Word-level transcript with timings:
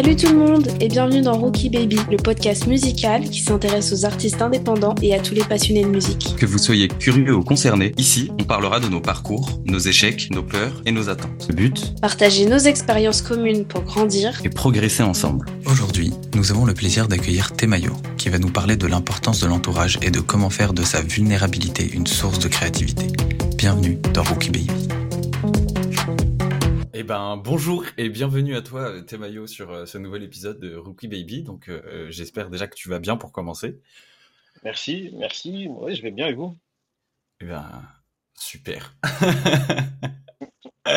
Salut 0.00 0.14
tout 0.14 0.28
le 0.28 0.38
monde 0.38 0.68
et 0.80 0.86
bienvenue 0.86 1.22
dans 1.22 1.36
Rookie 1.36 1.70
Baby, 1.70 1.98
le 2.08 2.18
podcast 2.18 2.68
musical 2.68 3.28
qui 3.28 3.40
s'intéresse 3.40 3.92
aux 3.92 4.04
artistes 4.04 4.40
indépendants 4.40 4.94
et 5.02 5.12
à 5.12 5.18
tous 5.18 5.34
les 5.34 5.42
passionnés 5.42 5.82
de 5.82 5.88
musique. 5.88 6.36
Que 6.36 6.46
vous 6.46 6.58
soyez 6.58 6.86
curieux 6.86 7.34
ou 7.34 7.42
concerné, 7.42 7.94
ici, 7.96 8.30
on 8.40 8.44
parlera 8.44 8.78
de 8.78 8.86
nos 8.86 9.00
parcours, 9.00 9.58
nos 9.64 9.80
échecs, 9.80 10.28
nos 10.30 10.44
peurs 10.44 10.82
et 10.86 10.92
nos 10.92 11.08
attentes. 11.08 11.48
Le 11.48 11.56
but 11.56 12.00
Partager 12.00 12.46
nos 12.46 12.58
expériences 12.58 13.22
communes 13.22 13.64
pour 13.64 13.82
grandir 13.82 14.40
et 14.44 14.50
progresser 14.50 15.02
ensemble. 15.02 15.46
Aujourd'hui, 15.66 16.12
nous 16.36 16.52
avons 16.52 16.64
le 16.64 16.74
plaisir 16.74 17.08
d'accueillir 17.08 17.56
Temayo, 17.56 17.94
qui 18.18 18.28
va 18.28 18.38
nous 18.38 18.50
parler 18.50 18.76
de 18.76 18.86
l'importance 18.86 19.40
de 19.40 19.48
l'entourage 19.48 19.98
et 20.02 20.12
de 20.12 20.20
comment 20.20 20.50
faire 20.50 20.74
de 20.74 20.84
sa 20.84 21.02
vulnérabilité 21.02 21.90
une 21.92 22.06
source 22.06 22.38
de 22.38 22.46
créativité. 22.46 23.08
Bienvenue 23.56 23.98
dans 24.14 24.22
Rookie 24.22 24.50
Baby. 24.50 24.70
Eh 27.00 27.04
ben 27.04 27.36
bonjour 27.36 27.84
et 27.96 28.08
bienvenue 28.08 28.56
à 28.56 28.60
toi 28.60 29.00
Temayo 29.02 29.46
sur 29.46 29.70
euh, 29.70 29.86
ce 29.86 29.98
nouvel 29.98 30.24
épisode 30.24 30.58
de 30.58 30.74
Rookie 30.74 31.06
Baby. 31.06 31.44
Donc 31.44 31.68
euh, 31.68 31.80
euh, 31.86 32.10
j'espère 32.10 32.50
déjà 32.50 32.66
que 32.66 32.74
tu 32.74 32.88
vas 32.88 32.98
bien 32.98 33.16
pour 33.16 33.30
commencer. 33.30 33.80
Merci, 34.64 35.12
merci. 35.14 35.68
Oui, 35.70 35.94
je 35.94 36.02
vais 36.02 36.10
bien 36.10 36.26
et 36.26 36.32
vous? 36.32 36.56
Eh 37.40 37.44
ben 37.44 37.70
super. 38.34 38.96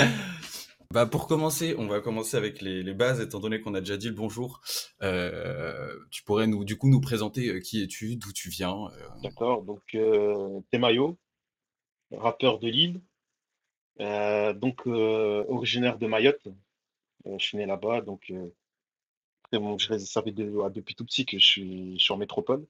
bah 0.89 1.05
pour 1.05 1.27
commencer, 1.27 1.75
on 1.77 1.85
va 1.85 1.99
commencer 1.99 2.35
avec 2.35 2.61
les, 2.61 2.81
bases 2.95 3.21
étant 3.21 3.39
donné 3.39 3.61
qu'on 3.61 3.75
a 3.75 3.79
déjà 3.79 3.97
dit 3.97 4.07
le 4.07 4.15
bonjour. 4.15 4.61
tu 6.09 6.23
pourrais 6.23 6.47
nous 6.47 6.65
du 6.65 6.79
coup 6.79 6.89
nous 6.89 7.01
présenter 7.01 7.61
qui 7.61 7.83
es-tu, 7.83 8.15
d'où 8.15 8.33
tu 8.33 8.49
viens. 8.49 8.87
D'accord. 9.21 9.61
Donc 9.61 9.95
Temayo, 10.71 11.19
rappeur 12.09 12.57
de 12.57 12.69
Lille. 12.69 13.01
Euh, 14.01 14.53
donc, 14.53 14.87
euh, 14.87 15.45
originaire 15.47 15.97
de 15.97 16.07
Mayotte. 16.07 16.47
Euh, 17.27 17.37
je 17.39 17.45
suis 17.45 17.57
né 17.57 17.65
là-bas, 17.65 18.01
donc 18.01 18.33
bon, 19.51 19.77
je 19.77 19.97
ça 19.97 20.21
fait 20.23 20.31
depuis 20.31 20.95
tout 20.95 21.05
petit 21.05 21.25
que 21.25 21.37
je 21.39 21.45
suis, 21.45 21.99
je 21.99 22.13
en 22.13 22.17
métropole. 22.17 22.65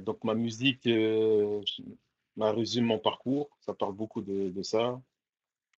donc 0.00 0.24
ma 0.24 0.34
musique 0.34 0.88
ma 2.36 2.52
résume 2.52 2.86
mon 2.86 2.98
parcours, 2.98 3.50
ça 3.60 3.74
parle 3.74 3.94
beaucoup 3.94 4.22
de, 4.22 4.50
de 4.50 4.62
ça. 4.62 5.00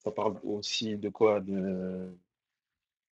Ça 0.01 0.11
parle 0.11 0.39
aussi 0.45 0.97
de 0.97 1.09
quoi? 1.11 1.41
De 1.41 2.11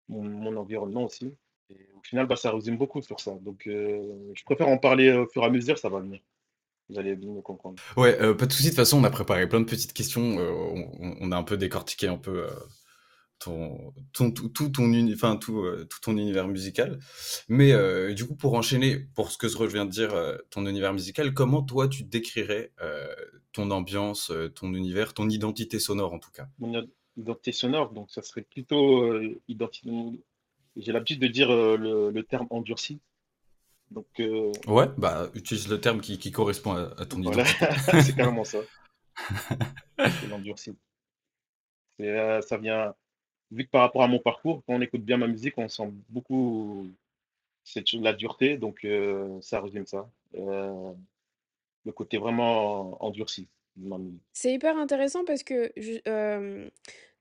mon, 0.08 0.22
mon 0.22 0.56
environnement 0.56 1.04
aussi. 1.04 1.34
Et 1.70 1.88
au 1.96 2.02
final, 2.02 2.26
bah, 2.26 2.36
ça 2.36 2.52
résume 2.52 2.76
beaucoup 2.76 3.02
sur 3.02 3.20
ça. 3.20 3.32
Donc 3.40 3.62
je 3.66 4.44
préfère 4.44 4.68
en 4.68 4.78
parler 4.78 5.12
au 5.12 5.26
fur 5.28 5.42
et 5.42 5.46
à 5.46 5.50
mesure, 5.50 5.78
ça 5.78 5.88
va 5.88 6.00
venir. 6.00 6.20
Vous 6.88 6.98
allez 6.98 7.16
bien 7.16 7.32
me 7.32 7.40
comprendre. 7.40 7.76
Ouais, 7.96 8.20
euh, 8.20 8.34
pas 8.34 8.46
de 8.46 8.52
souci. 8.52 8.64
De 8.64 8.70
toute 8.70 8.76
façon, 8.76 9.00
on 9.00 9.04
a 9.04 9.10
préparé 9.10 9.48
plein 9.48 9.60
de 9.60 9.64
petites 9.64 9.92
questions. 9.92 10.38
Euh, 10.38 10.50
on, 11.20 11.32
a 11.32 11.36
un 11.36 11.42
peu 11.42 11.56
décortiqué 11.56 12.06
un 12.06 12.16
peu 12.16 12.44
euh, 12.44 12.50
ton, 13.40 13.92
ton, 14.12 14.30
tout, 14.30 14.48
ton, 14.48 15.12
enfin, 15.12 15.36
tout, 15.36 15.64
tout 15.90 16.00
ton 16.00 16.16
univers 16.16 16.46
musical. 16.46 16.98
Mais 17.48 17.72
du 18.14 18.26
coup, 18.26 18.36
pour 18.36 18.54
enchaîner, 18.54 19.00
pour 19.14 19.32
ce 19.32 19.38
que 19.38 19.48
je 19.48 19.72
viens 19.72 19.84
de 19.84 19.90
dire, 19.90 20.14
ton 20.50 20.64
univers 20.66 20.92
musical, 20.92 21.34
comment 21.34 21.62
toi 21.62 21.88
tu 21.88 22.04
décrirais 22.04 22.72
ton 23.52 23.70
ambiance, 23.72 24.32
ton 24.54 24.72
univers, 24.72 25.12
ton 25.12 25.28
identité 25.28 25.80
sonore 25.80 26.12
en 26.12 26.18
tout 26.20 26.30
cas? 26.30 26.46
Mon 26.60 26.86
identité 27.16 27.50
sonore, 27.50 27.92
donc 27.92 28.10
ça 28.10 28.22
serait 28.22 28.42
plutôt 28.42 29.20
identité. 29.48 29.90
J'ai 30.76 30.92
l'habitude 30.92 31.20
de 31.20 31.26
dire 31.26 31.48
le, 31.48 32.10
le 32.10 32.22
terme 32.22 32.46
endurci. 32.50 33.00
Donc, 33.90 34.06
euh, 34.20 34.52
Ouais, 34.66 34.86
bah, 34.98 35.30
utilise 35.34 35.68
le 35.68 35.80
terme 35.80 36.00
qui, 36.00 36.18
qui 36.18 36.32
correspond 36.32 36.72
à, 36.72 37.06
ton 37.06 37.20
voilà. 37.20 37.44
c'est 38.02 38.16
carrément 38.16 38.44
ça. 38.44 38.58
c'est 39.98 40.28
l'endurci. 40.28 40.76
Euh, 42.00 42.42
ça 42.42 42.58
vient, 42.58 42.94
vu 43.50 43.64
que 43.64 43.70
par 43.70 43.82
rapport 43.82 44.02
à 44.02 44.08
mon 44.08 44.18
parcours, 44.18 44.62
quand 44.66 44.74
on 44.74 44.80
écoute 44.80 45.02
bien 45.02 45.16
ma 45.16 45.28
musique, 45.28 45.56
on 45.56 45.68
sent 45.68 45.90
beaucoup 46.08 46.90
cette, 47.64 47.92
la 47.92 48.12
dureté, 48.12 48.58
donc 48.58 48.84
euh, 48.84 49.40
ça 49.40 49.60
résume 49.60 49.86
ça. 49.86 50.08
le 50.34 51.92
côté 51.94 52.18
vraiment 52.18 53.02
endurci 53.02 53.48
C'est 54.32 54.52
hyper 54.52 54.76
intéressant 54.76 55.24
parce 55.24 55.42
que 55.42 55.72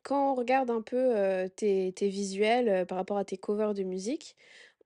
quand 0.01 0.31
on 0.31 0.35
regarde 0.35 0.71
un 0.71 0.81
peu 0.81 1.47
tes, 1.55 1.93
tes 1.93 2.09
visuels 2.09 2.85
par 2.87 2.97
rapport 2.97 3.17
à 3.17 3.23
tes 3.25 3.37
covers 3.37 3.73
de 3.73 3.83
musique, 3.83 4.35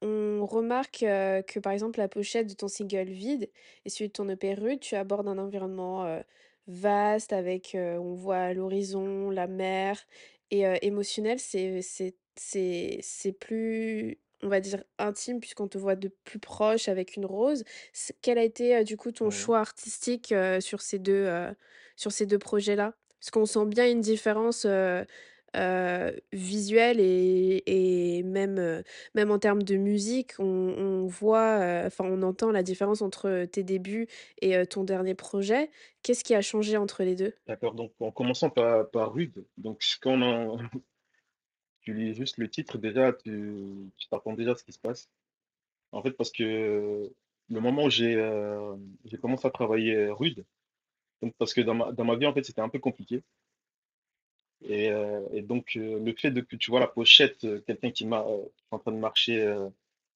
on 0.01 0.45
remarque 0.45 0.99
que 0.99 1.59
par 1.59 1.73
exemple 1.73 1.99
la 1.99 2.07
pochette 2.07 2.47
de 2.47 2.53
ton 2.53 2.67
single 2.67 3.09
Vide 3.09 3.49
et 3.85 3.89
celui 3.89 4.07
de 4.07 4.13
ton 4.13 4.29
EP 4.29 4.53
Rude, 4.53 4.79
tu 4.79 4.95
abordes 4.95 5.27
un 5.27 5.37
environnement 5.37 6.21
vaste 6.67 7.33
avec, 7.33 7.75
on 7.75 8.13
voit 8.13 8.53
l'horizon, 8.53 9.29
la 9.29 9.47
mer 9.47 10.05
et 10.51 10.63
émotionnel, 10.81 11.39
c'est 11.39 11.81
c'est 11.81 12.15
c'est 12.35 12.99
c'est 13.01 13.33
plus, 13.33 14.17
on 14.41 14.47
va 14.47 14.59
dire, 14.61 14.83
intime 14.97 15.39
puisqu'on 15.39 15.67
te 15.67 15.77
voit 15.77 15.95
de 15.95 16.09
plus 16.23 16.39
proche 16.39 16.87
avec 16.87 17.15
une 17.15 17.25
rose. 17.25 17.63
quel 18.21 18.37
a 18.37 18.43
été 18.43 18.83
du 18.83 18.97
coup 18.97 19.11
ton 19.11 19.29
choix 19.29 19.59
artistique 19.59 20.33
sur 20.61 20.81
ces 20.81 20.99
deux, 20.99 21.27
sur 21.95 22.11
ces 22.11 22.25
deux 22.25 22.39
projets-là? 22.39 22.93
Parce 23.19 23.31
qu'on 23.31 23.45
sent 23.45 23.65
bien 23.65 23.89
une 23.89 24.01
différence 24.01 24.65
visuel 26.33 26.99
et 26.99 27.63
et 27.65 28.23
même, 28.23 28.83
même 29.15 29.31
en 29.31 29.39
termes 29.39 29.63
de 29.63 29.75
musique, 29.75 30.33
on 30.39 31.05
voit, 31.07 31.83
enfin, 31.85 32.05
on 32.05 32.21
entend 32.21 32.51
la 32.51 32.63
différence 32.63 33.01
entre, 33.01 33.45
tes 33.45 33.63
débuts 33.63 34.07
et 34.41 34.65
ton 34.65 34.83
dernier 34.83 35.15
projet. 35.15 35.69
Qu'est-ce 36.03 36.23
qui 36.23 36.35
a 36.35 36.41
changé 36.41 36.77
entre 36.77 37.03
les 37.03 37.15
deux? 37.15 37.33
D'accord, 37.47 37.73
donc 37.73 37.91
en 37.99 38.11
commençant 38.11 38.49
par 38.49 38.89
par 38.89 39.13
Rude, 39.13 39.45
donc 39.57 39.83
quand 40.01 40.57
tu 41.81 41.93
lis 41.93 42.13
juste 42.13 42.37
le 42.37 42.49
titre 42.49 42.77
déjà, 42.77 43.13
tu 43.13 43.91
tu 43.97 44.35
déjà 44.35 44.55
ce 44.55 44.63
qui 44.63 44.73
se 44.73 44.79
passe. 44.79 45.09
En 45.91 46.03
fait, 46.03 46.11
parce 46.11 46.31
que 46.31 47.11
le 47.49 47.59
moment 47.59 47.85
où 47.85 47.89
j'ai, 47.89 48.15
commencé 49.21 49.47
à 49.47 49.51
travailler 49.51 50.07
Rude, 50.09 50.45
parce 51.37 51.53
que 51.53 51.61
dans 51.61 51.73
ma 51.73 51.91
dans 51.91 52.05
ma 52.05 52.15
vie, 52.15 52.27
en 52.27 52.33
fait, 52.33 52.43
c'était 52.43 52.61
un 52.61 52.69
peu 52.69 52.79
compliqué. 52.79 53.23
Et, 54.63 54.91
euh, 54.91 55.27
et 55.31 55.41
donc, 55.41 55.75
euh, 55.77 55.99
le 55.99 56.13
fait 56.13 56.31
de 56.31 56.41
que 56.41 56.55
tu 56.55 56.71
vois 56.71 56.79
la 56.79 56.87
pochette, 56.87 57.43
euh, 57.45 57.61
quelqu'un 57.61 57.91
qui 57.91 58.05
m'a 58.05 58.25
en 58.71 58.79
train 58.79 58.91
de 58.91 58.97
marcher, 58.97 59.45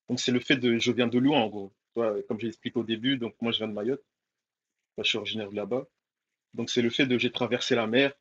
donc 0.09 0.19
c'est 0.19 0.31
le 0.31 0.39
fait 0.39 0.57
de 0.57 0.77
je 0.77 0.91
viens 0.91 1.07
de 1.07 1.19
loin 1.19 1.41
en 1.41 1.49
gros. 1.49 1.73
Comme 1.95 2.39
j'ai 2.39 2.47
expliqué 2.47 2.79
au 2.79 2.83
début, 2.83 3.17
donc 3.17 3.35
moi 3.41 3.51
je 3.51 3.59
viens 3.59 3.67
de 3.67 3.73
Mayotte, 3.73 4.03
je 4.97 5.03
suis 5.03 5.17
originaire 5.17 5.49
de 5.49 5.55
là-bas. 5.55 5.87
Donc 6.53 6.69
c'est 6.69 6.81
le 6.81 6.89
fait 6.89 7.05
de 7.07 7.17
j'ai 7.17 7.31
traversé 7.31 7.75
la 7.75 7.87
mer 7.87 8.13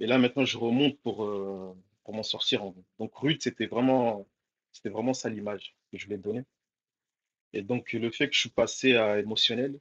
et 0.00 0.06
là 0.06 0.18
maintenant 0.18 0.44
je 0.44 0.58
remonte 0.58 0.98
pour, 1.00 1.16
pour 2.04 2.14
m'en 2.14 2.22
sortir 2.22 2.64
en 2.64 2.70
gros. 2.70 2.84
Donc 2.98 3.14
rude, 3.16 3.42
c'était 3.42 3.66
vraiment, 3.66 4.26
vraiment 4.84 5.14
ça 5.14 5.28
l'image 5.30 5.74
que 5.90 5.98
je 5.98 6.04
voulais 6.06 6.18
donner. 6.18 6.44
Et 7.52 7.62
donc 7.62 7.92
le 7.92 8.10
fait 8.10 8.28
que 8.28 8.34
je 8.34 8.40
suis 8.40 8.50
passé 8.50 8.96
à 8.96 9.18
émotionnel, 9.18 9.78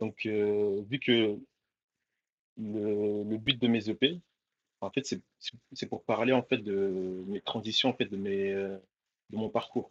donc 0.00 0.26
vu 0.26 0.98
que 1.00 1.38
le 2.58 3.36
but 3.38 3.60
de 3.60 3.68
mes 3.68 3.88
EP, 3.88 4.20
en 4.82 4.90
fait, 4.90 5.14
c'est 5.72 5.86
pour 5.86 6.04
parler 6.04 6.32
en 6.32 6.42
fait 6.42 6.58
de 6.58 7.24
mes 7.28 7.40
transitions, 7.40 7.90
en 7.90 7.94
fait, 7.94 8.06
de 8.06 8.16
mes, 8.16 8.50
euh, 8.52 8.76
de 9.30 9.36
mon 9.36 9.48
parcours. 9.48 9.90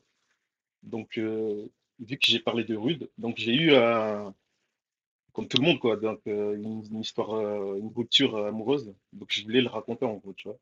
Donc, 0.84 1.18
euh, 1.18 1.68
vu 2.00 2.18
que 2.18 2.28
j'ai 2.28 2.40
parlé 2.40 2.64
de 2.64 2.76
Rude, 2.76 3.10
donc 3.18 3.38
j'ai 3.38 3.54
eu, 3.54 3.72
comme 5.34 5.48
tout 5.48 5.58
le 5.58 5.64
monde, 5.64 5.80
quoi, 5.80 5.96
donc, 5.98 6.20
euh, 6.28 6.56
une, 6.56 7.00
histoire, 7.00 7.32
une 7.78 7.92
rupture 7.96 8.38
amoureuse. 8.46 8.94
Donc, 9.14 9.32
je 9.32 9.44
voulais 9.44 9.62
le 9.62 9.70
raconter 9.70 10.06
en 10.06 10.16
gros, 10.16 10.34
tu 10.34 10.48
vois. 10.48 10.58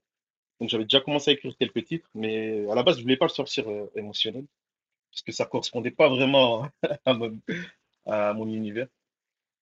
Donc, 0.59 0.69
j'avais 0.69 0.83
déjà 0.83 1.01
commencé 1.01 1.31
à 1.31 1.33
écrire 1.33 1.55
quelques 1.57 1.85
titres, 1.85 2.09
mais 2.13 2.69
à 2.69 2.75
la 2.75 2.83
base, 2.83 2.97
je 2.97 3.03
voulais 3.03 3.17
pas 3.17 3.25
le 3.25 3.31
sortir 3.31 3.65
émotionnel, 3.95 4.45
parce 5.11 5.23
que 5.23 5.31
ça 5.31 5.45
correspondait 5.45 5.91
pas 5.91 6.09
vraiment 6.09 6.67
à 8.05 8.33
mon 8.33 8.47
univers. 8.47 8.87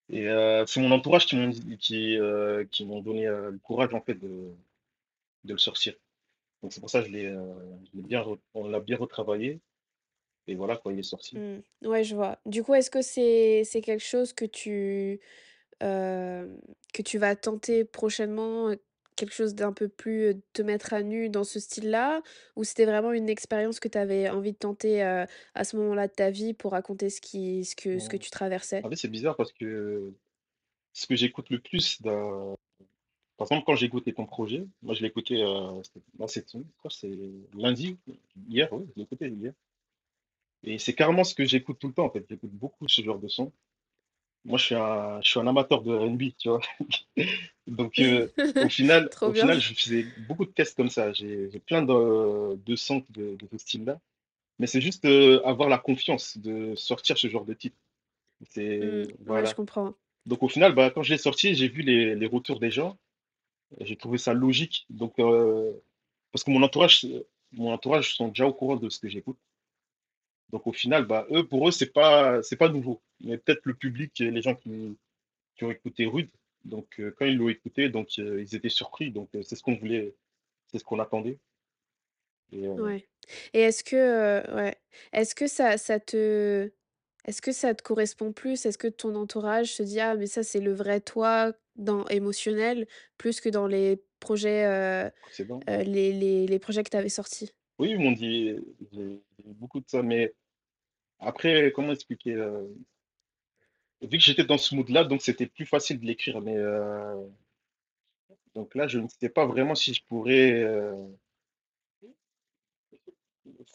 Et 0.09 0.29
euh, 0.29 0.65
c'est 0.65 0.79
mon 0.79 0.91
entourage 0.91 1.25
qui 1.25 1.35
m'ont 1.35 1.51
qui, 1.79 2.17
euh, 2.17 2.65
qui 2.71 2.85
donné 2.85 3.27
euh, 3.27 3.51
le 3.51 3.57
courage 3.59 3.93
en 3.93 4.01
fait 4.01 4.13
de, 4.13 4.51
de 5.43 5.53
le 5.53 5.57
sortir. 5.57 5.93
Donc 6.63 6.73
c'est 6.73 6.79
pour 6.79 6.89
ça 6.89 7.01
que 7.01 7.07
je 7.07 7.11
l'ai 7.11 7.35
bien 7.93 8.25
on 8.53 8.67
l'a 8.67 8.79
bien 8.79 8.97
retravaillé 8.97 9.59
et 10.47 10.55
voilà 10.55 10.77
quoi 10.77 10.93
il 10.93 10.99
est 10.99 11.03
sorti. 11.03 11.37
Mmh. 11.37 11.87
Ouais, 11.87 12.03
je 12.03 12.15
vois. 12.15 12.39
Du 12.45 12.63
coup, 12.63 12.73
est-ce 12.73 12.89
que 12.89 13.01
c'est 13.01 13.63
c'est 13.65 13.81
quelque 13.81 14.03
chose 14.03 14.33
que 14.33 14.45
tu 14.45 15.19
que 15.79 17.01
tu 17.03 17.17
vas 17.17 17.35
tenter 17.35 17.83
prochainement, 17.83 18.73
quelque 19.17 19.33
chose 19.33 19.53
d'un 19.55 19.73
peu 19.73 19.89
plus, 19.89 20.35
te 20.53 20.61
mettre 20.61 20.93
à 20.93 21.03
nu 21.03 21.29
dans 21.29 21.43
ce 21.43 21.59
style-là? 21.59 22.21
Ou 22.55 22.63
c'était 22.63 22.85
vraiment 22.85 23.11
une 23.11 23.27
expérience 23.27 23.81
que 23.81 23.89
tu 23.89 23.97
avais 23.97 24.29
envie 24.29 24.53
de 24.53 24.57
tenter, 24.57 25.01
à 25.01 25.63
ce 25.63 25.75
moment-là 25.75 26.07
de 26.07 26.13
ta 26.13 26.29
vie 26.29 26.53
pour 26.53 26.71
raconter 26.71 27.09
ce 27.09 27.19
qui 27.19 27.65
ce 27.65 27.75
que 27.75 27.99
ce 27.99 28.07
que 28.07 28.17
tu 28.17 28.29
traversais? 28.29 28.81
En 28.85 28.89
fait, 28.89 28.95
c'est 28.95 29.09
bizarre 29.09 29.35
parce 29.35 29.51
que 29.51 30.13
ce 30.93 31.05
que 31.05 31.15
j'écoute 31.17 31.49
le 31.49 31.59
plus 31.59 32.01
par 32.01 33.45
exemple, 33.45 33.65
quand 33.67 33.75
j'ai 33.75 33.85
écouté 33.85 34.13
ton 34.13 34.25
projet, 34.25 34.65
moi 34.81 34.95
je 34.95 35.01
l'ai 35.01 35.09
écouté, 35.09 35.43
c'était 35.83 36.57
c'est 36.89 37.09
lundi, 37.53 37.97
hier, 38.47 38.71
oui, 38.71 38.85
je 38.89 38.93
l'ai 38.95 39.03
écouté 39.03 39.27
hier 39.27 39.53
et 40.63 40.79
c'est 40.79 40.93
carrément 40.93 41.23
ce 41.23 41.35
que 41.35 41.45
j'écoute 41.45 41.77
tout 41.79 41.87
le 41.87 41.93
temps, 41.93 42.05
en 42.05 42.09
fait. 42.09 42.25
J'écoute 42.27 42.51
beaucoup 42.51 42.87
ce 42.87 43.01
genre 43.01 43.19
de 43.19 43.27
son 43.27 43.51
moi, 44.47 44.57
je 44.59 44.65
suis 44.65 44.75
un, 44.75 45.21
je 45.23 45.29
suis 45.31 45.39
un 45.41 45.47
amateur 45.47 45.83
de 45.83 45.93
R&B, 45.95 46.23
tu 46.39 46.49
vois. 46.49 46.61
Donc, 47.67 47.99
euh, 47.99 48.29
au 48.61 48.69
final, 48.69 49.15
au 49.23 49.31
bien. 49.31 49.41
final, 49.41 49.61
je 49.61 49.73
faisais 49.75 50.03
beaucoup 50.17 50.45
de 50.45 50.51
tests 50.51 50.77
comme 50.77 50.89
ça. 50.89 51.13
J'ai 51.13 51.49
plein 51.67 51.83
de, 51.83 52.55
de 52.55 52.75
sons 52.77 53.05
de, 53.11 53.35
de 53.35 53.47
ce 53.51 53.59
style-là. 53.59 54.01
Mais 54.59 54.67
c'est 54.67 54.81
juste 54.81 55.05
euh, 55.05 55.41
avoir 55.45 55.69
la 55.69 55.79
confiance 55.79 56.37
de 56.39 56.75
sortir 56.75 57.17
ce 57.17 57.27
genre 57.29 57.45
de 57.45 57.53
titre. 57.55 57.77
Hmm, 58.81 59.03
C'est, 59.03 59.25
ouais, 59.27 59.45
je 59.45 59.53
voilà. 59.53 59.53
comprends. 59.53 59.95
Donc, 60.25 60.43
au 60.43 60.49
final, 60.49 60.75
bah, 60.75 60.91
quand 60.91 61.03
je 61.03 61.11
l'ai 61.13 61.19
sorti, 61.19 61.55
j'ai 61.55 61.69
vu 61.69 61.83
les, 61.83 62.15
les 62.15 62.27
retours 62.27 62.59
des 62.59 62.71
gens. 62.71 62.97
J'ai 63.81 63.97
trouvé 63.97 64.17
ça 64.17 64.33
logique. 64.33 64.85
Donc, 64.89 65.19
euh, 65.19 65.73
parce 66.31 66.43
que 66.45 66.51
mon 66.51 66.63
entourage, 66.63 67.05
mon 67.53 67.73
entourage 67.73 68.15
sont 68.15 68.29
déjà 68.29 68.47
au 68.47 68.53
courant 68.53 68.77
de 68.77 68.89
ce 68.89 68.99
que 68.99 69.09
j'écoute. 69.09 69.37
Donc, 70.51 70.67
au 70.67 70.73
final, 70.73 71.05
bah, 71.05 71.27
eux, 71.31 71.45
pour 71.47 71.67
eux, 71.67 71.71
c'est 71.71 71.91
pas, 71.93 72.41
c'est 72.43 72.55
pas 72.57 72.69
nouveau. 72.69 73.01
Mais 73.21 73.37
peut-être 73.37 73.61
le 73.65 73.75
public 73.75 74.19
et 74.21 74.31
les 74.31 74.41
gens 74.41 74.55
qui, 74.55 74.97
qui 75.55 75.65
ont 75.65 75.71
écouté 75.71 76.05
Rude. 76.07 76.31
Donc, 76.65 76.99
euh, 76.99 77.13
quand 77.17 77.25
ils 77.25 77.37
l'ont 77.37 77.49
écouté, 77.49 77.89
donc, 77.89 78.09
euh, 78.19 78.41
ils 78.43 78.55
étaient 78.55 78.69
surpris. 78.69 79.11
Donc, 79.11 79.29
euh, 79.35 79.43
c'est 79.43 79.55
ce 79.57 79.63
qu'on 79.63 79.75
voulait, 79.77 80.15
c'est 80.71 80.79
ce 80.79 80.85
qu'on 80.85 80.99
attendait. 80.99 81.39
Et, 82.51 82.67
Ouais. 82.77 83.07
Et 83.53 83.59
est-ce 83.61 83.83
que, 83.83 84.55
ouais, 84.55 84.75
est-ce 85.11 85.35
que 85.35 85.47
ça 85.47 85.77
ça 85.77 85.99
te 85.99 86.71
est-ce 87.25 87.41
que 87.41 87.51
ça 87.51 87.75
te 87.75 87.83
correspond 87.83 88.31
plus? 88.33 88.65
Est-ce 88.65 88.77
que 88.77 88.87
ton 88.87 89.15
entourage 89.15 89.73
se 89.75 89.83
dit: 89.83 89.99
«Ah 89.99 90.15
mais 90.15 90.27
ça 90.27 90.43
c'est 90.43 90.61
le 90.61 90.73
vrai 90.73 91.01
toi 91.01 91.53
dans 91.75 92.05
émotionnel», 92.07 92.87
plus 93.17 93.41
que 93.41 93.49
dans 93.49 93.67
les 93.67 94.03
projets, 94.19 95.11
les 95.67 96.47
les 96.47 96.59
projets 96.59 96.83
que 96.83 96.89
tu 96.91 96.97
avais 96.97 97.09
sortis? 97.09 97.51
Oui, 97.79 97.89
ils 97.91 97.99
m'ont 97.99 98.11
dit, 98.11 98.55
j'ai 98.91 99.21
j'ai 99.39 99.49
eu 99.49 99.53
beaucoup 99.53 99.79
de 99.79 99.87
ça. 99.87 100.01
Mais 100.03 100.33
après, 101.19 101.71
comment 101.75 101.93
expliquer? 101.93 102.33
euh, 102.35 102.63
vu 104.01 104.17
que 104.17 104.23
j'étais 104.23 104.43
dans 104.43 104.57
ce 104.57 104.73
mood-là, 104.75 105.03
donc 105.03 105.21
c'était 105.21 105.45
plus 105.47 105.65
facile 105.67 105.99
de 105.99 106.05
l'écrire. 106.05 106.41
Mais 106.41 106.55
euh, 106.57 107.15
donc 108.55 108.75
là, 108.75 108.87
je 108.87 108.99
ne 108.99 109.07
sais 109.07 109.29
pas 109.29 109.45
vraiment 109.45 109.75
si 109.75 109.93
je 109.93 110.03
pourrais 110.03 110.63
euh, 110.63 110.93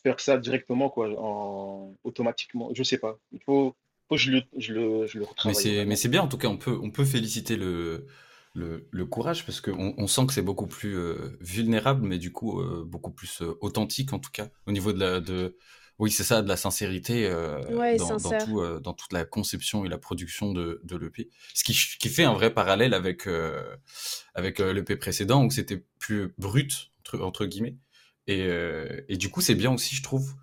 faire 0.02 0.20
ça 0.20 0.38
directement, 0.38 0.90
quoi, 0.90 1.08
en 1.18 1.94
automatiquement. 2.04 2.70
Je 2.74 2.82
sais 2.82 2.98
pas. 2.98 3.18
Il 3.32 3.42
faut, 3.42 3.76
faut 4.08 4.14
que 4.16 4.20
je 4.20 4.30
le, 4.32 4.42
je 4.56 4.72
le, 4.74 5.06
je 5.06 5.18
le 5.18 5.24
Mais 5.44 5.54
retravaille 5.54 5.54
c'est, 5.54 5.84
mais 5.84 5.96
vraiment. 5.96 5.96
c'est 5.96 6.08
bien, 6.08 6.22
en 6.22 6.28
tout 6.28 6.38
cas, 6.38 6.48
on 6.48 6.56
peut, 6.56 6.78
on 6.82 6.90
peut 6.90 7.04
féliciter 7.04 7.56
le, 7.56 8.06
le, 8.54 8.88
le 8.90 9.06
courage 9.06 9.46
parce 9.46 9.60
qu'on 9.60 9.94
on 9.96 10.06
sent 10.06 10.26
que 10.26 10.32
c'est 10.32 10.42
beaucoup 10.42 10.66
plus 10.66 10.96
euh, 10.96 11.36
vulnérable, 11.40 12.06
mais 12.06 12.18
du 12.18 12.32
coup, 12.32 12.60
euh, 12.60 12.84
beaucoup 12.86 13.10
plus 13.10 13.42
euh, 13.42 13.56
authentique, 13.60 14.12
en 14.12 14.18
tout 14.18 14.30
cas, 14.30 14.48
au 14.66 14.72
niveau 14.72 14.92
de 14.92 14.98
la, 14.98 15.20
de, 15.20 15.56
oui, 15.98 16.10
c'est 16.10 16.24
ça, 16.24 16.42
de 16.42 16.48
la 16.48 16.56
sincérité 16.56 17.32
Ouais, 17.70 17.96
dans, 17.96 18.18
tout, 18.18 18.62
dans 18.80 18.92
toute 18.92 19.12
la 19.12 19.24
conception 19.24 19.84
et 19.84 19.88
la 19.88 19.98
production 19.98 20.52
de, 20.52 20.80
de 20.84 20.96
l'EP. 20.96 21.30
Ce 21.54 21.64
qui, 21.64 21.72
qui 21.72 22.08
fait 22.08 22.24
un 22.24 22.34
vrai 22.34 22.52
parallèle 22.52 22.92
avec, 22.92 23.28
avec 24.34 24.58
l'EP 24.58 24.96
précédent 24.96 25.44
où 25.44 25.50
c'était 25.50 25.84
plus 25.98 26.34
brut, 26.38 26.90
entre, 27.00 27.20
entre 27.20 27.46
guillemets. 27.46 27.76
Et, 28.26 28.48
et 29.08 29.16
du 29.16 29.28
coup, 29.28 29.42
c'est 29.42 29.54
bien 29.54 29.72
aussi, 29.72 29.94
je 29.94 30.02
trouve, 30.02 30.34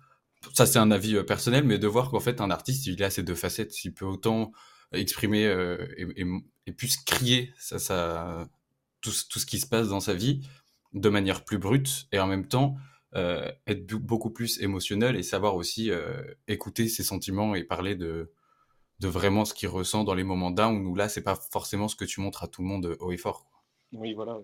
ça 0.54 0.64
c'est 0.64 0.78
un 0.78 0.90
avis 0.90 1.22
personnel, 1.24 1.64
mais 1.64 1.78
de 1.78 1.86
voir 1.86 2.10
qu'en 2.10 2.20
fait 2.20 2.40
un 2.40 2.50
artiste 2.50 2.86
il 2.86 3.02
a 3.02 3.10
ces 3.10 3.22
deux 3.22 3.34
facettes, 3.34 3.84
il 3.84 3.92
peut 3.92 4.06
autant 4.06 4.52
exprimer 4.92 5.46
euh, 5.46 5.86
et, 5.96 6.06
et, 6.16 6.26
et, 6.70 6.72
plus 6.72 6.96
crier 6.96 7.52
ça, 7.58 7.78
ça, 7.78 8.48
tout, 9.00 9.12
tout, 9.30 9.38
ce 9.38 9.46
qui 9.46 9.58
se 9.58 9.66
passe 9.66 9.88
dans 9.88 10.00
sa 10.00 10.14
vie 10.14 10.40
de 10.92 11.08
manière 11.08 11.44
plus 11.44 11.58
brute 11.58 12.08
et 12.12 12.18
en 12.18 12.26
même 12.26 12.46
temps 12.46 12.76
euh, 13.14 13.50
être 13.66 13.86
beaucoup 13.86 14.30
plus 14.30 14.60
émotionnel 14.60 15.16
et 15.16 15.22
savoir 15.22 15.56
aussi 15.56 15.90
euh, 15.90 16.22
écouter 16.48 16.88
ses 16.88 17.02
sentiments 17.02 17.54
et 17.54 17.64
parler 17.64 17.96
de, 17.96 18.32
de 19.00 19.08
vraiment 19.08 19.44
ce 19.44 19.54
qu'il 19.54 19.68
ressent 19.68 20.04
dans 20.04 20.14
les 20.14 20.24
moments 20.24 20.50
down 20.50 20.86
où 20.86 20.94
là 20.94 21.08
c'est 21.08 21.22
pas 21.22 21.34
forcément 21.34 21.88
ce 21.88 21.96
que 21.96 22.04
tu 22.04 22.20
montres 22.20 22.44
à 22.44 22.48
tout 22.48 22.62
le 22.62 22.68
monde 22.68 22.96
haut 23.00 23.12
et 23.12 23.16
fort. 23.16 23.46
Oui, 23.92 24.14
voilà. 24.14 24.38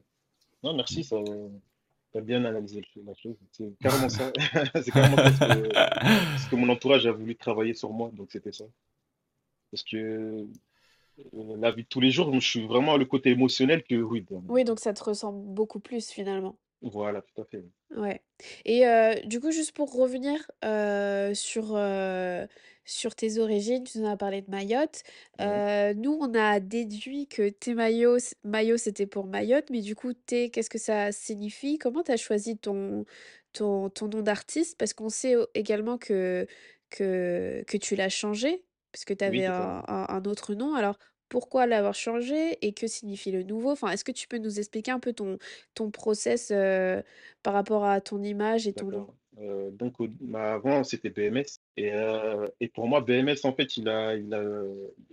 Non, 0.64 0.74
merci, 0.74 1.04
ça, 1.04 1.16
T'as 2.12 2.22
bien 2.22 2.44
analysé 2.44 2.82
la 3.04 3.14
chose. 3.14 3.36
C'est 3.52 3.76
carrément 3.78 4.08
ça. 4.08 4.32
c'est 4.82 4.90
carrément 4.90 5.16
ça 5.16 5.30
ce 5.32 5.38
que, 5.38 6.38
ce 6.38 6.50
que 6.50 6.56
mon 6.56 6.68
entourage 6.70 7.06
a 7.06 7.12
voulu 7.12 7.36
travailler 7.36 7.74
sur 7.74 7.90
moi. 7.90 8.10
Donc 8.14 8.32
c'était 8.32 8.52
ça. 8.52 8.64
Parce 9.70 9.82
que 9.82 10.46
euh, 11.18 11.56
la 11.58 11.70
vie 11.70 11.82
de 11.82 11.88
tous 11.88 12.00
les 12.00 12.10
jours, 12.10 12.32
je 12.32 12.40
suis 12.40 12.66
vraiment 12.66 12.96
le 12.96 13.04
côté 13.04 13.30
émotionnel 13.30 13.82
que 13.82 13.94
rude. 13.94 14.28
Oui, 14.48 14.64
donc 14.64 14.80
ça 14.80 14.92
te 14.92 15.02
ressemble 15.02 15.46
beaucoup 15.46 15.80
plus 15.80 16.10
finalement. 16.10 16.56
Voilà, 16.82 17.22
tout 17.22 17.40
à 17.40 17.44
fait. 17.44 17.64
Ouais. 17.96 18.20
Et 18.66 18.86
euh, 18.86 19.14
du 19.24 19.40
coup, 19.40 19.50
juste 19.50 19.72
pour 19.72 19.94
revenir 19.94 20.38
euh, 20.62 21.32
sur, 21.32 21.74
euh, 21.74 22.46
sur 22.84 23.14
tes 23.14 23.38
origines, 23.38 23.82
tu 23.82 23.98
nous 23.98 24.06
as 24.06 24.16
parlé 24.16 24.42
de 24.42 24.50
Mayotte. 24.50 25.02
Nous, 25.40 26.18
on 26.20 26.34
a 26.34 26.60
déduit 26.60 27.28
que 27.28 27.48
T 27.48 27.74
Mayo, 27.74 28.18
Mayo 28.44 28.76
c'était 28.76 29.06
pour 29.06 29.26
Mayotte, 29.26 29.70
mais 29.70 29.80
du 29.80 29.96
coup, 29.96 30.12
T, 30.12 30.50
qu'est-ce 30.50 30.70
que 30.70 30.78
ça 30.78 31.12
signifie? 31.12 31.78
Comment 31.78 32.02
tu 32.02 32.12
as 32.12 32.18
choisi 32.18 32.58
ton, 32.58 33.06
ton, 33.54 33.88
ton 33.88 34.08
nom 34.08 34.20
d'artiste? 34.20 34.76
Parce 34.78 34.92
qu'on 34.92 35.08
sait 35.08 35.34
également 35.54 35.96
que, 35.96 36.46
que, 36.90 37.64
que 37.66 37.76
tu 37.78 37.96
l'as 37.96 38.10
changé, 38.10 38.62
parce 38.96 39.04
que 39.04 39.12
tu 39.14 39.24
avais 39.24 39.44
un, 39.44 39.82
un- 39.86 40.06
un 40.08 40.24
autre 40.24 40.54
nom. 40.54 40.74
Alors, 40.74 40.98
pourquoi 41.28 41.66
l'avoir 41.66 41.94
changé 41.94 42.56
et 42.66 42.72
que 42.72 42.86
signifie 42.86 43.30
le 43.30 43.42
nouveau? 43.42 43.72
Enfin, 43.72 43.90
est-ce 43.90 44.04
que 44.04 44.12
tu 44.12 44.26
peux 44.26 44.38
nous 44.38 44.58
expliquer 44.58 44.90
un 44.90 45.00
peu 45.00 45.12
ton, 45.12 45.36
ton 45.74 45.90
process? 45.90 46.50
euh, 46.50 47.02
par 47.42 47.52
rapport 47.52 47.84
à 47.84 48.00
ton 48.00 48.22
image 48.22 48.66
et 48.66 48.72
ton 48.72 48.90
nom. 48.90 49.08
Euh, 49.38 49.70
donc 49.70 49.94
bah, 50.20 50.54
avant, 50.54 50.82
c'était 50.82 51.10
BMS. 51.10 51.60
Et, 51.76 51.92
euh, 51.92 52.48
et 52.60 52.68
pour 52.68 52.88
moi, 52.88 53.02
BMS, 53.02 53.44
en 53.44 53.52
fait, 53.52 53.76
il 53.76 53.88
a, 53.88 54.16
il 54.16 54.32
a, 54.32 54.42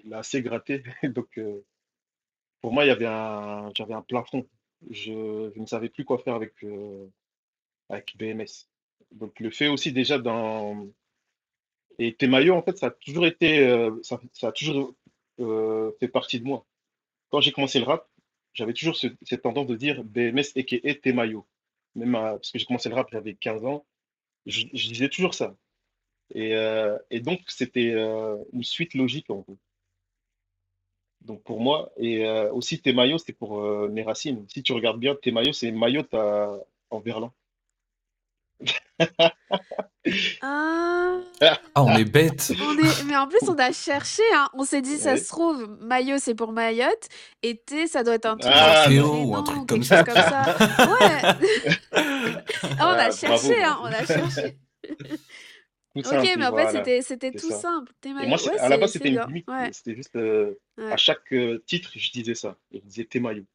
il 0.06 0.13
a 0.13 0.19
assez 0.19 0.41
gratté. 0.41 0.83
donc 1.03 1.38
pour 2.62 2.71
moi, 2.74 2.85
il 2.85 2.88
y 2.88 2.91
avait 2.91 3.06
un, 3.06 3.69
j'avais 3.75 3.94
un 3.94 4.01
plafond. 4.01 4.47
Je, 4.89 5.51
je 5.56 5.59
ne 5.59 5.65
savais 5.65 5.89
plus 5.89 6.06
quoi 6.06 6.18
faire 6.19 6.35
avec, 6.35 6.53
avec 7.89 8.15
BMS. 8.18 8.68
Donc 9.12 9.39
le 9.39 9.50
fait 9.51 9.68
aussi 9.68 9.91
déjà 9.91 10.18
dans 10.18 10.88
Et 12.00 12.13
tes 12.16 12.28
maillots, 12.28 12.56
en 12.56 12.62
fait, 12.63 12.78
ça 12.78 12.88
a 12.88 12.92
toujours 12.92 13.25
été, 13.25 13.60
euh, 13.68 13.92
ça, 14.04 14.19
a 14.44 14.51
toujours 14.51 14.94
euh, 15.40 15.92
fait 16.00 16.07
partie 16.07 16.40
de 16.40 16.45
moi. 16.45 16.66
Quand 17.31 17.42
j'ai 17.42 17.51
commencé 17.51 17.80
le 17.80 17.86
rap, 17.86 18.10
j'avais 18.54 18.74
toujours 18.74 18.95
ce- 18.98 19.07
cette 19.24 19.44
tendance 19.44 19.68
de 19.68 19.75
dire 19.75 20.04
BMS 20.04 20.54
et 20.56 21.00
tes 21.01 21.13
maillots. 21.13 21.45
Même 21.95 22.13
parce 22.13 22.51
que 22.51 22.60
j'ai 22.60 22.66
commencé 22.66 22.90
le 22.90 22.95
rap, 22.95 23.10
j'avais 23.12 23.36
15 23.36 23.66
ans, 23.66 23.86
je, 24.48 24.66
disais 24.68 25.10
toujours 25.10 25.36
ça. 25.36 25.56
Et, 26.36 26.56
euh, 26.56 26.98
donc, 27.22 27.42
c'était 27.50 27.94
une 28.54 28.63
suite 28.63 28.95
logique 28.95 29.30
en 29.31 29.38
gros. 29.40 29.57
Donc 31.22 31.42
pour 31.44 31.60
moi, 31.62 31.92
et 31.98 32.28
aussi 32.51 32.81
tes 32.81 32.94
maillots, 32.94 33.18
c'est 33.18 33.34
pour 33.34 33.62
mes 33.90 34.04
racines. 34.04 34.45
Si 34.50 34.62
tu 34.63 34.74
regardes 34.74 35.00
bien, 35.00 35.16
tes 35.16 35.31
maillots, 35.31 35.54
c'est 35.54 35.71
à- 36.14 36.59
en 36.90 37.00
verlan. 37.00 37.33
Ah, 40.42 41.19
Ah, 41.42 41.83
on 41.83 41.95
est 41.95 42.04
bête 42.06 42.52
on 42.62 42.78
est... 42.78 43.04
Mais 43.06 43.16
en 43.16 43.28
plus, 43.28 43.40
on 43.48 43.56
a 43.57 43.72
cherché, 43.72 44.22
hein. 44.36 44.50
On 44.54 44.66
s'est 44.66 44.81
dit, 44.81 44.98
ça 44.98 45.12
Ouais. 45.14 45.18
se 45.18 45.28
trouve, 45.30 45.78
Mayo, 45.81 46.18
c'est 46.19 46.36
pour 46.36 46.52
Mayotte, 46.52 47.07
et 47.42 47.57
T, 47.57 47.88
ça 47.88 48.04
doit 48.04 48.16
être 48.16 48.26
un 48.26 48.36
truc 48.38 48.52
Ah, 48.54 48.88
non. 48.90 49.24
ou 49.24 49.36
un 49.36 49.44
truc 49.44 49.66
comme 49.68 49.80
quelque 49.81 49.81
chose 49.81 49.88
ça. 49.88 50.04
comme 50.04 50.68
ça. 50.68 50.98
Ouais. 51.00 51.22
Ah, 52.80 52.90
on 52.90 52.98
a 52.98 53.06
Ah, 53.06 53.10
bravo, 53.10 53.18
cherché, 53.18 53.64
hein. 53.64 53.78
bravo. 53.80 53.83
On 53.83 53.92
a 53.92 54.06
cherché. 54.06 54.57
Tout 55.95 56.00
Ok, 56.00 56.06
simple, 56.06 56.28
mais 56.38 56.45
en 56.48 56.56
fait, 56.56 56.64
voilà, 56.72 57.02
c'était 57.04 57.31
tout 57.31 57.50
ça. 57.52 57.60
simple. 57.60 57.92
Et 58.06 58.10
moi, 58.10 58.24
Ouais, 58.44 58.60
à 58.60 58.68
la 58.69 58.78
base, 58.78 58.92
c'était 58.94 59.10
une. 59.10 59.19
Ouais, 59.48 59.69
C'était 59.72 59.95
juste 59.95 60.16
euh, 60.16 60.56
à 60.92 60.98
chaque 60.98 61.31
euh, 61.33 61.64
titre, 61.68 61.92
je 61.95 62.12
disais 62.12 62.33
ça. 62.36 62.57
Je 62.74 62.80
disais 62.80 63.06
tes 63.06 63.19
maillots. 63.19 63.45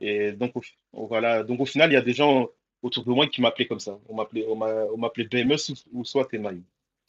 Et 0.00 0.32
donc, 0.32 0.52
au, 0.56 1.06
voilà. 1.06 1.42
donc, 1.42 1.60
au 1.60 1.64
final, 1.66 1.90
il 1.90 1.94
y 1.94 1.96
a 1.96 2.02
des 2.02 2.12
gens 2.12 2.48
autour 2.82 3.04
de 3.04 3.10
moi 3.10 3.26
qui 3.26 3.40
m'appelaient 3.40 3.66
comme 3.66 3.80
ça. 3.80 3.98
On 4.08 4.14
m'appelait, 4.16 4.44
on 4.48 4.56
m'a- 4.56 4.86
on 4.92 4.98
m'appelait 4.98 5.24
BMS 5.24 5.70
ou, 5.70 6.00
ou 6.00 6.04
soit 6.04 6.26
tes 6.26 6.38
maillots. 6.38 6.62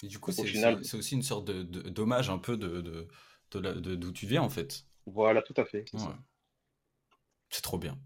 Et 0.04 0.08
du 0.08 0.20
coup, 0.20 0.32
c'est 0.32 0.46
final, 0.46 0.80
aussi 0.82 1.16
une 1.16 1.24
sorte 1.24 1.46
de, 1.46 1.64
de- 1.64 1.90
d'hommage 1.90 2.30
un 2.30 2.38
peu 2.38 2.58
de, 2.58 2.82
de, 2.82 3.08
de 3.52 3.60
la- 3.60 3.74
de- 3.74 3.96
d'où 3.96 4.12
tu 4.12 4.26
viens, 4.28 4.42
en 4.42 4.50
fait. 4.50 4.86
voilà, 5.06 5.42
tout 5.42 5.54
à 5.58 5.66
fait, 5.66 5.86
c'est 5.88 5.98
Ouais. 5.98 6.14
trop 7.62 7.78
bien. 7.78 7.98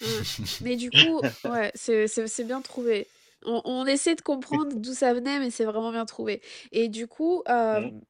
Ouais. 0.00 0.06
Mais 0.60 0.76
du 0.76 0.90
coup, 0.90 1.20
ouais, 1.44 1.72
c'est 1.74 2.44
bien 2.44 2.60
trouvé. 2.60 3.06
On, 3.44 3.62
on 3.64 3.86
essaie 3.86 4.14
de 4.14 4.20
comprendre 4.20 4.74
d'où 4.76 4.92
ça 4.94 5.14
venait, 5.14 5.38
mais 5.38 5.50
c'est 5.50 5.64
vraiment 5.64 5.92
bien 5.92 6.06
trouvé. 6.06 6.42
Et 6.72 6.88
du 6.88 7.06
coup, 7.06 7.42
euh, 7.48 7.80
Mhm. 7.80 8.00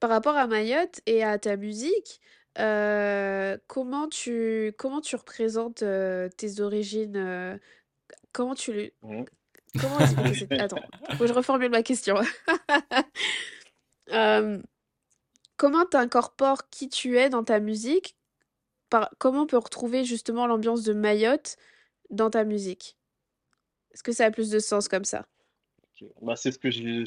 par 0.00 0.10
rapport 0.10 0.36
à 0.36 0.46
Mayotte 0.46 1.00
et 1.06 1.24
à 1.24 1.38
ta 1.38 1.56
musique, 1.56 2.20
euh, 2.58 3.58
comment 3.66 4.08
tu, 4.08 4.72
comment 4.78 5.00
tu 5.00 5.16
représentes 5.16 5.82
euh, 5.82 6.28
tes 6.28 6.60
origines 6.60 7.16
euh, 7.16 7.58
comment 8.32 8.54
tu, 8.54 8.72
le- 8.72 8.92
Mhm. 9.02 9.24
comment 9.80 9.98
expliquer 10.00 10.34
cette... 10.34 10.52
Attends, 10.60 10.82
faut 11.12 11.18
que 11.18 11.26
je 11.26 11.32
reformule 11.32 11.70
ma 11.70 11.82
question. 11.82 12.16
Comment 15.56 15.86
t'incorpores 15.86 16.68
qui 16.68 16.88
tu 16.88 17.16
es 17.16 17.30
dans 17.30 17.44
ta 17.44 17.60
musique? 17.60 18.16
Par... 18.90 19.10
Comment 19.18 19.42
on 19.42 19.46
peut 19.46 19.56
retrouver 19.58 20.04
justement 20.04 20.46
l'ambiance 20.46 20.82
de 20.82 20.92
Mayotte 20.92 21.56
dans 22.10 22.28
ta 22.30 22.44
musique? 22.44 22.96
Est-ce 23.92 24.02
que 24.02 24.12
ça 24.12 24.26
a 24.26 24.30
plus 24.30 24.50
de 24.50 24.58
sens 24.58 24.88
comme 24.88 25.04
ça? 25.04 25.26
Ok. 25.82 26.08
Bah, 26.22 26.34
c'est 26.36 26.50
ce 26.50 26.58
que 26.58 26.70
j'ai, 26.70 27.04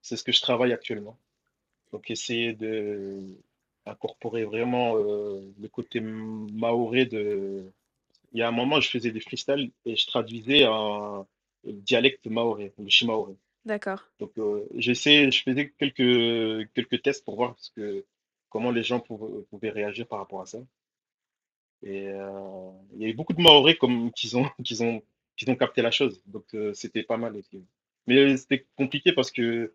c'est 0.00 0.16
ce 0.16 0.24
que 0.24 0.32
je 0.32 0.40
travaille 0.40 0.72
actuellement. 0.72 1.18
Donc, 1.92 2.10
essayer 2.10 2.54
de 2.54 3.22
incorporer 3.86 4.44
vraiment 4.44 4.94
le 4.94 5.68
côté 5.68 6.00
maoré 6.00 7.06
de. 7.06 7.70
Il 8.32 8.38
y 8.38 8.42
a 8.42 8.48
un 8.48 8.52
moment, 8.52 8.80
je 8.80 8.88
faisais 8.88 9.10
des 9.10 9.20
freestyles 9.20 9.70
et 9.84 9.96
je 9.96 10.06
traduisais 10.06 10.64
un 10.64 11.26
dialecte 11.64 12.26
maoré, 12.26 12.72
le 12.78 12.88
shimaoré. 12.88 13.34
D'accord. 13.64 14.02
Donc, 14.18 14.32
j'essaie, 14.74 15.30
je 15.30 15.42
faisais 15.42 15.72
quelques, 15.78 16.72
quelques 16.72 17.02
tests 17.02 17.24
pour 17.24 17.36
voir 17.36 17.54
ce 17.58 17.70
que, 17.70 18.04
comment 18.48 18.70
les 18.70 18.82
gens 18.82 19.00
pouvaient, 19.00 19.70
réagir 19.70 20.06
par 20.06 20.18
rapport 20.18 20.40
à 20.40 20.46
ça. 20.46 20.58
Et 21.82 22.06
il 22.94 22.98
y 23.00 23.04
a 23.04 23.08
eu 23.08 23.14
beaucoup 23.14 23.34
de 23.34 23.42
Maoris 23.42 23.76
comme, 23.78 24.12
qui, 24.12 24.34
ont, 24.34 24.48
qui, 24.64 24.82
ont, 24.82 25.02
qui 25.36 25.48
ont 25.50 25.56
capté 25.56 25.82
la 25.82 25.90
chose. 25.90 26.22
Donc, 26.26 26.56
c'était 26.74 27.02
pas 27.02 27.18
mal 27.18 27.36
aussi. 27.36 27.62
Mais 28.06 28.36
c'était 28.36 28.66
compliqué 28.76 29.12
parce 29.12 29.30
que 29.30 29.72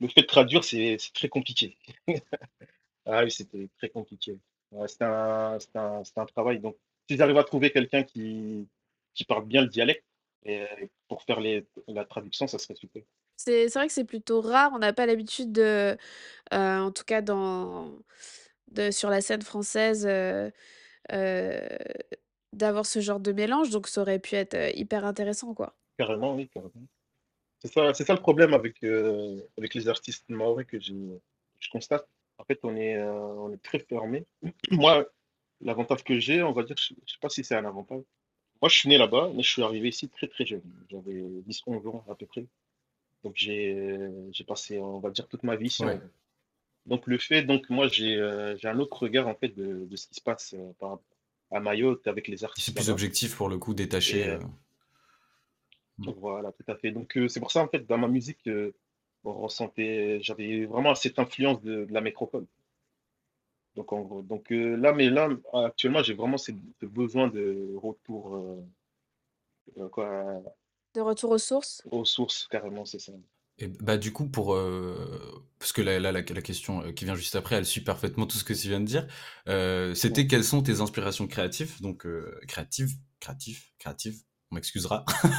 le 0.00 0.08
fait 0.08 0.22
de 0.22 0.26
traduire, 0.26 0.64
c'est 0.64 0.98
très 1.14 1.28
compliqué. 1.28 1.76
ah 3.06 3.24
oui, 3.24 3.30
c'était 3.30 3.68
très 3.78 3.88
compliqué. 3.88 4.38
c'était 4.86 5.04
un, 5.04 5.58
un, 5.74 6.02
un, 6.16 6.26
travail. 6.26 6.58
Donc, 6.58 6.76
si 7.08 7.16
j'arrive 7.16 7.38
à 7.38 7.44
trouver 7.44 7.70
quelqu'un 7.70 8.02
qui, 8.02 8.66
qui 9.14 9.24
parle 9.24 9.46
bien 9.46 9.62
le 9.62 9.68
dialecte, 9.68 10.04
et 10.44 10.66
pour 11.08 11.22
faire 11.22 11.40
les, 11.40 11.66
la 11.88 12.04
traduction, 12.04 12.46
ça 12.46 12.58
serait 12.58 12.76
super. 12.76 13.02
C'est 13.36 13.66
vrai 13.74 13.86
que 13.86 13.92
c'est 13.92 14.04
plutôt 14.04 14.40
rare. 14.40 14.70
On 14.74 14.78
n'a 14.78 14.92
pas 14.92 15.06
l'habitude 15.06 15.52
de, 15.52 15.96
euh, 16.52 16.78
en 16.78 16.92
tout 16.92 17.04
cas 17.04 17.20
dans, 17.20 17.98
de, 18.68 18.90
sur 18.90 19.10
la 19.10 19.20
scène 19.20 19.42
française, 19.42 20.06
euh, 20.08 20.50
euh, 21.12 21.68
d'avoir 22.52 22.86
ce 22.86 23.00
genre 23.00 23.20
de 23.20 23.32
mélange. 23.32 23.70
Donc 23.70 23.88
ça 23.88 24.00
aurait 24.02 24.20
pu 24.20 24.36
être 24.36 24.56
hyper 24.76 25.04
intéressant, 25.04 25.52
quoi. 25.52 25.76
Carrément, 25.98 26.34
oui, 26.34 26.48
carrément. 26.48 26.72
C'est 27.58 27.72
ça, 27.72 27.92
ça 27.92 28.14
le 28.14 28.20
problème 28.20 28.54
avec, 28.54 28.82
avec 28.82 29.74
les 29.74 29.88
artistes 29.88 30.28
maoris 30.28 30.66
que 30.66 30.78
je 30.78 31.70
constate. 31.70 32.06
En 32.38 32.44
fait, 32.44 32.60
on 32.62 32.76
est, 32.76 33.00
on 33.00 33.52
est 33.52 33.62
très 33.62 33.78
fermé. 33.78 34.24
Moi, 34.70 35.06
l'avantage 35.60 36.04
que 36.04 36.18
j'ai, 36.18 36.42
on 36.42 36.52
va 36.52 36.62
dire, 36.62 36.76
je 36.78 36.94
ne 36.94 37.06
sais 37.06 37.18
pas 37.20 37.28
si 37.28 37.44
c'est 37.44 37.56
un 37.56 37.64
avantage. 37.64 38.02
Moi, 38.62 38.68
je 38.68 38.76
suis 38.76 38.88
né 38.88 38.98
là-bas, 38.98 39.30
mais 39.34 39.42
je 39.42 39.50
suis 39.50 39.62
arrivé 39.62 39.88
ici 39.88 40.08
très 40.08 40.28
très 40.28 40.46
jeune. 40.46 40.62
J'avais 40.90 41.22
10-11 41.48 41.88
ans 41.88 42.04
à 42.08 42.14
peu 42.14 42.26
près. 42.26 42.46
Donc 43.24 43.34
j'ai 43.36 44.44
passé, 44.46 44.78
on 44.78 45.00
va 45.00 45.10
dire, 45.10 45.26
toute 45.28 45.42
ma 45.42 45.56
vie 45.56 45.66
ici. 45.66 45.84
Donc 46.86 47.06
le 47.08 47.18
fait, 47.18 47.42
donc 47.42 47.68
moi 47.68 47.88
j'ai 47.88 48.20
un 48.20 48.78
autre 48.78 49.02
regard 49.02 49.26
en 49.26 49.34
fait 49.34 49.48
de, 49.48 49.86
de 49.86 49.96
ce 49.96 50.06
qui 50.06 50.14
se 50.14 50.20
passe 50.20 50.54
par, 50.78 51.00
à 51.50 51.58
Mayotte 51.58 52.06
avec 52.06 52.28
les 52.28 52.44
artistes. 52.44 52.66
C'est 52.66 52.74
plus 52.74 52.90
objectif 52.90 53.34
pour 53.36 53.48
le 53.48 53.58
coup, 53.58 53.74
détaché. 53.74 54.38
Voilà, 55.98 56.52
tout 56.52 56.70
à 56.70 56.76
fait. 56.76 56.92
Donc 56.92 57.18
c'est 57.28 57.40
pour 57.40 57.50
ça 57.50 57.62
en 57.62 57.68
fait 57.68 57.86
dans 57.86 57.98
ma 57.98 58.08
musique, 58.08 58.48
on 59.26 59.42
ressentait, 59.42 60.18
j'avais 60.22 60.66
vraiment 60.66 60.94
cette 60.94 61.18
influence 61.18 61.62
de, 61.62 61.86
la 61.90 62.00
métropole. 62.00 62.46
Donc 63.74 63.92
en 63.92 64.00
gros, 64.00 64.22
donc 64.22 64.46
là, 64.50 64.92
mais 64.92 65.10
là 65.10 65.28
actuellement 65.52 66.02
j'ai 66.02 66.14
vraiment 66.14 66.38
ce, 66.38 66.52
besoin 66.82 67.28
de 67.28 67.74
retour, 67.76 68.56
quoi, 69.92 70.42
de 70.96 71.00
retour 71.02 71.32
aux 71.32 71.38
sources? 71.38 71.82
Aux 71.90 72.06
sources, 72.06 72.48
carrément, 72.50 72.86
c'est 72.86 72.98
ça. 72.98 73.12
Et 73.58 73.68
bah 73.68 73.96
du 73.96 74.12
coup 74.12 74.26
pour 74.26 74.54
euh, 74.54 75.46
parce 75.58 75.72
que 75.72 75.80
là, 75.80 75.98
la, 75.98 76.22
question 76.22 76.82
euh, 76.82 76.92
qui 76.92 77.06
vient 77.06 77.14
juste 77.14 77.36
après 77.36 77.56
elle 77.56 77.64
suit 77.64 77.80
parfaitement 77.80 78.26
tout 78.26 78.36
ce 78.36 78.44
que 78.44 78.52
tu 78.52 78.68
viens 78.68 78.80
de 78.80 78.84
dire 78.84 79.06
euh, 79.48 79.94
c'était 79.94 80.26
quelles 80.26 80.44
sont 80.44 80.62
tes 80.62 80.82
inspirations 80.82 81.26
créatives? 81.26 81.80
Donc 81.80 82.06
créatives 82.46 82.92
créatives 83.18 83.62
créatives 83.78 84.20
on 84.50 84.54
m'excusera 84.54 85.04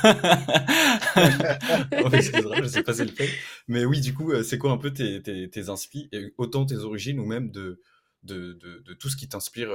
on 2.04 2.10
m'excusera 2.10 2.62
je 2.62 2.68
sais 2.68 2.84
pas 2.84 2.94
si 2.94 3.00
c'est 3.00 3.06
le 3.06 3.12
fait 3.12 3.30
mais 3.68 3.86
oui 3.86 4.02
du 4.02 4.14
coup 4.14 4.34
c'est 4.44 4.58
quoi 4.58 4.72
un 4.72 4.78
peu 4.78 4.92
tes 4.94 5.22
tes, 5.22 5.50
tes 5.50 5.70
inspi 5.70 6.10
autant 6.38 6.66
tes 6.66 6.78
origines 6.78 7.20
ou 7.20 7.26
même 7.26 7.52
de 7.52 7.82
de, 8.24 8.54
de, 8.54 8.94
tout 8.94 9.08
ce 9.08 9.16
qui 9.16 9.30
t'inspire 9.30 9.70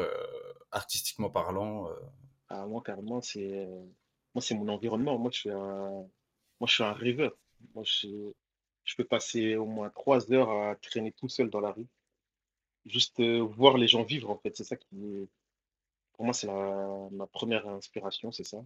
artistiquement 0.73 1.31
parlant 1.31 1.89
ah, 2.51 2.67
moi 2.67 2.83
carrément 2.85 3.23
c'est 3.23 3.67
moi, 4.35 4.43
c'est 4.43 4.55
mon 4.55 4.69
environnement. 4.69 5.19
Moi, 5.19 5.31
je 5.33 5.41
suis 5.41 5.51
un, 5.51 5.91
moi, 6.61 6.67
je 6.67 6.75
suis 6.75 6.85
un 6.85 6.93
rêveur. 6.93 7.37
Moi, 7.75 7.85
je, 7.85 8.09
je 8.85 8.97
peux 8.97 9.05
passer 9.05 9.57
au 9.57 9.67
moins 9.67 9.91
trois 9.91 10.33
heures 10.33 10.51
à 10.51 10.77
traîner 10.77 11.13
tout 11.13 11.29
seul 11.29 11.51
dans 11.51 11.61
la 11.61 11.73
rue. 11.73 11.87
Juste 12.87 13.21
euh, 13.21 13.41
voir 13.41 13.79
les 13.79 13.89
gens 13.89 14.05
vivre, 14.05 14.31
en 14.31 14.39
fait. 14.39 14.57
C'est 14.57 14.65
ça 14.65 14.77
qui, 14.77 15.29
pour 16.15 16.25
moi, 16.25 16.35
c'est 16.35 16.47
la, 16.47 17.09
ma 17.13 17.27
première 17.27 17.69
inspiration, 17.69 18.33
c'est 18.33 18.45
ça. 18.45 18.65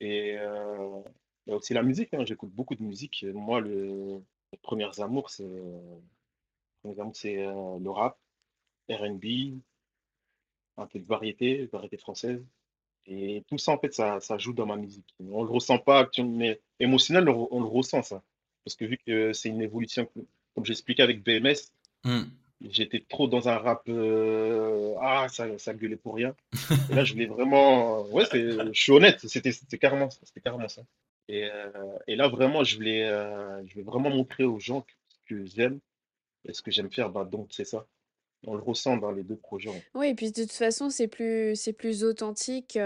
Et 0.00 0.36
euh, 0.38 1.02
aussi 1.46 1.74
la 1.74 1.82
musique. 1.82 2.14
hein. 2.14 2.24
J'écoute 2.24 2.50
beaucoup 2.50 2.74
de 2.74 2.82
musique. 2.82 3.24
Moi, 3.34 3.60
le, 3.60 4.22
les 4.52 4.58
premiers 4.58 5.00
amours, 5.00 5.30
c'est 5.30 5.44
c'est 7.14 7.44
euh, 7.44 7.78
le 7.78 7.90
rap, 7.90 8.18
R&B, 8.88 9.60
un 10.78 10.86
peu 10.86 10.98
de 10.98 11.04
variété, 11.04 11.66
variété 11.66 11.98
française. 11.98 12.42
Et 13.06 13.44
tout 13.48 13.58
ça, 13.58 13.72
en 13.72 13.78
fait, 13.78 13.92
ça, 13.92 14.20
ça 14.20 14.38
joue 14.38 14.52
dans 14.52 14.66
ma 14.66 14.76
musique. 14.76 15.14
On 15.20 15.42
le 15.44 15.50
ressent 15.50 15.78
pas, 15.78 16.08
mais 16.18 16.60
émotionnel, 16.78 17.28
on 17.28 17.60
le 17.60 17.66
ressent, 17.66 18.02
ça. 18.02 18.22
Parce 18.64 18.76
que 18.76 18.84
vu 18.84 18.98
que 18.98 19.32
c'est 19.32 19.48
une 19.48 19.62
évolution, 19.62 20.08
comme 20.54 20.64
j'expliquais 20.64 21.02
avec 21.02 21.22
BMS, 21.22 21.72
hmm. 22.04 22.24
J'étais 22.68 23.04
trop 23.08 23.26
dans 23.26 23.48
un 23.48 23.58
rap, 23.58 23.82
euh, 23.88 24.94
ah, 25.00 25.26
ça, 25.28 25.46
ça 25.58 25.74
gueulait 25.74 25.96
pour 25.96 26.14
rien. 26.14 26.34
Et 26.90 26.94
là, 26.94 27.04
je 27.04 27.12
voulais 27.12 27.26
vraiment, 27.26 28.02
ouais, 28.08 28.24
je 28.32 28.70
suis 28.72 28.92
honnête, 28.92 29.20
c'était 29.26 29.78
carrément, 29.78 30.08
carrément 30.42 30.68
ça. 30.68 30.82
Et, 31.28 31.44
euh, 31.44 31.70
et, 32.06 32.16
là, 32.16 32.28
vraiment, 32.28 32.64
je 32.64 32.76
voulais, 32.76 33.04
euh, 33.04 33.64
je 33.66 33.76
vais 33.76 33.82
vraiment 33.82 34.10
montrer 34.10 34.44
aux 34.44 34.58
gens 34.58 34.82
que, 34.82 34.92
que 35.26 35.44
j'aime 35.46 35.78
et 36.46 36.52
ce 36.52 36.62
que 36.62 36.70
j'aime 36.70 36.90
faire, 36.90 37.10
bah, 37.10 37.24
donc 37.24 37.48
c'est 37.50 37.64
ça. 37.64 37.86
On 38.46 38.54
le 38.54 38.62
ressent 38.62 38.96
dans 38.96 39.10
les 39.10 39.22
deux 39.22 39.36
projets. 39.36 39.70
Oui 39.94 40.08
et 40.08 40.14
puis 40.14 40.32
de 40.32 40.42
toute 40.42 40.52
façon, 40.52 40.88
c'est 40.88 41.08
plus 41.08 41.54
plus 41.76 42.04
authentique, 42.04 42.78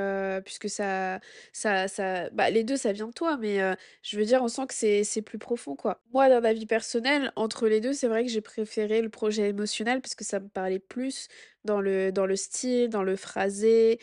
puisque 0.45 0.69
ça 0.69 1.21
ça 1.53 1.89
ça 1.89 2.29
bah, 2.31 2.51
les 2.51 2.65
deux 2.65 2.77
ça 2.77 2.93
vient 2.93 3.07
de 3.09 3.13
toi, 3.13 3.37
mais 3.37 3.59
je 4.03 4.19
veux 4.19 4.25
dire, 4.25 4.43
on 4.43 4.49
sent 4.49 4.67
que 4.67 4.75
c'est 4.75 5.23
plus 5.23 5.39
profond, 5.39 5.77
quoi. 5.77 6.01
Moi, 6.13 6.29
dans 6.29 6.41
ma 6.41 6.53
vie 6.53 6.67
personnelle, 6.67 7.33
entre 7.37 7.69
les 7.69 7.81
deux 7.81 7.93
c'est 7.93 8.09
vrai 8.09 8.25
que 8.25 8.31
j'ai 8.31 8.41
préféré 8.41 9.01
le 9.01 9.09
projet 9.09 9.49
émotionnel 9.49 10.01
parce 10.01 10.15
que 10.15 10.25
ça 10.25 10.41
me 10.41 10.49
parlait 10.49 10.81
plus 10.81 11.29
dans 11.65 11.81
le 11.81 12.11
dans 12.13 12.27
le 12.27 12.37
style, 12.37 12.89
dans 12.89 13.03
le 13.05 13.17
phrasé, 13.17 14.01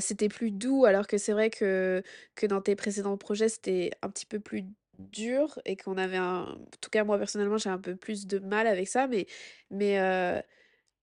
c'était 0.00 0.28
plus 0.28 0.52
doux 0.52 0.84
alors 0.84 1.06
que 1.06 1.18
c'est 1.18 1.32
vrai 1.32 1.50
que 1.50 2.02
que 2.36 2.46
dans 2.46 2.60
tes 2.60 2.76
précédents 2.76 3.16
projets, 3.16 3.48
c'était 3.48 3.90
un 4.02 4.08
petit 4.10 4.26
peu 4.26 4.38
plus 4.40 4.64
dur 4.98 5.58
et 5.64 5.76
qu'on 5.76 5.96
avait 5.96 6.16
un 6.16 6.42
en 6.42 6.56
tout 6.80 6.90
cas 6.90 7.02
moi 7.02 7.18
personnellement, 7.18 7.58
j'ai 7.58 7.70
un 7.70 7.78
peu 7.78 7.96
plus 7.96 8.26
de 8.26 8.38
mal 8.38 8.66
avec 8.68 8.86
ça, 8.88 9.08
mais 9.08 9.26
mais 9.70 9.98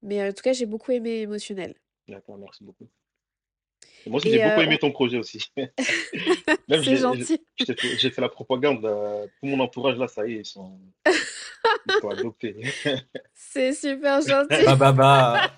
mais 0.01 0.27
en 0.27 0.31
tout 0.31 0.43
cas, 0.43 0.53
j'ai 0.53 0.65
beaucoup 0.65 0.91
aimé 0.91 1.21
émotionnel. 1.21 1.75
D'accord, 2.07 2.37
merci 2.37 2.63
beaucoup. 2.63 2.87
moi 4.07 4.17
aussi, 4.17 4.31
j'ai 4.31 4.43
beaucoup 4.43 4.61
aimé 4.61 4.77
ton 4.77 4.91
projet 4.91 5.17
aussi. 5.17 5.51
C'est 6.69 6.97
gentil. 6.97 7.41
J'ai 7.59 8.09
fait, 8.09 8.21
la 8.21 8.29
propagande. 8.29 8.81
tout 8.81 9.45
mon 9.45 9.59
entourage, 9.59 9.97
là, 9.97 10.07
ça 10.07 10.27
y 10.27 10.33
est, 10.33 10.39
ils 10.39 10.45
sont, 10.45 10.79
ils 11.05 11.93
sont 12.01 12.09
adoptés. 12.09 12.55
C'est 13.33 13.73
super 13.73 14.21
gentil. 14.21 14.63
bah, 14.65 14.75
bah, 14.75 14.91
bah. 14.91 15.51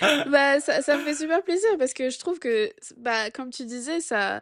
bah 0.26 0.60
ça, 0.60 0.82
ça, 0.82 0.96
me 0.96 1.04
fait 1.04 1.14
super 1.14 1.42
plaisir 1.42 1.70
parce 1.78 1.94
que 1.94 2.10
je 2.10 2.18
trouve 2.18 2.38
que, 2.38 2.70
bah, 2.96 3.30
comme 3.30 3.50
tu 3.50 3.64
disais, 3.64 4.00
ça, 4.00 4.40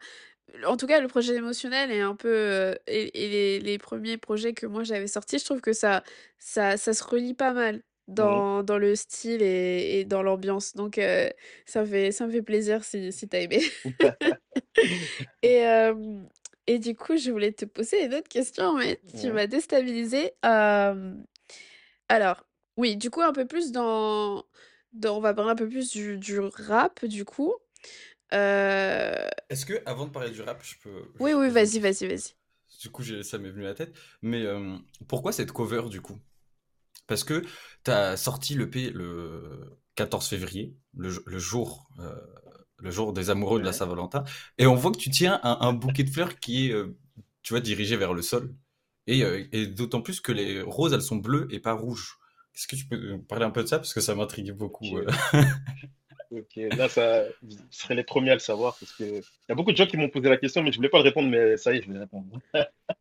en 0.67 0.77
tout 0.77 0.87
cas, 0.87 1.01
le 1.01 1.09
projet 1.09 1.35
émotionnel 1.35 1.91
est 1.91 2.01
un 2.01 2.15
peu. 2.15 2.29
Euh, 2.29 2.75
et, 2.87 3.11
les, 3.15 3.61
les, 3.61 3.79
premiers 3.79 4.17
projets 4.17 4.53
que 4.53 4.67
moi 4.67 4.85
j'avais 4.85 5.07
sortis, 5.07 5.39
je 5.39 5.45
trouve 5.45 5.61
que 5.61 5.73
ça, 5.73 6.03
ça, 6.39 6.77
ça 6.77 6.93
se 6.93 7.05
relie 7.05 7.35
pas 7.35 7.53
mal 7.53 7.83
dans, 8.09 8.63
dans 8.63 8.79
le 8.79 8.95
style 8.95 9.43
et, 9.43 10.01
et 10.01 10.05
dans 10.05 10.23
l'ambiance. 10.23 10.75
Donc, 10.75 10.99
euh, 10.99 11.29
ça, 11.65 11.85
fait, 11.85 12.13
ça 12.13 12.27
me 12.27 12.33
fait 12.33 12.43
plaisir 12.43 12.85
si, 12.85 13.13
si 13.13 13.29
t'as 13.29 13.41
aimé. 13.41 13.63
et, 15.43 15.67
euh, 15.67 16.21
et 16.67 16.79
du 16.79 16.95
coup, 16.95 17.17
je 17.17 17.31
voulais 17.31 17.53
te 17.53 17.65
poser 17.65 18.05
une 18.05 18.15
autre 18.15 18.29
question, 18.29 18.75
mais 18.75 19.01
tu 19.21 19.31
m'as 19.31 19.47
déstabilisé. 19.47 20.33
alors, 20.43 22.45
oui, 22.77 22.97
du 22.97 23.11
coup, 23.11 23.23
un 23.23 23.33
peu 23.33 23.47
plus 23.47 23.73
dans. 23.73 24.45
dans 24.93 25.17
on 25.17 25.21
va 25.21 25.35
parler 25.35 25.53
un 25.53 25.57
peu 25.57 25.69
plus 25.69 25.91
du, 25.91 26.19
du 26.19 26.41
rap, 26.41 27.05
du 27.05 27.25
coup. 27.25 27.55
Euh, 28.35 29.29
Est-ce 29.49 29.65
que, 29.65 29.81
avant 29.87 30.07
de 30.07 30.11
parler 30.11 30.31
du 30.31 30.43
rap, 30.43 30.63
je 30.63 30.75
peux. 30.83 31.05
Oui, 31.21 31.33
oui, 31.33 31.49
vas-y, 31.49 31.79
vas-y, 31.79 32.07
vas-y. 32.07 32.35
Du 32.81 32.91
coup, 32.91 33.03
ça 33.23 33.39
m'est 33.39 33.51
venu 33.51 33.65
à 33.65 33.69
la 33.69 33.75
tête. 33.75 33.95
Mais 34.23 34.45
pourquoi 35.09 35.33
cette 35.33 35.53
cover, 35.53 35.89
du 35.89 36.01
coup? 36.01 36.19
Parce 37.07 37.25
que 37.25 37.43
tu 37.85 37.91
as 37.91 38.17
sorti 38.17 38.55
le 38.55 38.69
P 38.69 38.91
le 38.91 39.79
14 39.95 40.29
février, 40.29 40.75
le, 40.97 41.11
jour, 41.39 41.89
euh, 42.01 42.15
le 42.79 42.91
jour 42.91 43.13
des 43.13 43.31
amoureux 43.31 43.61
de 43.61 43.65
la 43.65 43.73
Saint-Valentin, 43.73 44.25
et 44.59 44.67
on 44.67 44.75
voit 44.75 44.93
que 44.93 44.99
tu 44.99 45.11
tiens 45.11 45.41
un, 45.43 45.73
bouquet 45.73 46.05
de 46.05 46.11
fleurs 46.11 46.39
qui 46.39 46.71
est, 46.71 46.75
tu 47.43 47.53
vois, 47.53 47.61
dirigé 47.61 47.97
vers 47.97 48.13
le 48.13 48.23
sol. 48.23 48.55
Et, 49.07 49.23
et 49.53 49.69
d'autant 49.69 50.03
plus 50.03 50.21
que 50.21 50.33
les 50.33 50.63
roses, 50.63 50.93
elles 50.93 51.01
sont 51.01 51.17
bleues 51.17 51.47
et 51.51 51.61
pas 51.61 51.73
rouges. 51.73 52.19
Est-ce 52.57 52.67
que 52.67 52.77
tu 52.77 52.87
peux 52.87 53.21
parler 53.23 53.45
un 53.45 53.51
peu 53.51 53.63
de 53.63 53.69
ça? 53.69 53.79
Parce 53.79 53.93
que 53.93 54.01
ça 54.01 54.15
m'intrigue 54.15 54.51
beaucoup. 54.53 54.99
Ok, 56.31 56.57
là, 56.77 56.89
ça, 56.89 57.25
vous 57.43 57.57
serez 57.71 57.95
les 57.95 58.03
premiers 58.03 58.31
à 58.31 58.35
le 58.35 58.41
savoir 58.41 58.77
parce 58.81 58.93
que 58.93 59.05
il 59.05 59.49
y 59.49 59.53
a 59.53 59.55
beaucoup 59.55 59.73
de 59.73 59.77
gens 59.77 59.87
qui 59.87 59.99
m'ont 59.99 60.09
posé 60.09 60.31
la 60.31 60.39
question, 60.39 60.63
mais 60.63 60.73
je 60.73 60.77
voulais 60.77 60.89
pas 60.89 60.99
le 60.99 61.05
répondre, 61.05 61.29
mais 61.29 61.59
ça 61.59 61.75
y 61.75 61.79
est, 61.79 61.83
je 61.83 61.93
vais 61.93 61.99
répondre. 61.99 62.41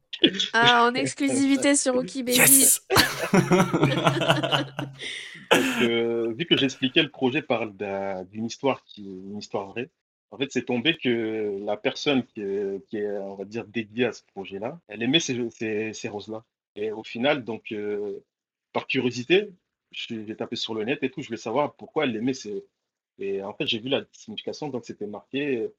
Ah, 0.54 0.86
en 0.88 0.94
exclusivité 0.94 1.76
sur 1.76 1.94
Rookie 1.94 2.24
Baby. 2.24 2.38
Yes 2.38 2.86
Donc, 5.52 5.82
euh, 5.84 6.34
vu 6.38 6.46
que 6.46 6.58
j'expliquais 6.58 7.04
le 7.04 7.10
projet 7.10 7.42
parle 7.42 7.76
d'un- 7.76 8.24
d'une 8.26 8.46
histoire 8.46 8.84
qui 8.84 9.02
est 9.08 9.12
une 9.12 9.38
histoire 9.38 9.68
vraie, 9.68 9.90
en 10.32 10.38
fait, 10.38 10.52
c'est 10.52 10.66
tombé 10.66 10.98
que 10.98 11.60
la 11.64 11.78
personne 11.78 12.24
qui 12.26 12.42
est, 12.42 12.86
qui 12.88 12.98
est, 12.98 13.18
on 13.20 13.36
va 13.36 13.46
dire, 13.46 13.66
dédiée 13.66 14.06
à 14.06 14.12
ce 14.12 14.24
projet-là, 14.34 14.80
elle 14.88 15.04
aimait 15.04 15.20
ces, 15.20 15.50
ces, 15.52 15.94
ces 15.94 16.10
roses-là. 16.10 16.44
Et 16.76 16.92
au 16.92 17.04
final, 17.04 17.44
donc, 17.44 17.72
euh, 17.72 18.24
par 18.74 18.88
curiosité, 18.88 19.50
j'ai 19.92 20.36
tapé 20.36 20.56
sur 20.56 20.74
le 20.74 20.84
net 20.84 21.00
et 21.04 21.10
tout, 21.10 21.22
je 21.22 21.28
voulais 21.28 21.38
savoir 21.38 21.76
pourquoi 21.76 22.06
elle 22.06 22.16
aimait 22.16 22.34
ces... 22.34 22.66
Et 23.18 23.42
en 23.42 23.54
fait, 23.54 23.66
j'ai 23.66 23.80
vu 23.80 23.88
la 23.88 24.04
signification, 24.12 24.68
donc 24.68 24.84
c'était 24.84 25.08
marqué, 25.08 25.70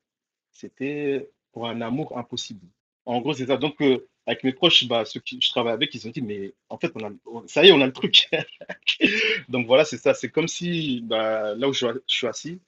c'était 0.53 1.29
pour 1.53 1.67
un 1.67 1.83
amour 1.83 2.17
impossible. 2.17 2.67
En 3.05 3.21
gros, 3.21 3.35
c'est 3.35 3.47
ça. 3.47 3.59
Donc, 3.59 3.81
euh, 3.83 4.09
avec 4.27 4.45
mes 4.45 4.53
proches, 4.53 4.87
bah, 4.89 5.05
ceux 5.05 5.21
qui 5.21 5.39
je 5.41 5.49
travaille 5.51 5.73
avec, 5.75 5.95
ils 5.95 6.07
ont 6.07 6.11
dit, 6.11 6.23
mais 6.23 6.53
en 6.69 6.79
fait, 6.79 6.93
on 6.97 7.05
a, 7.07 7.11
on- 7.27 7.47
ça 7.47 7.65
y 7.65 7.69
est, 7.69 7.73
on 7.73 7.81
a 7.81 7.87
le 7.87 7.93
truc. 7.93 8.29
Donc 9.49 9.67
voilà, 9.67 9.85
c'est 9.85 9.99
ça. 9.99 10.15
C'est 10.15 10.31
comme 10.31 10.49
si 10.49 11.01
bah, 11.03 11.55
là 11.55 11.69
où 11.69 11.73
je, 11.73 11.87
je 12.09 12.15
suis 12.17 12.27
assis, 12.27 12.61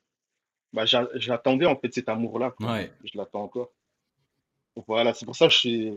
bah, 0.73 0.87
j'a- 0.87 1.09
j'attendais 1.15 1.67
en 1.67 1.77
fait 1.77 1.93
cet 1.93 2.09
amour-là. 2.09 2.55
Ouais. 2.61 2.93
Je 3.05 3.17
l'attends 3.19 3.43
encore. 3.43 3.71
Voilà, 4.87 5.13
c'est 5.15 5.27
pour 5.27 5.35
ça 5.35 5.49
que 5.49 5.53
je 5.53 5.59
suis, 5.59 5.93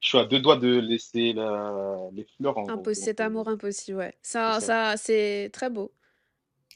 je 0.00 0.08
suis 0.08 0.18
à 0.18 0.24
deux 0.24 0.40
doigts 0.40 0.56
de 0.56 0.78
laisser 0.78 1.32
la, 1.32 1.96
les 2.12 2.26
fleurs 2.36 2.58
en 2.58 2.62
gros. 2.62 2.72
Impo- 2.72 2.84
Donc, 2.86 2.94
cet 2.96 3.20
euh, 3.20 3.24
amour 3.24 3.48
impossible, 3.48 3.98
ouais. 3.98 4.14
c'est 4.22 4.32
Ça, 4.32 4.60
ça. 4.60 4.66
ça, 4.66 4.96
c'est 4.96 5.50
très 5.52 5.70
beau. 5.70 5.92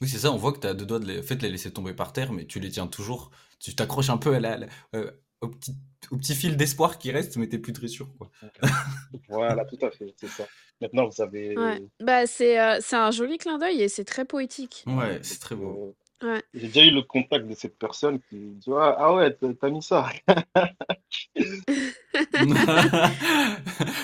Oui, 0.01 0.07
c'est 0.07 0.17
ça, 0.19 0.31
on 0.31 0.37
voit 0.37 0.53
que 0.53 0.59
tu 0.59 0.67
as 0.67 0.73
deux 0.73 0.85
doigts 0.85 0.99
de 0.99 1.05
les, 1.05 1.19
en 1.19 1.23
fait, 1.23 1.41
les 1.41 1.49
laisser 1.49 1.71
tomber 1.71 1.93
par 1.93 2.13
terre, 2.13 2.31
mais 2.31 2.45
tu 2.45 2.59
les 2.59 2.69
tiens 2.69 2.87
toujours. 2.87 3.29
Tu 3.59 3.75
t'accroches 3.75 4.09
un 4.09 4.17
peu 4.17 4.33
à 4.33 4.39
la, 4.39 4.57
la- 4.57 4.67
euh, 4.95 5.11
au, 5.41 5.47
petit, 5.49 5.75
au 6.11 6.17
petit 6.17 6.35
fil 6.35 6.55
d'espoir 6.57 6.97
qui 6.97 7.11
reste, 7.11 7.37
mais 7.37 7.47
t'es 7.47 7.59
plus 7.59 7.73
très 7.73 7.87
sûr, 7.87 8.07
quoi. 8.17 8.29
Voilà, 9.29 9.65
tout 9.65 9.77
à 9.85 9.91
fait, 9.91 10.13
c'est 10.17 10.27
ça. 10.27 10.45
Maintenant, 10.81 11.07
vous 11.07 11.21
avez. 11.21 11.57
Ouais. 11.57 11.81
Bah, 11.99 12.25
c'est 12.27 12.59
euh, 12.59 12.77
c'est 12.81 12.95
un 12.95 13.11
joli 13.11 13.37
clin 13.37 13.57
d'œil 13.57 13.81
et 13.81 13.89
c'est 13.89 14.05
très 14.05 14.25
poétique. 14.25 14.83
Ouais, 14.87 15.19
c'est 15.23 15.39
très 15.39 15.55
beau. 15.55 15.95
euh, 16.23 16.23
Ouais. 16.23 16.43
j'ai 16.53 16.67
déjà 16.67 16.83
eu 16.85 16.91
le 16.91 17.01
contact 17.01 17.47
de 17.47 17.55
cette 17.55 17.79
personne 17.79 18.19
qui 18.29 18.37
dit 18.37 18.69
Ah, 18.77 18.95
ah 18.99 19.13
ouais, 19.15 19.35
t'as 19.59 19.69
mis 19.71 19.81
ça. 19.81 20.07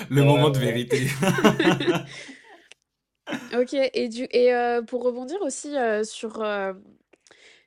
Le 0.10 0.24
moment 0.24 0.50
de 0.50 0.58
vérité. 0.58 1.08
Ok, 3.54 3.74
et, 3.74 4.08
du, 4.08 4.26
et 4.32 4.54
euh, 4.54 4.82
pour 4.82 5.04
rebondir 5.04 5.42
aussi 5.42 5.76
euh, 5.78 6.06
sur, 6.06 6.42
euh, 6.42 6.72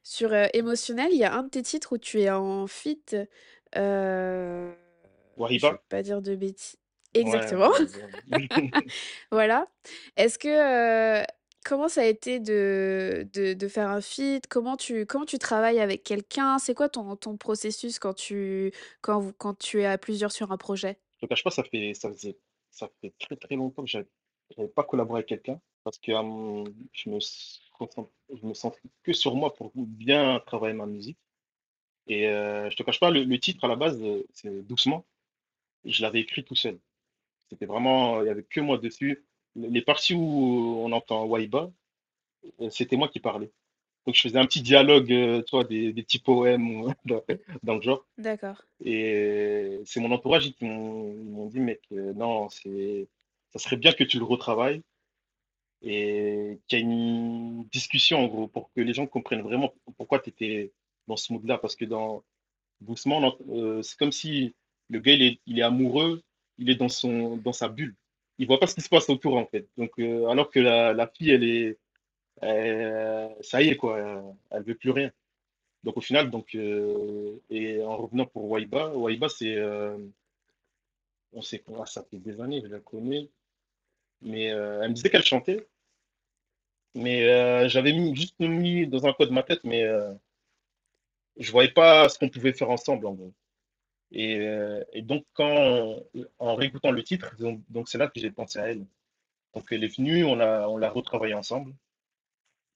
sur 0.03 0.33
euh, 0.33 0.47
émotionnel, 0.55 1.11
il 1.13 1.19
y 1.19 1.25
a 1.25 1.35
un 1.35 1.43
de 1.43 1.51
tes 1.51 1.63
titres 1.63 1.93
où 1.95 1.99
tu 1.99 2.23
es 2.23 2.31
en 2.31 2.67
feat. 2.67 3.15
Euh, 3.77 4.73
je 5.57 5.67
vais 5.69 5.77
Wariba? 5.77 5.83
pas 5.89 6.03
dire 6.03 6.23
de 6.23 6.35
bêtises. 6.37 6.77
Exactement. 7.15 7.71
ouais. 7.71 8.49
Voilà. 9.33 9.69
Est-ce 10.17 10.39
que 10.39 10.49
euh, 10.49 11.25
comment 11.65 11.89
ça 11.89 12.03
a 12.03 12.05
été 12.05 12.41
de, 12.41 13.29
de, 13.33 13.55
de 13.55 13.69
faire 13.69 13.89
un 13.91 14.01
feat? 14.01 14.47
Comment 14.49 14.77
tu 14.77 15.07
comment 15.07 15.25
tu 15.27 15.39
travailles 15.39 15.81
avec 15.81 16.05
quelqu'un? 16.05 16.59
C'est 16.59 16.75
quoi 16.75 16.89
ton, 16.89 17.17
ton 17.17 17.37
processus 17.37 17.99
quand 17.99 18.15
tu 18.15 18.73
quand 19.03 19.19
vous 19.21 19.33
quand 19.33 19.55
tu 19.59 19.81
es 19.83 19.87
à 19.87 19.99
plusieurs 19.99 20.33
sur 20.33 20.53
un 20.53 20.57
projet? 20.57 20.99
Je 21.21 21.27
te 21.27 21.31
cache 21.31 21.45
pas, 21.45 21.51
ça 21.51 21.65
fait, 21.65 21.95
ça 21.95 22.11
faisait, 22.11 22.39
ça 22.71 22.89
fait 23.01 23.13
très 23.19 23.37
très 23.37 23.57
longtemps 23.57 23.85
que 23.85 23.91
j'avais 23.91 24.69
pas 24.69 24.85
collaboré 24.85 25.19
avec 25.19 25.29
quelqu'un 25.29 25.61
parce 25.85 25.99
que 25.99 26.13
euh, 26.13 26.65
je 26.93 27.11
me 27.11 27.19
je 27.21 28.47
me 28.47 28.55
centre 28.55 28.79
que 29.03 29.13
sur 29.13 29.35
moi 29.35 29.55
pour 29.55 29.73
bien 29.75 30.41
travailler 30.47 30.75
ma 30.75 30.87
musique. 30.87 31.19
Et 32.11 32.27
euh, 32.27 32.69
je 32.71 32.77
te 32.77 32.83
cache 32.83 32.99
pas, 32.99 33.11
le, 33.11 33.23
le 33.23 33.39
titre 33.39 33.65
à 33.65 33.69
la 33.69 33.77
base, 33.77 34.03
euh, 34.03 34.27
c'est 34.33 34.67
Doucement. 34.67 35.07
Je 35.85 36.03
l'avais 36.03 36.21
écrit 36.21 36.45
tout 36.45 36.57
seul. 36.57 36.79
C'était 37.49 37.67
vraiment, 37.67 38.21
il 38.23 38.27
y 38.27 38.31
avait 38.31 38.43
que 38.43 38.61
moi 38.61 38.79
dessus. 38.79 39.25
Les 39.55 39.81
parties 39.81 40.15
où 40.15 40.83
on 40.85 40.91
entend 40.91 41.25
Waiba, 41.25 41.71
euh, 42.61 42.69
c'était 42.71 42.97
moi 42.97 43.09
qui 43.09 43.21
parlais. 43.21 43.53
Donc 44.07 44.17
je 44.17 44.23
faisais 44.23 44.39
un 44.39 44.47
petit 44.47 44.63
dialogue, 44.63 45.13
euh, 45.13 45.43
tu 45.43 45.51
vois, 45.53 45.63
des, 45.63 45.93
des 45.93 46.03
petits 46.03 46.19
poèmes 46.19 46.93
dans, 47.63 47.75
le 47.77 47.81
genre. 47.81 48.05
D'accord. 48.19 48.65
Et 48.85 49.81
c'est 49.85 50.01
mon 50.01 50.11
entourage 50.11 50.51
qui 50.53 50.65
m'ont 50.65 51.47
dit, 51.47 51.61
mec, 51.61 51.81
euh, 51.93 52.13
non, 52.15 52.49
c'est, 52.49 53.09
ça 53.51 53.61
serait 53.61 53.77
bien 53.77 53.93
que 53.93 54.03
tu 54.05 54.19
le 54.19 54.25
retravailles 54.25 54.83
et 55.83 56.59
qu'il 56.67 56.79
y 56.79 56.83
ait 56.83 56.85
une 56.85 57.65
discussion, 57.73 58.19
en 58.19 58.27
gros, 58.27 58.49
pour 58.49 58.73
que 58.73 58.81
les 58.81 58.95
gens 58.95 59.07
comprennent 59.07 59.43
vraiment 59.43 59.73
pourquoi 59.97 60.19
tu 60.19 60.31
étais 60.31 60.73
dans 61.07 61.17
ce 61.17 61.33
mood-là. 61.33 61.59
Parce 61.59 61.77
que 61.77 61.85
dans 61.85 62.23
Doucement, 62.81 63.37
euh, 63.51 63.83
c'est 63.83 63.99
comme 63.99 64.13
si 64.13 64.55
le 64.89 65.01
gars, 65.01 65.13
il 65.13 65.59
est, 65.59 65.63
amoureux, 65.63 66.23
il 66.59 66.71
est 66.71 66.75
dans 66.77 66.89
son, 66.89 67.37
dans 67.37 67.53
sa 67.53 67.69
bulle. 67.69 67.95
Il 68.39 68.47
voit 68.47 68.59
pas 68.59 68.67
ce 68.67 68.75
qui 68.75 68.81
se 68.81 68.89
passe 68.89 69.09
autour, 69.11 69.37
en 69.37 69.47
fait. 69.47 69.69
Donc, 69.77 69.93
euh, 69.99 70.27
alors 70.29 70.51
que 70.51 70.61
la, 70.61 70.95
la 70.95 71.07
fille, 71.07 71.31
elle 71.31 71.45
est, 71.45 71.79
euh, 72.43 73.29
ça 73.43 73.63
y 73.63 73.69
est, 73.69 73.77
quoi, 73.77 74.35
elle 74.51 74.63
veut 74.63 74.75
plus 74.75 74.91
rien. 74.91 75.13
Donc, 75.85 75.99
au 75.99 76.01
final, 76.01 76.31
donc, 76.31 76.55
et 76.55 77.83
en 77.83 77.97
revenant 77.97 78.27
pour 78.27 78.51
Waiba, 78.51 78.89
Waiba, 78.95 79.29
c'est, 79.29 79.57
on 81.33 81.43
sait 81.43 81.61
quoi, 81.61 81.87
ça 81.87 82.05
fait 82.11 82.19
des 82.19 82.41
années, 82.41 82.63
je 82.63 82.69
la 82.69 82.81
connais, 82.81 83.29
mais 84.23 84.45
elle 84.45 84.89
me 84.89 84.95
disait 84.95 85.11
qu'elle 85.11 85.23
chantait, 85.23 85.67
mais 86.95 87.69
j'avais 87.71 88.15
juste 88.15 88.39
mis 88.41 88.87
dans 88.87 89.07
un 89.07 89.13
coin 89.15 89.27
de 89.27 89.33
ma 89.33 89.43
tête, 89.43 89.65
mais 89.65 89.87
je 91.41 91.53
voyais 91.53 91.73
pas 91.73 92.09
ce 92.09 92.19
qu'on 92.21 92.31
pouvait 92.31 92.53
faire 92.55 92.71
ensemble, 92.71 93.07
euh, 94.17 94.85
et 94.93 95.03
donc, 95.03 95.25
quand, 95.35 95.97
en 96.39 96.55
réécoutant 96.55 96.91
le 96.91 97.03
titre, 97.05 97.37
donc, 97.69 97.89
c'est 97.89 97.99
là 97.99 98.09
que 98.09 98.21
j'ai 98.21 98.31
pensé 98.31 98.59
à 98.59 98.71
elle. 98.71 98.85
Donc, 99.55 99.67
elle 99.73 99.85
est 99.85 99.97
venue, 99.97 100.25
on 100.25 100.41
a, 100.41 100.69
on 100.69 100.77
l'a 100.79 100.91
retravaillé 100.91 101.35
ensemble, 101.35 101.75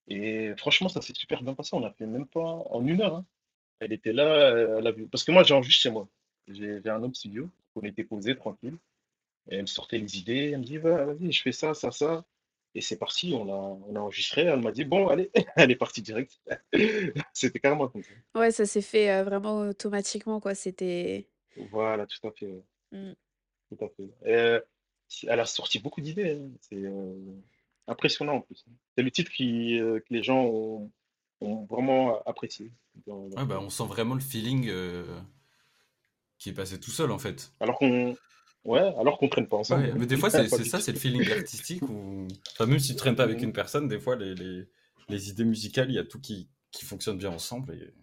et 0.09 0.53
franchement, 0.59 0.88
ça 0.88 1.00
s'est 1.03 1.14
super 1.14 1.42
bien 1.42 1.55
passé, 1.55 1.70
on 1.74 1.85
a 1.85 1.90
fait 1.92 2.07
même 2.07 2.27
pas 2.27 2.40
en 2.70 2.87
une 2.87 3.00
heure, 3.03 3.16
hein. 3.16 3.24
Elle 3.81 3.92
était 3.92 4.12
là, 4.14 4.24
euh, 4.24 4.79
elle 4.81 4.87
a 4.88 4.92
vu, 4.92 5.07
parce 5.09 5.24
que 5.24 5.33
moi, 5.33 5.44
j'enregistre 5.44 5.83
chez 5.83 5.90
moi. 5.90 6.09
J'ai 6.48 6.81
j'ai 6.83 6.90
un 6.90 7.03
home 7.03 7.14
studio, 7.14 7.50
on 7.77 7.83
était 7.83 8.05
posé 8.05 8.37
tranquille. 8.37 8.79
Elle 9.48 9.62
me 9.62 9.66
sortait 9.66 9.98
les 9.98 10.18
idées, 10.18 10.53
elle 10.53 10.61
me 10.61 10.64
dit, 10.64 10.79
Va- 10.79 11.07
vas-y, 11.07 11.33
je 11.33 11.42
fais 11.42 11.53
ça, 11.53 11.74
ça, 11.74 11.90
ça. 11.92 12.24
Et 12.76 12.80
c'est 12.80 12.98
parti, 12.98 13.32
on 13.34 13.48
a, 13.48 13.78
on 13.88 13.94
a 13.94 14.00
enregistré, 14.00 14.42
elle 14.42 14.60
m'a 14.60 14.72
dit, 14.72 14.84
bon, 14.84 15.06
allez, 15.08 15.30
elle 15.56 15.70
est 15.70 15.76
partie 15.76 16.02
direct. 16.02 16.40
C'était 17.32 17.60
carrément 17.60 17.88
comme 17.88 18.02
ça. 18.02 18.10
Ouais, 18.40 18.50
ça 18.50 18.66
s'est 18.66 18.82
fait 18.82 19.10
euh, 19.10 19.22
vraiment 19.24 19.60
automatiquement, 19.60 20.40
quoi. 20.40 20.54
C'était. 20.54 21.28
Voilà, 21.70 22.06
tout 22.06 22.26
à 22.26 22.32
fait, 22.32 22.46
ouais, 22.46 22.64
Mm. 22.92 23.12
tout 23.70 23.84
à 23.84 23.88
fait. 23.88 24.10
Euh, 24.26 24.60
elle 25.28 25.40
a 25.40 25.46
sorti 25.46 25.78
beaucoup 25.78 26.00
d'idées, 26.00 26.32
hein. 26.32 26.50
C'est 26.60 26.76
euh, 26.76 27.14
impressionnant 27.87 28.34
en 28.37 28.40
plus. 28.40 28.64
C'est 28.96 29.02
le 29.04 29.10
titre 29.10 29.30
qui, 29.30 29.78
euh, 29.80 30.00
que 30.00 30.06
les 30.12 30.22
gens 30.22 30.42
ont, 30.44 30.90
ont 31.40 31.64
vraiment 31.66 32.22
apprécié. 32.24 32.72
dans- 33.06 33.28
dans- 33.28 33.37
Ouais, 33.40 33.46
bah, 33.46 33.60
on 33.60 33.70
sent 33.70 33.84
vraiment 33.87 34.14
le 34.14 34.20
feeling 34.20 34.68
euh, 34.68 35.04
qui 36.38 36.50
est 36.50 36.54
passé 36.54 36.78
tout 36.80 36.90
seul, 36.90 37.10
en 37.12 37.18
fait. 37.18 37.52
Alors 37.60 37.78
qu'on, 37.78 38.16
ouais, 38.64 38.81
alors 38.98 39.18
qu'on 39.18 39.29
traîne 39.29 39.46
pas 39.48 39.57
ensemble. 39.57 39.85
Ouais, 39.85 39.90
hein. 39.90 39.96
mais 39.98 40.07
des 40.07 40.16
fois, 40.16 40.31
c'est 40.31 40.48
ça, 40.64 40.81
c'est 40.81 40.92
le 40.92 40.98
feeling 40.98 41.31
artistique 41.31 41.83
où... 41.83 42.27
Enfin, 42.53 42.66
même 42.66 42.79
si 42.79 42.88
tu 42.92 42.96
traînes 42.96 43.16
pas 43.16 43.24
avec 43.24 43.42
une 43.42 43.53
personne, 43.53 43.88
des 43.88 43.98
fois, 43.98 44.16
les, 44.16 44.35
les, 44.35 44.66
les 45.09 45.31
idées 45.31 45.44
musicales, 45.44 45.90
il 45.90 45.94
y 45.94 45.98
a 45.98 46.05
tout 46.05 46.20
qui, 46.20 46.48
qui 46.70 46.85
fonctionne 46.85 47.18
bien 47.18 47.31
ensemble. 47.31 47.74
Et... 47.74 47.94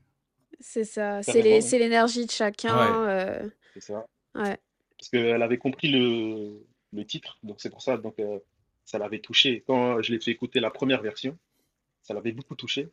C'est 0.59 0.83
ça. 0.85 1.23
C'est 1.23 1.61
c'est 1.61 1.79
l'énergie 1.79 2.25
de 2.25 2.31
Ouais. 2.31 2.35
chacun. 2.35 3.07
euh, 3.09 3.49
C'est 3.73 3.81
ça. 3.81 4.05
Ouais. 4.35 4.57
Parce 4.97 5.09
qu'elle 5.09 5.41
avait 5.41 5.57
compris 5.57 5.89
le, 5.91 6.63
le 6.93 7.05
titre, 7.05 7.39
donc 7.43 7.59
c'est 7.59 7.69
pour 7.71 7.81
ça, 7.81 7.97
donc 7.97 8.19
euh, 8.19 8.39
ça 8.85 8.99
l'avait 8.99 9.19
touché. 9.19 9.63
Quand 9.65 10.01
je 10.01 10.11
l'ai 10.13 10.19
fait 10.19 10.31
écouter 10.31 10.59
la 10.59 10.69
première 10.69 11.01
version, 11.01 11.37
ça 12.03 12.13
l'avait 12.13 12.31
beaucoup 12.33 12.55
touché. 12.55 12.89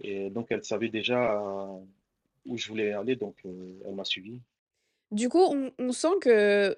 Et 0.00 0.30
donc 0.30 0.46
elle 0.50 0.64
savait 0.64 0.88
déjà 0.90 1.40
euh, 1.42 1.78
où 2.46 2.56
je 2.56 2.68
voulais 2.68 2.92
aller, 2.92 3.16
donc 3.16 3.36
euh, 3.46 3.80
elle 3.84 3.94
m'a 3.96 4.04
suivi. 4.04 4.40
Du 5.10 5.28
coup, 5.28 5.38
on, 5.40 5.72
on 5.78 5.92
sent 5.92 6.08
que 6.20 6.76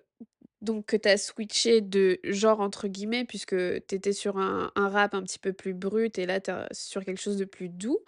donc 0.62 0.86
que 0.86 0.96
t'as 0.96 1.16
switché 1.18 1.80
de 1.82 2.20
genre 2.24 2.60
entre 2.60 2.88
guillemets 2.88 3.24
puisque 3.24 3.56
t'étais 3.86 4.12
sur 4.12 4.38
un, 4.38 4.72
un 4.76 4.88
rap 4.90 5.14
un 5.14 5.22
petit 5.22 5.38
peu 5.38 5.52
plus 5.54 5.74
brut 5.74 6.18
et 6.18 6.26
là 6.26 6.40
t'es 6.40 6.52
sur 6.72 7.04
quelque 7.04 7.20
chose 7.20 7.38
de 7.38 7.46
plus 7.46 7.68
doux. 7.70 7.98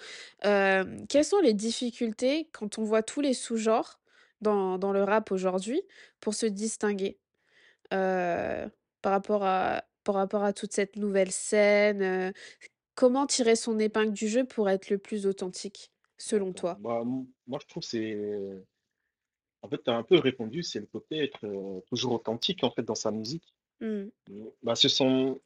Euh, 0.44 0.84
quelles 1.08 1.24
sont 1.24 1.40
les 1.40 1.54
difficultés 1.54 2.48
quand 2.52 2.78
on 2.78 2.84
voit 2.84 3.02
tous 3.02 3.20
les 3.22 3.34
sous-genres 3.34 4.00
dans, 4.42 4.78
dans 4.78 4.92
le 4.92 5.02
rap 5.04 5.32
aujourd'hui 5.32 5.82
pour 6.20 6.34
se 6.34 6.46
distinguer? 6.46 7.18
Euh, 7.94 8.68
par 9.02 9.12
rapport 9.12 9.44
à 9.44 9.84
par 10.04 10.16
rapport 10.16 10.44
à 10.44 10.52
toute 10.52 10.72
cette 10.72 10.96
nouvelle 10.96 11.32
scène? 11.32 12.02
euh, 12.02 12.32
comment 12.96 13.26
tirer 13.26 13.56
son 13.56 13.78
épingle 13.78 14.12
du 14.12 14.28
jeu 14.28 14.44
pour 14.44 14.70
être 14.70 14.90
le 14.90 14.98
plus 14.98 15.26
authentique 15.26 15.92
selon 16.18 16.52
toi? 16.54 16.82
Bah, 16.82 17.00
m- 17.02 17.26
moi 17.46 17.58
je 17.62 17.66
trouve 17.66 17.82
que 17.82 17.88
c'est... 17.88 18.64
En 19.62 19.68
fait, 19.68 19.82
tu 19.84 19.90
as 19.90 19.96
un 19.96 20.02
peu 20.02 20.18
répondu, 20.18 20.62
c'est 20.62 20.80
le 20.80 20.86
côté 20.86 21.18
être 21.18 21.44
euh, 21.44 21.80
toujours 21.88 22.12
authentique 22.12 22.64
en 22.64 22.70
fait 22.70 22.82
dans 22.82 22.94
sa 22.94 23.10
musique. 23.10 23.44
Hmm, 23.80 24.08
Bah, 24.62 24.74
ce 24.76 24.88
sont... 24.88 25.40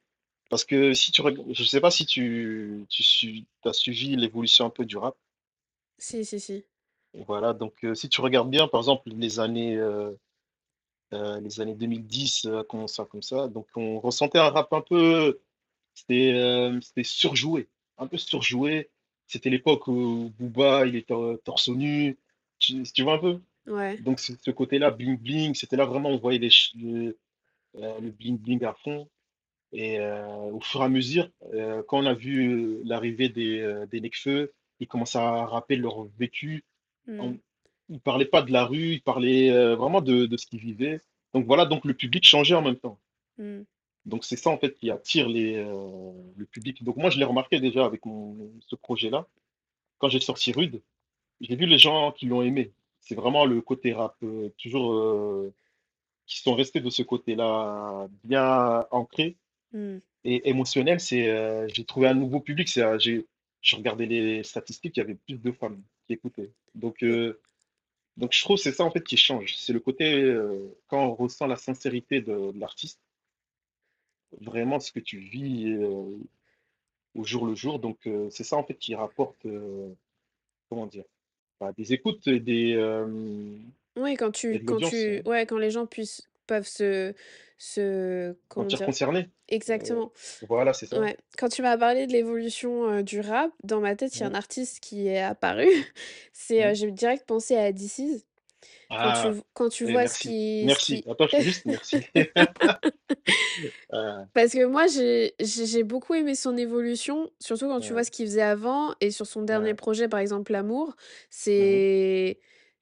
Parce 0.51 0.65
que 0.65 0.95
si 0.95 1.13
tu... 1.13 1.23
reg- 1.23 1.43
Je 1.53 1.65
sais 1.65 1.81
pas 1.81 1.91
si 1.91 2.07
tu, 2.07 2.87
tu 2.89 3.03
suis... 3.03 3.47
as 3.65 3.73
suivi 3.73 4.17
l'évolution 4.17 4.67
un 4.67 4.71
peu 4.71 4.85
du 4.85 4.97
rap. 4.97 5.17
Si, 5.99 6.25
si, 6.25 6.41
si. 6.41 6.65
Voilà, 7.27 7.53
donc 7.53 7.83
euh, 7.85 7.95
si 7.97 8.09
tu 8.09 8.21
regardes 8.21 8.51
bien, 8.51 8.69
par 8.69 8.81
exemple, 8.81 9.09
les 9.11 9.41
années... 9.41 9.77
euh, 9.77 11.41
les 11.41 11.61
années 11.61 11.75
2010 11.75 12.47
a 12.47 12.65
commencé 12.65 13.03
comme 13.11 13.23
ça. 13.23 13.49
Donc 13.49 13.67
on 13.77 14.01
ressentait 14.01 14.39
un 14.39 14.51
rap 14.51 14.73
un 14.73 14.81
peu, 14.81 15.41
c'était 15.95 16.71
c'était 16.83 17.05
surjoué, 17.05 17.69
un 17.99 18.07
peu 18.07 18.19
surjoué. 18.19 18.91
C'était 19.27 19.51
l'époque 19.51 19.89
où 19.89 20.33
Booba, 20.39 20.87
il 20.87 20.97
était 20.97 21.15
torse 21.45 21.69
nu, 21.69 22.17
tu, 22.59 22.83
tu 22.85 23.03
vois 23.03 23.15
un 23.15 23.19
peu? 23.19 23.41
Ouais. 23.67 23.99
Donc 23.99 24.21
ce 24.21 24.51
côté-là, 24.51 24.91
bling 24.91 25.19
bling, 25.19 25.55
c'était 25.55 25.77
là 25.77 25.85
vraiment 25.85 26.11
on 26.11 26.19
voyait 26.19 26.39
les, 26.39 26.51
le, 26.77 27.17
le 27.75 28.11
bling 28.11 28.39
bling 28.39 28.65
à 28.65 28.75
fond. 28.75 29.09
Et 29.73 29.99
au 30.01 30.61
fur 30.61 30.81
et 30.81 30.85
à 30.85 30.89
mesure, 30.89 31.29
quand 31.89 31.99
on 31.99 32.07
a 32.07 32.15
vu 32.15 32.83
l'arrivée 32.85 33.29
des, 33.29 33.85
des 33.91 34.01
Nekfeu, 34.01 34.53
ils 34.81 34.87
commençaient 34.87 35.19
à 35.19 35.45
rappeler 35.47 35.77
leur 35.77 36.05
vécu. 36.19 36.65
Mmh. 37.07 37.35
ils 37.89 37.95
ne 37.95 37.99
parlaient 37.99 38.25
pas 38.25 38.43
de 38.43 38.53
la 38.53 38.65
rue, 38.65 38.95
ils 38.95 39.03
parlaient 39.03 39.51
vraiment 39.75 40.01
de, 40.01 40.27
de 40.27 40.37
ce 40.37 40.47
qu'ils 40.47 40.61
vivaient. 40.61 41.01
Donc 41.35 41.47
voilà, 41.47 41.67
donc 41.67 41.85
le 41.85 41.95
public 41.95 42.25
changeait 42.25 42.55
en 42.55 42.63
même 42.63 42.77
temps. 42.77 42.99
Mmh. 43.39 43.63
Donc 44.07 44.25
c'est 44.25 44.37
ça 44.37 44.51
en 44.51 44.59
fait 44.59 44.75
qui 44.79 44.91
attire 44.91 45.29
les, 45.29 45.55
le 45.57 46.47
public. 46.47 46.83
Donc 46.85 46.97
moi 46.97 47.11
je 47.11 47.19
l'ai 47.19 47.25
remarqué 47.25 47.61
déjà 47.61 47.85
avec 47.85 48.07
mon, 48.07 48.51
ce 48.67 48.77
projet-là. 48.77 49.27
Quand 49.99 50.09
j'ai 50.09 50.21
sorti 50.21 50.53
Rude, 50.53 50.81
j'ai 51.41 51.57
vu 51.57 51.67
les 51.67 51.79
gens 51.79 52.13
qui 52.13 52.27
l'ont 52.27 52.43
aimé. 52.43 52.73
C'est 53.07 53.15
vraiment 53.15 53.47
le 53.47 53.61
côté 53.61 53.93
rap, 53.93 54.17
toujours 54.59 55.51
qui 56.27 56.41
sont 56.41 56.55
restés 56.55 56.81
de 56.81 56.91
ce 56.91 57.03
côté-là 57.03 58.09
bien 58.25 58.87
ancré 58.91 59.37
Mmh. 59.73 59.99
et 60.25 60.49
émotionnel. 60.49 61.01
C'est, 61.01 61.69
j'ai 61.69 61.85
trouvé 61.85 62.09
un 62.09 62.15
nouveau 62.15 62.41
public. 62.41 62.69
C'est, 62.69 62.99
j'ai, 62.99 63.27
je 63.61 63.77
regardais 63.77 64.07
les 64.07 64.43
statistiques, 64.43 64.97
il 64.97 65.01
y 65.01 65.03
avait 65.03 65.15
plus 65.15 65.39
de 65.39 65.53
femmes 65.53 65.83
qui 66.07 66.15
écoutaient. 66.15 66.51
Donc, 66.75 67.05
donc 68.17 68.33
je 68.33 68.41
trouve 68.43 68.57
que 68.57 68.63
c'est 68.63 68.73
ça 68.73 68.85
en 68.85 68.91
fait 68.91 69.03
qui 69.03 69.17
change. 69.17 69.57
C'est 69.57 69.73
le 69.73 69.81
côté 69.81 70.35
quand 70.89 71.05
on 71.07 71.15
ressent 71.15 71.47
la 71.47 71.57
sincérité 71.57 72.21
de, 72.21 72.53
l'artiste, 72.59 73.01
vraiment 74.41 74.81
ce 74.81 74.93
que 74.93 75.01
tu 75.01 75.19
vis 75.19 75.77
au 77.15 77.25
jour 77.25 77.47
le 77.47 77.55
jour. 77.55 77.79
Donc 77.79 78.09
c'est 78.31 78.45
ça 78.45 78.57
en 78.57 78.65
fait 78.65 78.79
qui 78.79 78.95
rapporte, 78.95 79.47
comment 80.69 80.87
dire, 80.87 81.05
bah, 81.61 81.73
des 81.77 81.93
écoutes 81.93 82.27
et 82.29 82.41
des 82.41 82.77
oui, 83.97 84.15
quand 84.17 84.31
tu 84.31 84.59
quand 84.65 84.81
tu 84.81 85.23
ouais, 85.27 85.47
quand 85.47 85.59
les 85.59 85.71
gens 85.71 85.87
puissent 85.87 86.29
peuvent 86.47 86.67
se 86.67 87.15
se 87.59 88.35
comment 88.49 88.71
sentir 88.71 88.79
dire? 88.79 88.87
concerné. 88.87 89.31
Exactement. 89.49 90.13
voilà, 90.49 90.73
c'est 90.73 90.87
ça. 90.87 91.01
Ouais. 91.01 91.17
Quand 91.39 91.49
tu 91.49 91.63
m'as 91.63 91.79
parlé 91.79 92.07
de 92.07 92.13
l'évolution, 92.13 93.03
du 93.03 93.21
rap, 93.21 93.53
dans 93.65 93.81
ma 93.81 93.97
tête, 93.97 94.19
il 94.19 94.23
y 94.23 94.25
a 94.25 94.29
un 94.29 94.31
Mmh. 94.31 94.35
artiste 94.35 94.81
qui 94.81 95.09
est 95.09 95.21
apparu. 95.23 95.69
C'est, 96.33 96.63
Mmh. 96.63 96.75
j'ai 96.75 96.91
direct 96.93 97.27
pensé 97.27 97.57
à 97.57 97.73
This 98.91 98.99
Quand 99.01 99.13
tu 99.13 99.29
Ah, 99.29 99.35
quand 99.55 99.69
tu 99.69 99.87
vois 99.87 100.07
ce 100.09 100.19
merci. 100.19 100.19
qui 100.19 100.71
ce 100.71 100.79
Merci. 100.79 100.95
qui 101.01 101.05
Attends, 101.09 101.27
je 101.29 101.35
fais 101.35 101.43
juste 101.43 101.65
merci. 101.67 102.07
Ah, 103.93 104.27
Parce 104.35 104.53
que 104.53 104.67
moi, 104.67 104.87
j'ai 104.87 105.83
beaucoup 105.85 106.15
aimé 106.15 106.35
son 106.35 106.57
évolution, 106.59 107.31
surtout 107.41 107.69
quand 107.69 107.81
tu 107.81 107.93
vois 107.95 108.05
ce 108.05 108.11
qu'il 108.11 108.27
faisait 108.27 108.43
avant 108.43 108.95
et 109.01 109.11
sur 109.11 109.27
son 109.27 109.43
dernier 109.43 109.73
ouais. 109.73 109.75
projet, 109.75 110.09
par 110.09 110.21
exemple, 110.21 110.53
L'amour, 110.53 110.95
Mmh 111.59 111.83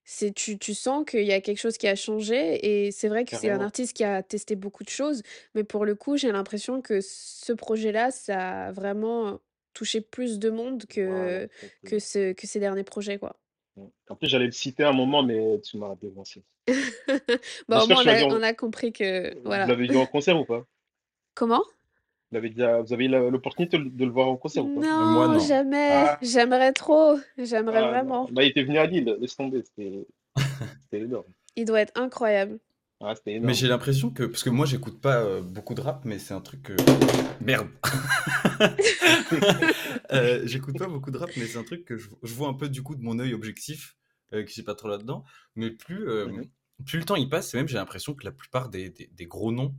c'est 0.06 0.32
tu 0.34 0.58
tu 0.58 0.74
sens 0.74 1.04
qu'il 1.06 1.24
y 1.24 1.32
a 1.32 1.40
quelque 1.40 1.58
chose 1.58 1.78
qui 1.78 1.88
a 1.88 1.94
changé 1.96 2.86
et 2.86 2.90
c'est 2.92 3.08
vrai 3.08 3.24
que 3.24 3.34
c'est 3.36 3.48
un 3.50 3.60
artiste 3.60 3.94
qui 3.94 4.04
a 4.04 4.22
testé 4.22 4.54
beaucoup 4.56 4.84
de 4.84 4.90
choses, 4.90 5.22
mais 5.54 5.64
pour 5.64 5.84
le 5.86 5.94
coup, 5.94 6.16
j'ai 6.18 6.30
l'impression 6.32 6.82
que 6.82 7.00
ce 7.00 7.52
projet-là, 7.54 8.10
ça 8.10 8.66
a 8.66 8.72
vraiment 8.72 9.40
touché 9.74 10.00
plus 10.02 10.38
de 10.38 10.50
monde 10.50 10.84
que 10.86 11.48
que 11.84 11.98
ce 11.98 12.32
que 12.32 12.46
ces 12.46 12.60
derniers 12.60 12.84
projets, 12.84 13.18
quoi. 13.18 13.36
En 14.08 14.14
plus, 14.16 14.28
j'allais 14.28 14.46
le 14.46 14.52
citer 14.52 14.84
à 14.84 14.90
un 14.90 14.92
moment, 14.92 15.22
mais 15.22 15.60
tu 15.62 15.76
m'as 15.78 15.94
devancé. 16.00 16.42
Bah, 17.68 17.78
au 17.82 17.86
J'espère 17.88 17.88
que 17.88 17.92
moins, 17.92 18.02
tu 18.02 18.08
on 18.08 18.12
l'as 18.12 18.16
vu 18.18 18.24
a 18.24 18.26
en 18.26 18.38
on 18.38 18.42
a 18.42 18.52
compris 18.54 18.92
que 18.92 19.34
vous 19.34 19.40
voilà. 19.44 19.66
l'avez 19.66 19.86
vu 19.86 19.96
en 19.96 20.06
concert 20.06 20.38
ou 20.38 20.44
pas? 20.44 20.64
Comment? 21.34 21.62
Vous 22.32 22.40
déjà 22.40 22.80
vous 22.82 22.92
avez 22.92 23.04
eu 23.04 23.08
la 23.08 23.30
l'opportunité 23.30 23.78
de 23.78 24.04
le 24.04 24.10
voir 24.10 24.28
en 24.28 24.36
concert 24.36 24.64
ou 24.64 24.80
pas? 24.80 24.86
Euh, 24.86 25.04
Moi, 25.04 25.26
Non, 25.28 25.32
non. 25.34 25.38
jamais. 25.38 25.90
Ah, 25.92 26.18
J'aimerais 26.22 26.72
trop. 26.72 27.16
J'aimerais 27.38 27.78
ah 27.78 27.82
non. 27.82 27.88
vraiment. 27.88 28.28
Bah, 28.32 28.42
il 28.42 28.48
était 28.48 28.64
venu 28.64 28.78
à 28.78 28.86
Lille, 28.86 29.16
laisse 29.20 29.36
tomber, 29.36 29.62
c'était 29.64 30.06
c'était 30.82 31.04
énorme. 31.04 31.26
Il 31.56 31.64
doit 31.64 31.80
être 31.80 31.92
incroyable. 32.00 32.58
C'était 33.16 33.38
Mais 33.40 33.54
j'ai 33.54 33.68
l'impression 33.68 34.10
que, 34.10 34.24
parce 34.24 34.42
que 34.42 34.50
moi 34.50 34.66
j'écoute 34.66 35.00
pas 35.00 35.16
euh, 35.22 35.42
beaucoup 35.42 35.74
de 35.74 35.80
rap, 35.80 36.04
mais 36.04 36.18
c'est 36.18 36.34
un 36.34 36.40
truc 36.40 36.62
que... 36.62 36.72
Merde 37.40 37.68
Euh, 40.12 40.42
J'écoute 40.46 40.78
pas 40.78 40.86
beaucoup 40.86 41.10
de 41.10 41.18
rap, 41.18 41.30
mais 41.36 41.46
c'est 41.46 41.58
un 41.58 41.64
truc 41.64 41.84
que 41.84 41.96
je, 41.96 42.08
je 42.22 42.34
vois 42.34 42.48
un 42.48 42.54
peu 42.54 42.68
du 42.68 42.82
coup 42.82 42.94
de 42.94 43.02
mon 43.02 43.18
œil 43.18 43.34
objectif, 43.34 43.96
euh, 44.32 44.44
qui 44.44 44.52
suis 44.52 44.62
pas 44.62 44.74
trop 44.74 44.88
là-dedans. 44.88 45.24
Mais 45.56 45.70
plus, 45.70 46.08
euh, 46.08 46.26
Mhm. 46.26 46.44
plus 46.86 46.98
le 46.98 47.04
temps 47.04 47.16
il 47.16 47.28
passe, 47.28 47.54
et 47.54 47.56
même 47.56 47.68
j'ai 47.68 47.76
l'impression 47.76 48.14
que 48.14 48.24
la 48.24 48.32
plupart 48.32 48.68
des, 48.68 48.90
des- 48.90 49.10
des 49.12 49.26
gros 49.26 49.52
noms, 49.52 49.74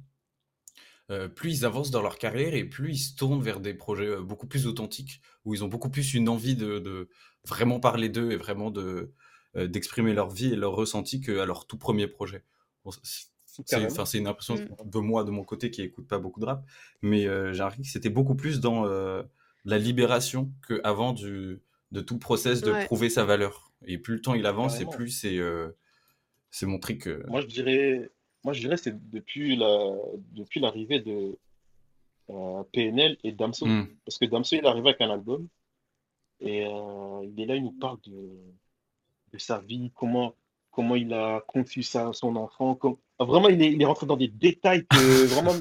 euh, 1.12 1.28
plus 1.28 1.60
ils 1.60 1.66
avancent 1.66 1.92
dans 1.92 2.02
leur 2.02 2.18
carrière 2.18 2.54
et 2.56 2.64
plus 2.66 2.92
ils 2.94 2.98
se 2.98 3.16
tournent 3.16 3.42
vers 3.42 3.60
des 3.60 3.74
projets 3.74 4.08
euh, 4.08 4.22
beaucoup 4.22 4.48
plus 4.48 4.68
authentiques, 4.68 5.22
où 5.46 5.54
ils 5.54 5.64
ont 5.64 5.68
beaucoup 5.68 5.90
plus 5.90 6.14
une 6.14 6.30
envie 6.30 6.56
de, 6.56 6.80
de 6.80 7.10
vraiment 7.48 7.80
parler 7.80 8.10
d'eux 8.10 8.32
et 8.32 8.38
vraiment 8.38 8.72
de 8.72 9.14
euh, 9.56 9.68
d'exprimer 9.68 10.14
leur 10.14 10.30
vie 10.32 10.54
et 10.54 10.56
leur 10.56 10.74
ressenti 10.74 11.22
qu'à 11.22 11.46
leur 11.46 11.68
tout 11.68 11.78
premier 11.78 12.08
projet. 12.08 12.44
Bon, 12.86 12.92
c'est 13.04 13.76
enfin, 13.76 14.06
une 14.14 14.28
impression 14.28 14.56
Mm. 14.56 14.90
de 14.90 15.00
moi, 15.00 15.24
de 15.24 15.32
mon 15.32 15.44
côté, 15.44 15.72
qui 15.72 15.82
écoute 15.82 16.08
pas 16.08 16.20
beaucoup 16.20 16.40
de 16.40 16.46
rap, 16.46 16.66
mais 17.02 17.26
euh, 17.26 17.52
j'ai 17.54 17.64
remarqué 17.64 17.82
que 17.82 17.88
c'était 17.88 18.10
beaucoup 18.10 18.36
plus 18.36 18.60
dans 18.60 18.86
euh, 18.86 19.24
la 19.66 19.78
libération 19.78 20.52
qu'avant 20.68 21.12
du 21.14 21.62
de 21.92 22.02
tout 22.02 22.18
process 22.20 22.62
de 22.62 22.72
Ouais. 22.72 22.86
prouver 22.86 23.10
sa 23.10 23.26
valeur. 23.26 23.72
Et 23.86 23.98
plus 23.98 24.16
le 24.16 24.22
temps 24.22 24.34
il 24.34 24.46
avance, 24.46 24.80
et 24.82 24.86
plus 24.86 25.10
c'est 25.10 25.38
euh, 25.38 25.70
c'est 26.52 26.66
montré 26.66 26.98
que... 26.98 27.24
Moi, 27.28 27.42
je 27.42 27.48
dirais, 27.48 28.10
moi, 28.44 28.54
je 28.54 28.62
dirais, 28.62 28.78
c'est 28.78 29.10
depuis 29.10 29.56
la, 29.58 29.94
depuis 30.32 30.60
l'arrivée 30.62 31.00
de 31.00 31.38
euh, 32.30 32.64
PNL 32.72 33.18
et 33.24 33.32
Damso. 33.34 33.66
Hmm. 33.66 33.88
Parce 34.06 34.18
que 34.18 34.26
Damso, 34.26 34.56
il 34.56 34.64
est 34.64 34.68
arrivé 34.68 34.90
avec 34.90 35.02
un 35.02 35.10
album 35.10 35.48
et 36.40 36.66
euh, 36.66 37.26
il 37.26 37.40
est 37.42 37.46
là, 37.46 37.56
il 37.56 37.64
nous 37.64 37.74
parle 37.74 37.98
de, 38.06 38.14
de 39.34 39.38
sa 39.38 39.60
vie, 39.60 39.92
comment, 39.96 40.36
comment 40.76 40.96
il 40.96 41.14
a 41.14 41.42
conçu 41.48 41.82
sa, 41.84 42.12
son 42.14 42.36
enfant. 42.36 42.76
comme- 42.76 42.98
vraiment, 43.20 43.50
il 43.50 43.62
est, 43.62 43.72
il 43.72 43.82
est 43.82 43.86
rentré 43.86 44.06
dans 44.06 44.18
des 44.18 44.28
détails 44.28 44.86
que 44.86 44.96
vraiment, 45.34 45.54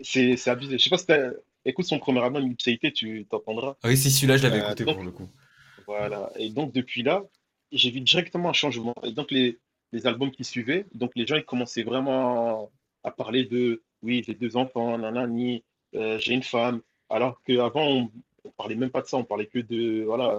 c'est, 0.00 0.46
abusé. 0.48 0.78
Je 0.78 0.84
sais 0.84 0.90
pas 0.90 0.98
si 0.98 1.06
t'as, 1.06 1.30
écoute 1.64 1.86
son 1.86 1.98
premier 1.98 2.20
album, 2.20 2.46
Ipséité, 2.50 2.92
tu 2.92 3.26
t'entendras. 3.30 3.76
Ah 3.82 3.88
oui, 3.88 3.96
si 3.96 4.10
celui-là, 4.10 4.36
je 4.36 4.42
l'avais 4.44 4.60
Euh, 4.60 4.66
écouté 4.66 4.84
donc, 4.84 4.96
pour 4.96 5.04
le 5.04 5.10
coup. 5.10 5.28
voilà. 5.86 6.30
Et 6.36 6.50
donc, 6.50 6.72
depuis 6.72 7.02
là, 7.02 7.22
j'ai 7.72 7.90
vu 7.90 8.00
directement 8.00 8.50
un 8.50 8.52
changement. 8.52 8.94
Et 9.02 9.12
donc, 9.12 9.30
les, 9.30 9.58
les 9.92 10.06
albums 10.06 10.30
qui 10.30 10.44
suivaient, 10.44 10.86
donc 10.94 11.12
les 11.16 11.26
gens, 11.26 11.36
ils 11.36 11.44
commençaient 11.44 11.82
vraiment 11.82 12.70
à 13.02 13.10
parler 13.10 13.44
de, 13.44 13.82
oui, 14.02 14.22
j'ai 14.26 14.34
deux 14.34 14.56
enfants, 14.56 14.98
nanani, 14.98 15.64
euh, 15.94 16.18
j'ai 16.18 16.34
une 16.34 16.42
femme. 16.42 16.80
Alors 17.08 17.40
qu'avant, 17.44 17.86
on, 17.86 18.10
on 18.44 18.50
parlait 18.50 18.74
même 18.74 18.90
pas 18.90 19.00
de 19.00 19.06
ça, 19.06 19.16
on 19.16 19.24
parlait 19.24 19.46
que 19.46 19.60
de, 19.60 20.02
voilà, 20.04 20.38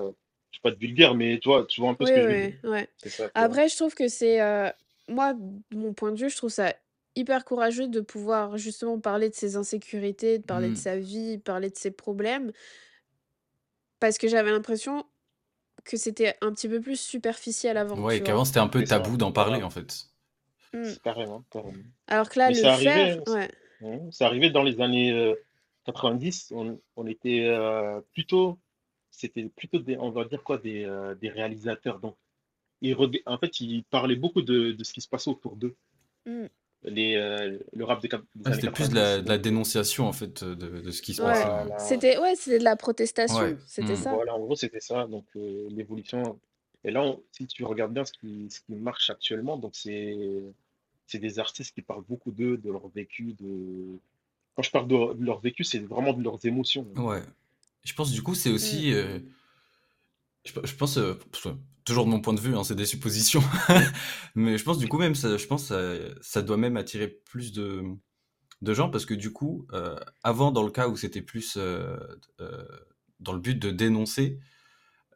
je 0.52 0.58
sais 0.58 0.62
pas 0.62 0.72
de 0.72 0.78
vulgaire, 0.80 1.16
mais 1.16 1.40
tu 1.40 1.50
vois, 1.50 1.66
tu 1.66 1.82
vois 1.82 1.90
un 1.92 1.94
peu 1.96 2.06
Oui, 2.06 2.12
ce 2.12 2.14
que 2.14 2.22
je 2.22 2.28
veux 2.30 2.36
dire. 2.36 2.54
oui, 2.64 2.70
ouais. 2.70 2.90
C'est 2.98 3.10
ça, 3.10 3.30
tu 3.30 3.44
vois. 3.44 3.44
Après, 3.44 3.70
je 3.70 3.76
trouve 3.76 3.96
que 3.96 4.08
c'est, 4.08 4.42
euh, 4.42 4.70
moi, 5.08 5.34
de 5.34 5.78
mon 5.78 5.94
point 5.94 6.12
de 6.12 6.20
vue, 6.20 6.30
je 6.30 6.38
trouve 6.38 6.50
ça 6.50 6.74
hyper 7.16 7.46
courageux 7.46 7.88
de 7.88 8.00
pouvoir 8.02 8.58
justement 8.58 9.00
parler 9.00 9.30
de 9.30 9.36
ses 9.36 9.56
insécurités, 9.56 10.38
de 10.38 10.44
parler 10.44 10.68
de 10.68 10.74
Hmm. 10.74 10.76
sa 10.76 10.98
vie, 10.98 11.38
de 11.38 11.42
parler 11.42 11.70
de 11.70 11.76
ses 11.78 11.92
problèmes, 11.92 12.52
parce 14.00 14.18
que 14.18 14.28
j'avais 14.28 14.52
l'impression 14.52 15.06
que 15.84 15.98
c'était 15.98 16.36
un 16.42 16.52
petit 16.52 16.68
peu 16.68 16.82
plus 16.82 17.00
superficiel 17.00 17.78
avant, 17.78 17.96
Ouais, 17.96 18.22
qu'avant 18.22 18.46
c'était 18.46 18.60
un 18.60 18.68
peu 18.68 18.84
tabou 18.84 19.18
d'en 19.18 19.32
parler 19.32 19.64
en 19.64 19.70
fait. 19.70 20.10
Mm. 20.74 20.84
C'est 20.84 21.02
carrément, 21.02 21.44
carrément. 21.52 21.74
Alors 22.08 22.30
que 22.30 22.40
là, 22.40 22.50
Mais 22.50 22.56
le 22.56 22.62
faire, 22.62 23.22
ouais. 23.28 23.50
hein, 23.84 24.00
c'est 24.12 24.26
arrivé 24.26 24.50
dans 24.50 24.64
les 24.64 24.82
années 24.82 25.12
euh, 25.14 25.34
90, 25.86 26.52
on, 26.56 26.80
on 26.96 27.08
était 27.08 27.46
euh, 27.46 28.02
plutôt, 28.14 28.60
c'était 29.18 29.46
plutôt 29.56 29.80
des, 29.80 29.98
on 29.98 30.12
va 30.12 30.26
dire 30.26 30.44
quoi, 30.44 30.58
des, 30.60 30.86
euh, 30.86 31.16
des 31.16 31.30
réalisateurs. 31.30 32.00
Donc, 32.00 32.16
ils 32.82 32.96
en 33.26 33.38
fait, 33.40 33.60
ils 33.60 33.84
parlaient 33.84 34.16
beaucoup 34.16 34.44
de, 34.44 34.72
de 34.72 34.84
ce 34.84 34.94
qui 34.94 35.02
se 35.02 35.10
passait 35.10 35.32
autour 35.32 35.56
d'eux. 35.56 35.76
Mm. 36.28 36.46
Les, 36.84 37.16
euh, 37.16 37.58
le 37.74 37.84
rap 37.84 38.00
des, 38.04 38.10
années 38.14 38.24
c'était 38.56 38.70
plus 38.70 38.88
de 38.90 38.94
90. 38.94 38.94
la, 38.94 39.22
de 39.22 39.28
la 39.28 39.36
donc, 39.38 39.44
dénonciation 39.44 40.08
en 40.08 40.14
fait 40.14 40.44
de, 40.44 40.54
de 40.82 40.92
ce 40.92 41.02
qui 41.02 41.16
se 41.16 41.22
Ouais. 41.24 41.30
passait. 41.30 41.46
voilà, 41.48 41.80
C'était, 41.80 42.18
ouais, 42.20 42.36
c'était 42.36 42.60
de 42.60 42.64
la 42.64 42.76
protestation, 42.76 43.40
Ouais. 43.40 43.58
c'était 43.66 43.94
Mm. 43.94 44.04
ça. 44.04 44.14
voilà, 44.14 44.36
en 44.36 44.40
gros, 44.40 44.56
c'était 44.56 44.80
ça. 44.80 45.08
Donc, 45.08 45.26
euh, 45.36 45.68
l'évolution. 45.72 46.40
Et 46.84 46.92
là, 46.92 47.02
on- 47.04 47.20
si 47.32 47.48
tu 47.48 47.64
regardes 47.66 47.94
bien 47.94 48.06
ce 48.06 48.14
qui, 48.14 48.48
ce 48.52 48.60
qui 48.62 48.76
marche 48.76 49.10
actuellement, 49.10 49.58
donc 49.58 49.72
c'est, 49.74 50.16
c'est 51.08 51.18
des 51.18 51.40
artistes 51.40 51.74
qui 51.74 51.82
parlent 51.82 52.06
beaucoup 52.08 52.32
d'eux, 52.32 52.58
de 52.58 52.72
leur 52.72 52.88
vécu, 52.90 53.34
de. 53.40 53.98
Quand 54.56 54.62
je 54.62 54.70
parle 54.72 54.88
de, 54.88 55.14
de 55.16 55.26
leur 55.26 55.40
vécu, 55.40 55.64
c'est 55.64 55.80
vraiment 55.80 56.14
de 56.14 56.24
leurs 56.24 56.46
émotions. 56.46 56.86
Ouais. 56.96 57.24
Je 57.88 57.94
pense 57.96 58.12
du 58.12 58.22
coup 58.24 58.36
c'est 58.36 58.50
Mm. 58.52 58.54
aussi... 58.56 58.94
euh, 58.94 59.20
je, 60.46 60.52
je 60.64 60.76
pense... 60.76 60.98
euh, 60.98 61.14
toujours 61.86 62.06
de 62.06 62.10
mon 62.10 62.20
point 62.22 62.34
de 62.34 62.40
vue, 62.42 62.56
hein, 62.56 62.64
c'est 62.64 62.76
des 62.76 62.86
suppositions. 62.86 63.44
Mais 64.36 64.58
je 64.58 64.64
pense 64.64 64.78
du 64.78 64.88
coup 64.88 64.98
même, 64.98 65.16
ça, 65.16 65.38
je 65.38 65.46
pense 65.48 65.66
ça, 65.66 65.82
ça 66.22 66.42
doit 66.42 66.58
même 66.58 66.76
attirer 66.78 67.08
plus 67.08 67.54
de, 67.54 67.84
de 68.62 68.74
gens 68.74 68.90
parce 68.90 69.06
que 69.06 69.14
du 69.16 69.34
coup, 69.34 69.68
euh, 69.74 69.98
avant 70.24 70.52
dans 70.52 70.64
le 70.64 70.72
cas 70.72 70.88
où 70.90 70.98
c'était 70.98 71.22
plus 71.24 71.58
dans 73.20 73.34
le 73.34 73.40
but 73.40 73.56
de 73.60 73.72
dénoncer, 73.72 74.40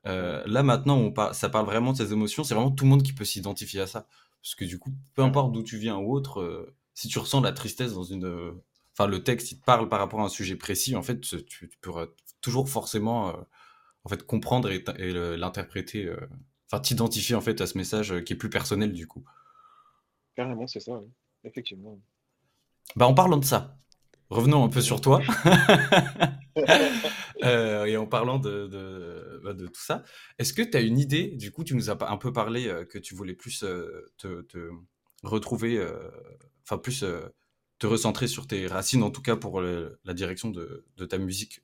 euh, 0.07 0.43
là 0.47 0.63
maintenant 0.63 0.97
on 0.97 1.11
par- 1.11 1.35
ça 1.35 1.49
parle 1.49 1.65
vraiment 1.65 1.93
de 1.93 1.97
ses 1.97 2.13
émotions, 2.13 2.43
c'est 2.43 2.55
vraiment 2.55 2.71
tout 2.71 2.85
le 2.85 2.91
monde 2.91 3.03
qui 3.03 3.13
peut 3.13 3.25
s'identifier 3.25 3.81
à 3.81 3.87
ça. 3.87 4.07
Parce 4.41 4.55
que 4.55 4.65
du 4.65 4.79
coup, 4.79 4.93
peu 5.15 5.23
importe 5.23 5.53
d'où 5.53 5.63
tu 5.63 5.77
viens 5.77 5.97
ou 5.97 6.13
autre, 6.13 6.73
si 6.95 7.07
tu 7.09 7.19
ressens 7.19 7.41
la 7.41 7.53
tristesse 7.53 7.93
dans 7.93 8.03
une, 8.03 8.53
enfin 8.93 9.07
le 9.07 9.23
texte, 9.23 9.51
il 9.51 9.59
te 9.59 9.65
parle 9.65 9.89
par 9.89 9.99
rapport 9.99 10.21
à 10.21 10.25
un 10.25 10.29
sujet 10.29 10.55
précis, 10.55 10.95
en 10.95 11.03
fait, 11.03 11.21
tu, 11.21 11.45
tu 11.45 11.69
pourras 11.81 12.07
toujours 12.41 12.69
forcément 12.69 13.33
en 14.03 14.09
fait 14.09 14.23
comprendre 14.25 14.69
et, 14.71 14.83
l'interpréter, 15.37 16.11
enfin 16.67 16.81
t'identifier 16.81 17.35
en 17.35 17.41
fait 17.41 17.61
à 17.61 17.67
ce 17.67 17.77
message 17.77 18.23
qui 18.23 18.33
est 18.33 18.37
plus 18.37 18.49
personnel 18.49 18.93
du 18.93 19.07
coup. 19.07 19.23
Carrément, 20.35 20.67
c'est 20.67 20.79
ça, 20.79 21.01
effectivement. 21.43 21.99
Bah 22.95 23.07
en 23.07 23.13
parlant 23.13 23.37
de 23.37 23.45
ça, 23.45 23.77
revenons 24.29 24.63
un 24.63 24.69
peu 24.69 24.81
sur 24.81 25.01
toi. 25.01 25.21
Euh, 27.43 27.85
et 27.85 27.97
en 27.97 28.05
parlant 28.05 28.37
de, 28.37 28.67
de, 28.67 29.41
bah, 29.43 29.53
de 29.53 29.65
tout 29.65 29.81
ça, 29.81 30.03
est-ce 30.37 30.53
que 30.53 30.61
tu 30.61 30.77
as 30.77 30.81
une 30.81 30.99
idée 30.99 31.29
Du 31.29 31.51
coup, 31.51 31.63
tu 31.63 31.73
nous 31.73 31.89
as 31.89 31.97
un 32.11 32.17
peu 32.17 32.31
parlé 32.31 32.67
euh, 32.67 32.85
que 32.85 32.99
tu 32.99 33.15
voulais 33.15 33.33
plus 33.33 33.63
euh, 33.63 34.13
te, 34.19 34.41
te, 34.43 34.69
retrouver, 35.23 35.83
enfin 36.63 36.77
plus 36.77 37.03
te 37.79 37.87
recentrer 37.87 38.27
sur 38.27 38.45
tes 38.45 38.67
racines, 38.67 39.01
en 39.01 39.09
tout 39.09 39.23
cas 39.23 39.35
pour 39.35 39.59
la 39.61 40.13
direction 40.13 40.51
de, 40.51 40.85
de 40.97 41.05
ta 41.05 41.17
musique? 41.17 41.61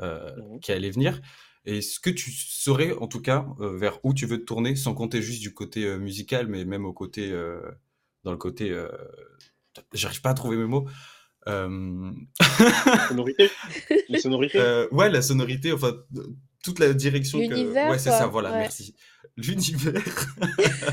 Mmh 0.00 0.60
qui 0.60 0.72
allait 0.72 0.90
venir. 0.90 1.20
Est-ce 1.64 1.98
que 1.98 2.10
tu 2.10 2.30
saurais, 2.30 2.92
en 2.92 3.06
tout 3.06 3.22
cas, 3.22 3.46
vers 3.58 3.98
où 4.04 4.12
tu 4.12 4.26
veux 4.26 4.38
te 4.38 4.44
tourner, 4.44 4.76
sans 4.76 4.92
compter 4.94 5.22
juste 5.22 5.40
du 5.40 5.54
côté 5.54 5.96
musical, 5.96 6.46
mais 6.46 6.64
même 6.64 6.84
au 6.84 6.92
côté, 6.92 7.32
dans 8.22 8.32
le 8.32 8.36
côté, 8.36 8.76
j'arrive 9.92 10.20
pas 10.20 10.30
à 10.30 10.34
trouver 10.34 10.56
mes 10.56 10.66
mots, 10.66 10.86
euh... 11.48 12.10
sonorité 13.08 13.50
Les 14.08 14.20
sonorités 14.20 14.58
euh, 14.58 14.86
Ouais, 14.90 15.10
la 15.10 15.22
sonorité, 15.22 15.72
enfin, 15.72 15.94
toute 16.62 16.78
la 16.78 16.92
direction 16.94 17.38
que... 17.38 17.90
Ouais, 17.90 17.98
c'est 17.98 18.10
ça, 18.10 18.26
voilà, 18.26 18.52
merci. 18.52 18.94
L'univers. 19.36 20.02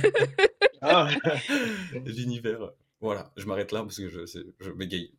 ah. 0.82 1.10
L'univers. 2.06 2.72
Voilà, 3.00 3.32
je 3.38 3.46
m'arrête 3.46 3.72
là 3.72 3.82
parce 3.82 3.98
que 3.98 4.10
je, 4.10 4.26
je 4.60 4.72
m'égaye. 4.72 5.12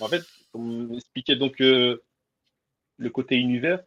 En 0.00 0.08
fait, 0.08 0.22
comme 0.52 0.94
expliquait 0.94 1.36
donc 1.36 1.60
euh, 1.60 2.02
le 2.98 3.10
côté 3.10 3.36
univers, 3.36 3.82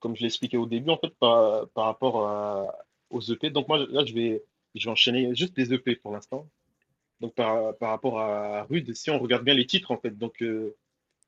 comme 0.00 0.16
je 0.16 0.22
l'expliquais 0.22 0.56
au 0.56 0.66
début, 0.66 0.90
en 0.90 0.98
fait, 0.98 1.14
par, 1.18 1.68
par 1.70 1.84
rapport 1.86 2.26
à, 2.26 2.86
aux 3.10 3.20
EP. 3.20 3.50
Donc 3.50 3.68
moi, 3.68 3.84
là, 3.90 4.04
je 4.04 4.14
vais, 4.14 4.44
je 4.74 4.84
vais 4.84 4.90
enchaîner 4.90 5.34
juste 5.34 5.54
des 5.54 5.72
EP 5.72 5.96
pour 5.96 6.12
l'instant 6.12 6.48
donc 7.20 7.34
par, 7.34 7.76
par, 7.78 7.90
rapport 7.90 8.20
à 8.20 8.64
Rude, 8.64 8.94
si 8.94 9.10
on 9.10 9.18
regarde 9.18 9.44
bien 9.44 9.54
les 9.54 9.66
titres, 9.66 9.90
en 9.90 9.98
fait, 9.98 10.16
donc 10.16 10.42
euh, 10.42 10.76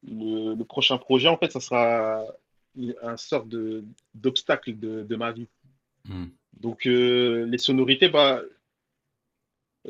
le, 0.06 0.62
prochain 0.62 0.98
projet, 0.98 1.28
en 1.28 1.36
fait, 1.36 1.50
ça 1.50 1.60
sera 1.60 2.24
un 3.02 3.16
sort 3.16 3.46
de 3.46 3.84
d'obstacle 4.14 4.78
de, 4.78 5.02
de, 5.02 5.16
ma 5.16 5.32
vie. 5.32 5.48
Hmm. 6.04 6.26
Donc 6.60 6.86
euh, 6.86 7.44
les 7.46 7.58
sonorités, 7.58 8.08
bah, 8.08 8.42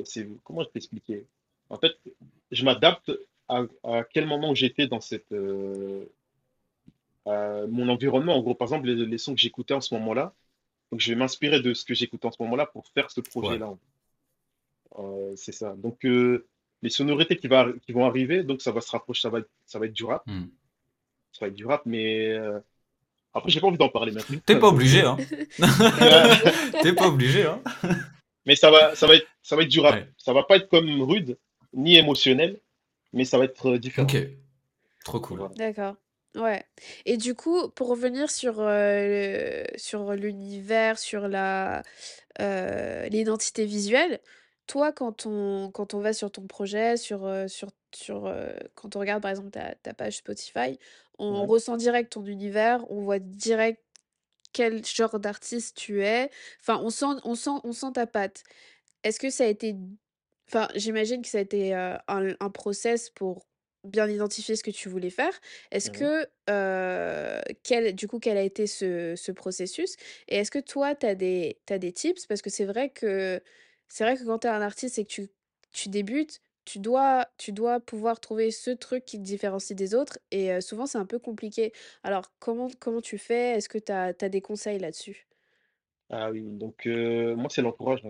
c'est 0.04 0.28
comment 0.44 0.62
je 0.62 0.68
t'expliquer 0.70 1.26
En 1.68 1.76
fait, 1.76 1.92
je 2.50 2.64
m'adapte 2.64 3.12
à, 3.48 3.64
à, 3.84 4.04
quel 4.04 4.26
moment 4.26 4.54
j'étais 4.54 4.86
dans 4.86 5.00
cette 5.00 5.32
euh, 5.32 6.06
mon 7.68 7.88
environnement. 7.88 8.36
En 8.36 8.42
gros, 8.42 8.54
par 8.54 8.66
exemple, 8.66 8.88
les, 8.88 9.18
sons 9.18 9.34
que 9.34 9.40
j'écoutais 9.40 9.74
en 9.74 9.80
ce 9.80 9.94
moment-là. 9.94 10.34
Donc, 10.90 11.00
je 11.00 11.10
vais 11.10 11.16
m'inspirer 11.16 11.60
de 11.60 11.74
ce 11.74 11.84
que 11.84 11.94
j'écoutais 11.94 12.26
en 12.26 12.32
ce 12.32 12.42
moment-là 12.42 12.66
pour 12.66 12.86
faire 12.88 13.10
ce 13.10 13.20
projet-là. 13.20 13.74
Euh, 14.98 15.32
c'est 15.36 15.52
ça. 15.52 15.74
Donc, 15.76 16.04
euh, 16.04 16.46
les 16.82 16.90
sonorités 16.90 17.36
qui, 17.36 17.46
va, 17.46 17.68
qui 17.82 17.92
vont 17.92 18.06
arriver, 18.06 18.42
donc 18.42 18.60
ça 18.62 18.72
va 18.72 18.80
se 18.80 18.90
rapprocher, 18.90 19.22
ça 19.22 19.30
va 19.30 19.40
être, 19.40 19.50
ça 19.66 19.78
va 19.78 19.86
être 19.86 19.92
du 19.92 20.04
rap. 20.04 20.26
Hmm. 20.26 20.46
Ça 21.32 21.44
va 21.44 21.48
être 21.48 21.54
du 21.54 21.64
rap, 21.64 21.82
mais 21.86 22.32
euh, 22.32 22.58
après, 23.32 23.50
j'ai 23.50 23.60
pas 23.60 23.68
envie 23.68 23.78
d'en 23.78 23.88
parler 23.88 24.12
maintenant. 24.12 24.38
T'es 24.44 24.58
pas 24.58 24.68
obligé, 24.68 25.02
hein. 25.02 25.16
T'es 26.82 26.92
pas 26.92 27.06
obligé, 27.06 27.44
hein. 27.44 27.62
Mais 28.46 28.56
ça 28.56 28.70
va, 28.70 28.96
ça 28.96 29.06
va 29.06 29.14
être, 29.14 29.26
ça 29.42 29.54
va 29.54 29.62
être 29.62 29.68
du 29.68 29.78
rap. 29.78 30.04
Ça 30.16 30.32
va 30.32 30.42
pas 30.42 30.56
être 30.56 30.68
comme 30.68 31.02
rude, 31.02 31.38
ni 31.72 31.96
émotionnel, 31.96 32.61
mais 33.12 33.24
ça 33.24 33.38
va 33.38 33.44
être 33.44 33.76
différent. 33.76 34.06
Ok. 34.06 34.16
Trop 35.04 35.20
cool. 35.20 35.48
D'accord. 35.56 35.96
Ouais. 36.37 36.64
Et 37.06 37.16
du 37.16 37.35
coup, 37.35 37.70
pour 37.70 37.88
revenir 37.88 38.30
sur, 38.30 38.56
sur 39.76 40.12
l'univers, 40.12 40.98
sur 40.98 41.28
la, 41.28 41.83
l'identité 43.09 43.64
visuelle, 43.64 44.20
toi, 44.66 44.92
quand 44.92 45.26
on, 45.26 45.70
quand 45.72 45.94
on 45.94 46.00
va 46.00 46.12
sur 46.12 46.30
ton 46.30 46.46
projet, 46.46 46.96
sur, 46.96 47.28
sur, 47.48 47.70
sur, 47.92 48.33
quand 48.74 48.94
on 48.94 49.00
regarde 49.00 49.22
par 49.22 49.30
exemple 49.30 49.50
ta, 49.50 49.74
ta 49.76 49.94
page 49.94 50.18
Spotify, 50.18 50.78
on 51.18 51.44
ressent 51.46 51.76
direct 51.76 52.12
ton 52.12 52.24
univers, 52.24 52.85
on 52.90 53.02
voit 53.02 53.18
direct 53.18 53.83
quel 54.52 54.85
genre 54.85 55.18
d'artiste 55.18 55.76
tu 55.76 56.04
es. 56.04 56.30
Enfin, 56.61 56.80
on 56.83 56.90
sent, 56.90 57.20
on 57.24 57.35
sent, 57.35 57.61
on 57.64 57.72
sent 57.72 57.92
ta 57.94 58.06
patte. 58.06 58.42
Est-ce 59.02 59.18
que 59.18 59.30
ça 59.30 59.44
a 59.44 59.48
été... 59.48 59.74
Enfin, 60.52 60.68
j'imagine 60.74 61.22
que 61.22 61.28
ça 61.28 61.38
a 61.38 61.42
été 61.42 61.72
un, 61.74 62.00
un 62.08 62.50
process 62.50 63.08
pour 63.08 63.46
bien 63.84 64.08
identifier 64.08 64.56
ce 64.56 64.64
que 64.64 64.72
tu 64.72 64.88
voulais 64.88 65.10
faire. 65.10 65.32
Est-ce 65.70 65.90
que, 65.90 66.26
quel, 67.62 67.94
du 67.94 68.08
coup, 68.08 68.18
quel 68.18 68.36
a 68.36 68.42
été 68.42 68.66
ce, 68.66 69.14
ce 69.16 69.30
processus? 69.32 69.96
Et 70.28 70.36
est-ce 70.38 70.50
que 70.50 70.58
toi, 70.58 70.94
tu 70.96 71.06
as 71.06 71.14
des, 71.14 71.60
t'as 71.66 71.78
des 71.78 71.92
tips? 71.92 72.26
Parce 72.26 72.42
que 72.42 72.50
c'est 72.50 72.64
vrai 72.64 72.90
que 72.90 73.40
c'est 73.88 74.04
vrai 74.04 74.16
que 74.16 74.24
quand 74.24 74.40
tu 74.40 74.46
es 74.48 74.50
un 74.50 74.60
artiste 74.60 74.98
et 74.98 75.04
que 75.04 75.10
tu, 75.10 75.28
tu 75.72 75.88
débutes, 75.88 76.40
tu 76.64 76.80
dois, 76.80 77.26
tu 77.38 77.52
dois 77.52 77.78
pouvoir 77.80 78.20
trouver 78.20 78.50
ce 78.50 78.70
truc 78.70 79.04
qui 79.04 79.18
te 79.18 79.22
différencie 79.22 79.76
des 79.76 79.94
autres 79.94 80.18
et 80.30 80.60
souvent 80.60 80.86
c'est 80.86 80.98
un 80.98 81.06
peu 81.06 81.18
compliqué. 81.18 81.72
Alors 82.02 82.32
comment, 82.40 82.68
comment 82.80 83.00
tu 83.00 83.18
fais? 83.18 83.56
Est-ce 83.56 83.68
que 83.68 83.78
tu 83.78 83.92
as, 83.92 84.12
des 84.12 84.40
conseils 84.40 84.78
là-dessus? 84.78 85.26
Ah 86.10 86.30
oui, 86.30 86.42
donc 86.42 86.86
moi 86.86 87.48
c'est 87.50 87.62
l'entourage. 87.62 88.02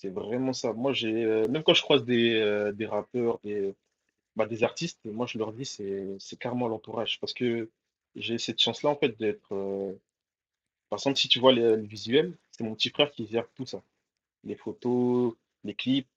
C'est 0.00 0.10
vraiment 0.10 0.52
ça. 0.52 0.72
Moi 0.72 0.92
j'ai 0.92 1.12
même 1.48 1.62
quand 1.62 1.74
je 1.74 1.82
croise 1.82 2.04
des, 2.04 2.70
des 2.74 2.86
rappeurs, 2.86 3.38
des, 3.44 3.74
bah, 4.36 4.46
des 4.46 4.64
artistes, 4.64 5.00
moi 5.04 5.26
je 5.26 5.38
leur 5.38 5.52
dis 5.52 5.64
c'est 5.66 6.16
c'est 6.18 6.38
carrément 6.38 6.68
l'entourage 6.68 7.20
parce 7.20 7.34
que 7.34 7.70
j'ai 8.16 8.38
cette 8.38 8.60
chance-là 8.60 8.90
en 8.90 8.96
fait 8.96 9.18
d'être. 9.18 9.48
Par 10.88 10.98
exemple, 10.98 11.18
si 11.18 11.28
tu 11.28 11.38
vois 11.38 11.52
le 11.52 11.76
visuel, 11.76 12.36
c'est 12.50 12.64
mon 12.64 12.74
petit 12.74 12.90
frère 12.90 13.10
qui 13.12 13.26
gère 13.26 13.48
tout 13.54 13.66
ça 13.66 13.82
les 14.44 14.56
photos, 14.56 15.34
les 15.64 15.74
clips. 15.74 16.08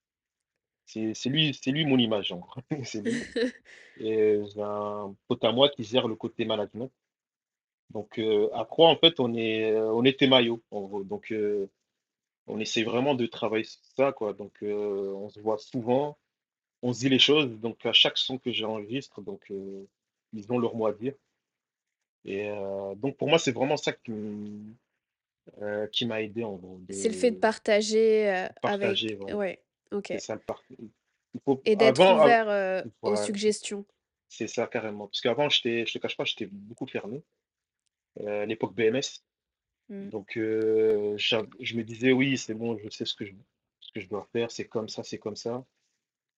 C'est 0.86 1.30
lui, 1.30 1.54
c'est 1.54 1.72
lui 1.72 1.86
mon 1.86 1.98
image, 1.98 2.32
en 2.32 2.39
gros. 2.39 2.62
C'est 2.84 3.02
lui. 3.02 3.13
Et 4.00 4.41
j'ai 4.54 4.62
un 4.62 5.15
pote 5.28 5.43
à 5.43 5.52
moi 5.52 5.69
qui 5.69 5.84
gère 5.84 6.08
le 6.08 6.15
côté 6.15 6.46
management. 6.46 6.91
Donc, 7.89 8.19
euh, 8.19 8.50
à 8.54 8.65
Croix, 8.65 8.89
en 8.89 8.98
fait, 8.98 9.19
on 9.19 9.34
est, 9.34 9.72
euh, 9.72 9.93
on 9.93 10.04
était 10.04 10.28
maillot, 10.28 10.62
en 10.72 10.82
gros. 10.82 11.04
Donc, 11.04 11.32
euh, 11.32 11.69
on 12.47 12.60
essaie 12.60 12.84
vraiment 12.84 13.15
de 13.15 13.25
travailler 13.25 13.65
ça, 13.95 14.12
quoi. 14.12 14.34
Donc, 14.34 14.58
on 14.62 15.29
se 15.29 15.39
voit 15.39 15.58
souvent, 15.58 16.17
on 16.82 16.93
se 16.93 16.99
dit 16.99 17.10
les 17.10 17.19
choses. 17.19 17.49
Donc, 17.60 17.86
à 17.86 17.93
chaque 17.93 18.17
son 18.17 18.38
que 18.38 18.51
j'enregistre, 18.51 19.21
donc, 19.21 19.51
ils 20.34 20.51
ont 20.51 20.58
leur 20.58 20.75
mot 20.75 20.88
à 20.88 20.93
dire. 20.93 21.13
Et 22.25 22.49
donc, 22.97 23.17
pour 23.17 23.29
moi, 23.29 23.39
c'est 23.39 23.51
vraiment 23.51 23.77
ça 23.77 23.93
qui, 23.93 24.12
euh, 25.62 25.88
qui 25.88 26.06
m'a 26.06 26.21
aidé 26.21 26.43
en 26.43 26.53
gros. 26.53 26.79
C'est 26.89 27.10
le 27.10 27.15
fait 27.15 27.32
de 27.32 27.38
partager 27.38 28.29
euh, 28.29 28.47
partager, 28.62 29.17
avec. 29.21 29.36
Ouais, 29.36 29.62
ok. 29.91 30.13
ça 30.19 30.39
Et 31.65 31.75
d'être 31.75 31.99
ouvert 31.99 32.49
euh, 32.49 32.82
aux 33.01 33.17
suggestions. 33.17 33.86
C'est 34.29 34.47
ça 34.47 34.67
carrément. 34.67 35.08
Parce 35.08 35.19
qu'avant, 35.19 35.49
je 35.49 35.62
te 35.62 35.97
cache 35.97 36.15
pas, 36.15 36.23
j'étais 36.23 36.47
beaucoup 36.49 36.88
fermé. 36.88 37.21
à 38.25 38.45
l'époque 38.45 38.73
BMS. 38.73 39.21
Mmh. 39.93 40.10
Donc, 40.10 40.32
je 40.36 41.75
me 41.75 41.84
disais, 41.84 42.12
oui, 42.12 42.38
c'est 42.38 42.53
bon, 42.53 42.77
je 42.77 42.89
sais 42.89 43.06
ce 43.06 43.13
que 43.15 43.25
je, 43.25 44.08
dois 44.08 44.27
faire, 44.32 44.51
c'est 44.51 44.65
comme 44.65 44.89
ça, 44.89 45.03
c'est 45.03 45.19
comme 45.19 45.36
ça. 45.36 45.65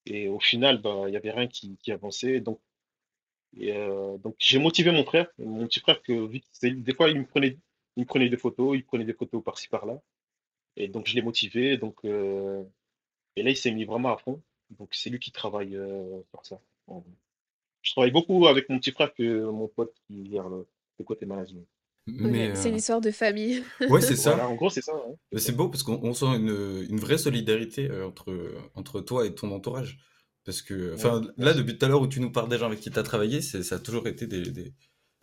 Et 0.06 0.28
au 0.28 0.40
final, 0.40 0.82
bah, 0.82 1.04
il 1.08 1.12
n'y 1.12 1.18
avait 1.18 1.32
rien 1.32 1.48
qui, 1.48 1.78
avançait. 1.92 2.40
Donc, 2.40 2.60
donc 3.54 4.36
j'ai 4.40 4.60
motivé 4.60 4.92
mon 4.92 5.06
frère, 5.06 5.28
mon 5.40 5.68
petit 5.68 5.80
frère, 5.80 6.02
que 6.02 6.30
des 6.62 6.94
fois, 6.94 7.10
il 7.10 7.20
me 7.20 7.26
prenait 7.26 7.58
il 7.98 8.06
prenait 8.06 8.30
des 8.30 8.38
photos, 8.38 8.76
il 8.76 8.86
prenait 8.86 9.06
des 9.06 9.14
photos 9.14 9.44
par-ci 9.44 9.68
par-là. 9.70 10.02
Et 10.78 10.88
donc 10.88 11.08
je 11.08 11.16
l'ai 11.16 11.22
motivé. 11.22 11.78
Donc, 11.78 11.98
euh, 12.06 12.64
et 13.36 13.44
là, 13.44 13.52
il 13.52 13.58
s'est 13.58 13.72
mis 13.72 13.86
vraiment 13.86 14.14
à 14.14 14.18
fond. 14.18 14.42
Donc 14.72 14.94
c'est 14.94 15.10
lui 15.10 15.20
qui 15.20 15.32
travaille 15.32 15.76
euh, 15.76 16.22
sur 16.32 16.46
ça. 16.46 16.62
Je 17.82 17.92
travaille 17.92 18.12
beaucoup 18.12 18.48
avec 18.48 18.70
mon 18.70 18.80
petit 18.80 18.92
frère 18.92 19.14
que 19.14 19.46
mon 19.46 19.68
pote 19.68 19.94
qui 20.08 20.30
gère 20.32 20.50
le, 20.50 20.68
côté 21.06 21.26
management. 21.26 21.66
Mais 22.08 22.56
C'est 22.56 22.70
une 22.70 22.76
euh, 22.76 22.78
histoire 22.78 23.02
de 23.02 23.12
famille. 23.12 23.64
Ouais, 23.90 24.02
c'est 24.02 24.16
ça. 24.16 24.48
en 24.48 24.56
gros, 24.56 24.70
c'est 24.70 24.82
ça. 24.82 24.94
C'est 25.36 25.56
beau 25.56 25.70
parce 25.70 25.84
qu'on 25.84 26.14
sent 26.14 26.26
une, 26.26 26.86
une, 26.90 27.00
vraie 27.00 27.18
solidarité 27.18 27.90
entre, 28.04 28.54
entre 28.76 29.02
toi 29.02 29.26
et 29.26 29.34
ton 29.34 29.52
entourage. 29.52 29.98
Parce 30.46 30.62
que, 30.62 30.94
enfin, 30.94 31.22
là, 31.38 31.54
depuis 31.54 31.78
tout 31.78 31.86
à 31.86 31.90
l'heure 31.90 32.02
où 32.02 32.08
tu 32.08 32.20
nous 32.20 32.32
parles 32.32 32.50
des 32.50 32.60
gens 32.60 32.68
avec 32.68 32.80
qui 32.80 32.92
tu 32.92 33.00
as 33.00 33.04
travaillé, 33.04 33.42
ça 33.42 33.76
a 33.76 33.80
toujours 33.80 34.08
été 34.08 34.28
des, 34.28 34.44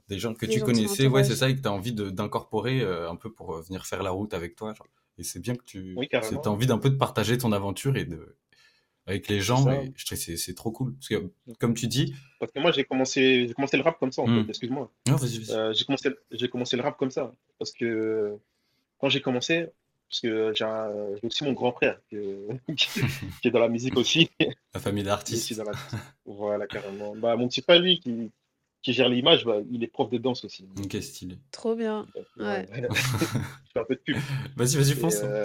des 0.09 0.19
gens 0.19 0.35
que 0.35 0.47
tu 0.47 0.61
connaissais, 0.61 1.07
ouais, 1.07 1.25
c'est 1.25 1.37
ça, 1.37 1.49
et 1.49 1.57
que 1.57 1.61
tu 1.61 1.69
as 1.69 1.73
envie 1.73 1.93
d'incorporer 1.93 2.81
euh, 2.81 3.11
un 3.11 3.17
peu 3.17 3.33
pour 3.33 3.55
euh, 3.55 3.63
venir 3.63 3.87
faire 3.87 4.03
la 4.03 4.11
route 4.11 4.35
avec 4.35 4.57
toi. 4.57 4.75
Et 5.19 5.23
c'est 5.23 5.41
bien 5.41 5.55
que 5.55 5.65
tu 5.65 5.95
oui, 5.97 6.09
as 6.13 6.49
envie 6.49 6.67
d'un 6.67 6.79
peu 6.79 6.91
de 6.91 6.97
partager 6.97 7.39
ton 7.39 7.53
aventure 7.53 7.97
et 7.97 8.05
de 8.05 8.37
avec 9.07 9.29
les 9.29 9.41
gens. 9.41 9.71
Et 9.71 9.93
je 9.97 10.15
c'est 10.15 10.55
trop 10.55 10.71
cool. 10.71 10.95
Parce 10.95 11.09
que, 11.09 11.31
comme 11.59 11.75
tu 11.75 11.87
dis. 11.87 12.15
Parce 12.39 12.53
que 12.53 12.61
moi, 12.61 12.73
j'ai 12.73 12.85
commencé, 12.85 13.51
commencé 13.55 13.77
le 13.77 13.83
rap 13.83 13.99
comme 13.99 14.13
ça, 14.13 14.23
en 14.23 14.29
hmm. 14.29 14.45
fait, 14.45 14.51
excuse-moi. 14.51 14.91
Non, 15.07 15.17
vas-y, 15.17 15.51
euh, 15.51 15.73
j'ai 15.73 15.85
commencé, 15.85 16.11
commencé 16.51 16.77
le 16.77 16.83
rap 16.83 16.97
comme 16.97 17.11
ça. 17.11 17.35
Parce 17.59 17.73
que 17.73 18.37
quand 18.99 19.09
j'ai 19.09 19.21
commencé, 19.21 19.67
parce 20.09 20.21
que 20.21 20.53
j'ai 20.55 21.27
aussi 21.27 21.45
mon 21.45 21.53
grand 21.53 21.73
frère 21.73 21.99
qui, 22.11 22.17
est 23.45 23.51
dans 23.51 23.61
la 23.61 23.69
musique 23.69 23.97
aussi. 23.97 24.31
La 24.75 24.81
famille 24.81 25.05
d'artistes. 25.05 25.61
Voilà, 26.27 26.67
carrément. 26.67 27.15
Bah, 27.17 27.37
mon 27.37 27.49
petit 27.49 27.63
frère, 27.63 27.81
lui, 27.81 27.99
qui, 27.99 28.31
qui 28.83 28.93
gère 28.93 29.09
l'image, 29.09 29.45
bah, 29.45 29.59
il 29.71 29.83
est 29.83 29.89
prof 29.89 30.11
de 30.11 30.19
danse 30.19 30.45
aussi. 30.45 30.69
Ok, 30.79 30.97
stylé. 31.01 31.39
Trop 31.51 31.75
bien. 31.75 32.07
Ouais. 32.37 32.67
je 32.75 33.73
fais 33.73 33.81
un 33.81 33.85
peu 33.85 33.95
de 33.95 34.01
pub. 34.01 34.17
Vas-y, 34.57 34.77
vas-y, 34.77 34.95
fonce. 34.95 35.21
Euh, 35.23 35.45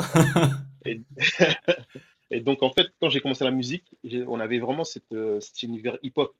et, 0.85 1.01
donc, 2.31 2.63
en 2.63 2.71
fait, 2.71 2.87
quand 2.99 3.09
j'ai 3.09 3.21
commencé 3.21 3.43
la 3.43 3.51
musique, 3.51 3.85
on 4.27 4.39
avait 4.39 4.59
vraiment 4.59 4.83
cette, 4.83 5.11
euh, 5.13 5.39
cet 5.39 5.63
univers 5.63 5.97
hip-hop. 6.03 6.33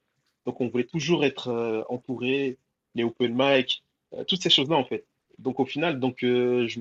Donc, 0.45 0.61
on 0.61 0.67
voulait 0.67 0.85
toujours 0.85 1.25
être 1.25 1.49
euh, 1.49 1.83
entouré, 1.89 2.57
les 2.95 3.03
open 3.03 3.33
mic, 3.35 3.83
toutes 4.27 4.41
ces 4.41 4.49
choses-là, 4.49 4.75
en 4.75 4.85
fait. 4.85 5.05
Donc, 5.39 5.59
au 5.59 5.65
final, 5.65 5.99
donc, 5.99 6.17
je 6.21 6.79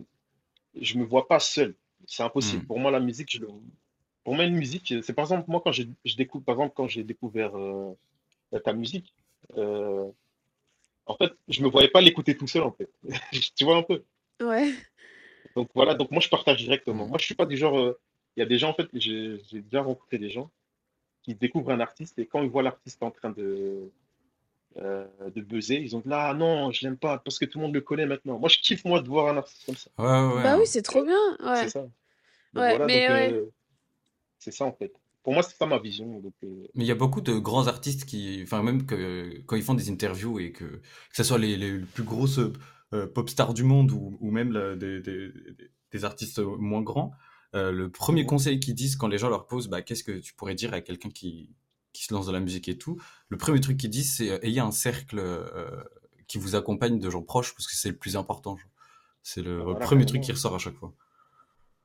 je 0.78 0.98
me 0.98 1.04
vois 1.04 1.26
pas 1.26 1.40
seul. 1.40 1.74
C'est 2.06 2.22
impossible. 2.22 2.62
Hmm. 2.62 2.66
Pour 2.66 2.78
moi, 2.78 2.90
la 2.90 3.00
musique, 3.00 3.30
je, 3.32 3.44
pour 4.24 4.34
moi, 4.34 4.44
une 4.44 4.56
musique, 4.56 4.94
c'est 5.02 5.14
par 5.14 5.24
exemple, 5.24 5.44
moi, 5.48 5.60
quand 5.64 5.72
je, 5.72 5.84
je 6.04 6.16
découvre, 6.16 6.44
par 6.44 6.54
exemple, 6.56 6.74
quand 6.76 6.86
j'ai 6.86 7.02
découvert 7.02 7.52
ta 8.64 8.72
musique, 8.72 9.12
euh, 9.56 10.10
en 11.06 11.16
fait, 11.16 11.32
je 11.48 11.62
me 11.62 11.68
voyais 11.68 11.88
pas 11.88 12.00
l'écouter 12.00 12.36
tout 12.36 12.46
seul, 12.46 12.62
en 12.62 12.72
fait. 12.72 12.90
tu 13.54 13.64
vois 13.64 13.76
un 13.76 13.82
peu? 13.82 14.02
Ouais. 14.40 14.72
Donc 15.54 15.70
voilà, 15.74 15.94
donc 15.94 16.10
moi 16.10 16.20
je 16.20 16.28
partage 16.28 16.58
directement. 16.58 17.06
Moi 17.06 17.16
je 17.18 17.24
suis 17.24 17.34
pas 17.34 17.46
du 17.46 17.56
genre. 17.56 17.94
Euh, 18.36 18.38
il 18.38 18.40
y 18.40 18.42
a 18.42 18.46
des 18.46 18.58
gens, 18.58 18.70
en 18.70 18.74
fait, 18.74 18.88
j'ai 18.92 19.40
déjà 19.52 19.82
rencontré 19.82 20.18
des 20.18 20.30
gens 20.30 20.50
qui 21.22 21.34
découvrent 21.34 21.70
un 21.70 21.80
artiste 21.80 22.18
et 22.18 22.26
quand 22.26 22.42
ils 22.42 22.50
voient 22.50 22.62
l'artiste 22.62 23.02
en 23.02 23.10
train 23.10 23.30
de, 23.30 23.90
euh, 24.78 25.06
de 25.34 25.40
buzzer, 25.40 25.76
ils 25.76 25.96
ont 25.96 26.00
dit 26.00 26.08
là, 26.08 26.34
non, 26.34 26.70
je 26.70 26.84
l'aime 26.86 26.96
pas 26.96 27.18
parce 27.18 27.38
que 27.38 27.44
tout 27.44 27.58
le 27.58 27.64
monde 27.64 27.74
le 27.74 27.80
connaît 27.80 28.06
maintenant. 28.06 28.38
Moi 28.38 28.48
je 28.48 28.58
kiffe, 28.58 28.84
moi, 28.84 29.00
de 29.00 29.08
voir 29.08 29.28
un 29.28 29.38
artiste 29.38 29.66
comme 29.66 29.76
ça. 29.76 29.90
Ouais, 29.98 30.34
ouais. 30.36 30.42
Bah 30.42 30.56
oui, 30.58 30.66
c'est 30.66 30.82
trop 30.82 31.04
bien. 31.04 31.18
Ouais. 31.40 31.64
C'est 31.64 31.70
ça. 31.70 31.88
ouais, 32.54 32.78
mais 32.86 33.32
c'est 34.38 34.52
ça 34.52 34.64
en 34.64 34.72
fait. 34.72 34.92
Pour 35.24 35.34
moi, 35.34 35.42
c'est 35.42 35.56
ça 35.56 35.66
ma 35.66 35.78
vision. 35.78 36.22
Euh, 36.44 36.66
Mais 36.76 36.84
il 36.84 36.86
y 36.86 36.92
a 36.92 36.94
beaucoup 36.94 37.20
de 37.20 37.32
grands 37.32 37.66
artistes 37.66 38.04
qui, 38.04 38.40
enfin 38.44 38.62
même 38.62 38.86
que 38.86 39.42
quand 39.46 39.56
ils 39.56 39.62
font 39.64 39.74
des 39.74 39.90
interviews 39.90 40.38
et 40.38 40.52
que 40.52 40.64
que 40.64 40.80
ce 41.14 41.24
soit 41.24 41.38
les, 41.38 41.56
les 41.56 41.80
plus 41.80 42.04
grosses 42.04 42.38
euh, 42.94 43.08
pop 43.08 43.28
stars 43.28 43.52
du 43.52 43.64
monde 43.64 43.90
ou, 43.90 44.16
ou 44.20 44.30
même 44.30 44.52
des, 44.76 45.00
des, 45.00 45.32
des, 45.90 46.04
artistes 46.04 46.38
moins 46.38 46.82
grands, 46.82 47.10
euh, 47.54 47.70
le 47.70 47.90
premier 47.90 48.22
mhm. 48.22 48.28
conseil 48.28 48.60
qu'ils 48.60 48.74
disent 48.74 48.96
quand 48.96 49.08
les 49.08 49.18
gens 49.18 49.28
leur 49.28 49.46
posent, 49.46 49.68
bah, 49.68 49.82
qu'est-ce 49.82 50.04
que 50.04 50.18
tu 50.18 50.34
pourrais 50.34 50.54
dire 50.54 50.74
à 50.74 50.80
quelqu'un 50.80 51.10
qui, 51.10 51.50
qui 51.92 52.04
se 52.04 52.12
lance 52.12 52.26
dans 52.26 52.32
la 52.32 52.40
musique 52.40 52.68
et 52.68 52.76
tout, 52.76 53.00
le 53.28 53.36
premier 53.36 53.60
truc 53.60 53.76
qu'ils 53.76 53.90
disent, 53.90 54.16
c'est 54.16 54.44
ayez 54.44 54.60
un 54.60 54.72
cercle 54.72 55.22
qui 56.26 56.38
vous 56.38 56.56
accompagne 56.56 56.98
de 56.98 57.10
gens 57.10 57.22
proches 57.22 57.54
parce 57.54 57.66
que 57.66 57.74
c'est 57.74 57.90
le 57.90 57.96
plus 57.96 58.16
important. 58.16 58.56
C'est 59.22 59.42
le, 59.42 59.58
le 59.58 59.78
premier 59.78 60.06
truc 60.06 60.22
qui 60.22 60.32
ressort 60.32 60.54
à 60.54 60.58
chaque 60.58 60.74
fois. 60.74 60.92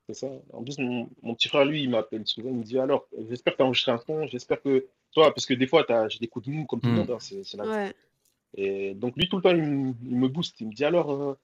C'est 0.07 0.13
ça. 0.13 0.27
En 0.53 0.63
plus, 0.63 0.77
mon, 0.79 1.35
petit 1.35 1.47
frère, 1.47 1.65
lui, 1.65 1.83
il 1.83 1.89
m'appelle 1.89 2.25
souvent. 2.25 2.49
Il 2.49 2.57
me 2.57 2.63
dit 2.63 2.79
Alors, 2.79 3.07
j'espère 3.29 3.53
que 3.53 3.57
tu 3.57 3.63
as 3.63 3.65
enregistré 3.65 3.91
un 3.91 3.99
son. 3.99 4.27
J'espère 4.27 4.61
que. 4.61 4.85
Toi, 5.13 5.33
parce 5.33 5.45
que 5.45 5.53
des 5.53 5.67
fois, 5.67 5.85
j'ai 6.09 6.19
des 6.19 6.27
coups 6.27 6.47
de 6.47 6.51
mou 6.51 6.65
comme 6.65 6.79
tout 6.79 6.87
le 6.87 6.93
hmm. 6.93 6.97
monde. 6.97 7.11
Hein, 7.11 7.17
c'est 7.19 7.57
la 7.57 7.91
Et 8.55 8.93
donc, 8.93 9.15
lui, 9.17 9.27
tout 9.27 9.37
le 9.37 9.41
temps, 9.43 9.51
il, 9.51 9.61
me 9.61 10.27
booste. 10.27 10.59
Il 10.61 10.67
me 10.67 10.73
dit 10.73 10.85
Alors, 10.85 11.11
euh, 11.11 11.37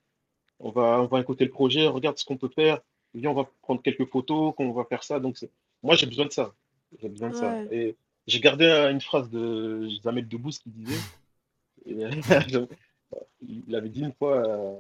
on, 0.60 0.72
va, 0.72 1.02
on 1.02 1.08
va 1.08 1.20
écouter 1.20 1.46
le 1.46 1.52
projet. 1.52 1.88
Regarde 1.88 2.18
ce 2.18 2.26
qu'on 2.26 2.38
peut 2.38 2.50
faire. 2.50 2.80
Viens, 3.14 3.32
on 3.32 3.34
va 3.34 3.50
prendre 3.62 3.82
quelques 3.82 4.08
photos. 4.10 4.54
Qu'on 4.56 4.72
va 4.72 4.86
faire 4.86 5.04
ça. 5.04 5.20
Donc, 5.20 5.38
moi, 5.84 5.96
j'ai 5.96 6.06
besoin 6.06 6.26
de 6.26 6.32
ça. 6.32 6.54
J'ai 7.02 7.10
besoin 7.10 7.30
de 7.30 7.36
ça. 7.36 7.64
Et 7.72 7.96
j'ai 8.28 8.40
gardé 8.40 8.66
une 8.66 9.02
phrase 9.02 9.30
de 9.30 9.88
Jamel 10.04 10.28
Debbouze 10.28 10.60
qui 10.60 10.70
disait 10.70 11.00
Il 13.42 13.76
avait 13.76 13.90
dit 13.90 14.02
une 14.02 14.14
fois. 14.14 14.48
Euh, 14.48 14.76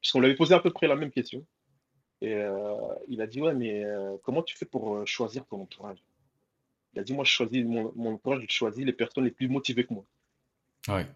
puisqu'on 0.00 0.20
lui 0.20 0.26
avait 0.26 0.36
posé 0.36 0.54
à 0.54 0.60
peu 0.60 0.70
près 0.70 0.86
la 0.86 0.96
même 0.96 1.10
question. 1.10 1.44
Et 2.22 2.34
euh, 2.34 2.74
il 3.08 3.20
a 3.22 3.26
dit, 3.26 3.40
ouais, 3.40 3.54
mais 3.54 3.84
euh, 3.84 4.16
comment 4.22 4.42
tu 4.42 4.56
fais 4.56 4.66
pour 4.66 5.06
choisir 5.06 5.46
ton 5.46 5.62
entourage? 5.62 6.02
Il 6.92 7.00
a 7.00 7.04
dit, 7.04 7.12
moi, 7.12 7.24
je 7.24 7.30
choisis 7.30 7.64
mon, 7.64 7.92
mon 7.94 8.14
entourage, 8.14 8.42
je 8.48 8.52
choisis 8.52 8.84
les 8.84 8.92
personnes 8.92 9.24
les 9.24 9.30
plus 9.30 9.48
motivées 9.48 9.84
que 9.84 9.94
moi. 9.94 10.04
Ouais. 10.88 11.06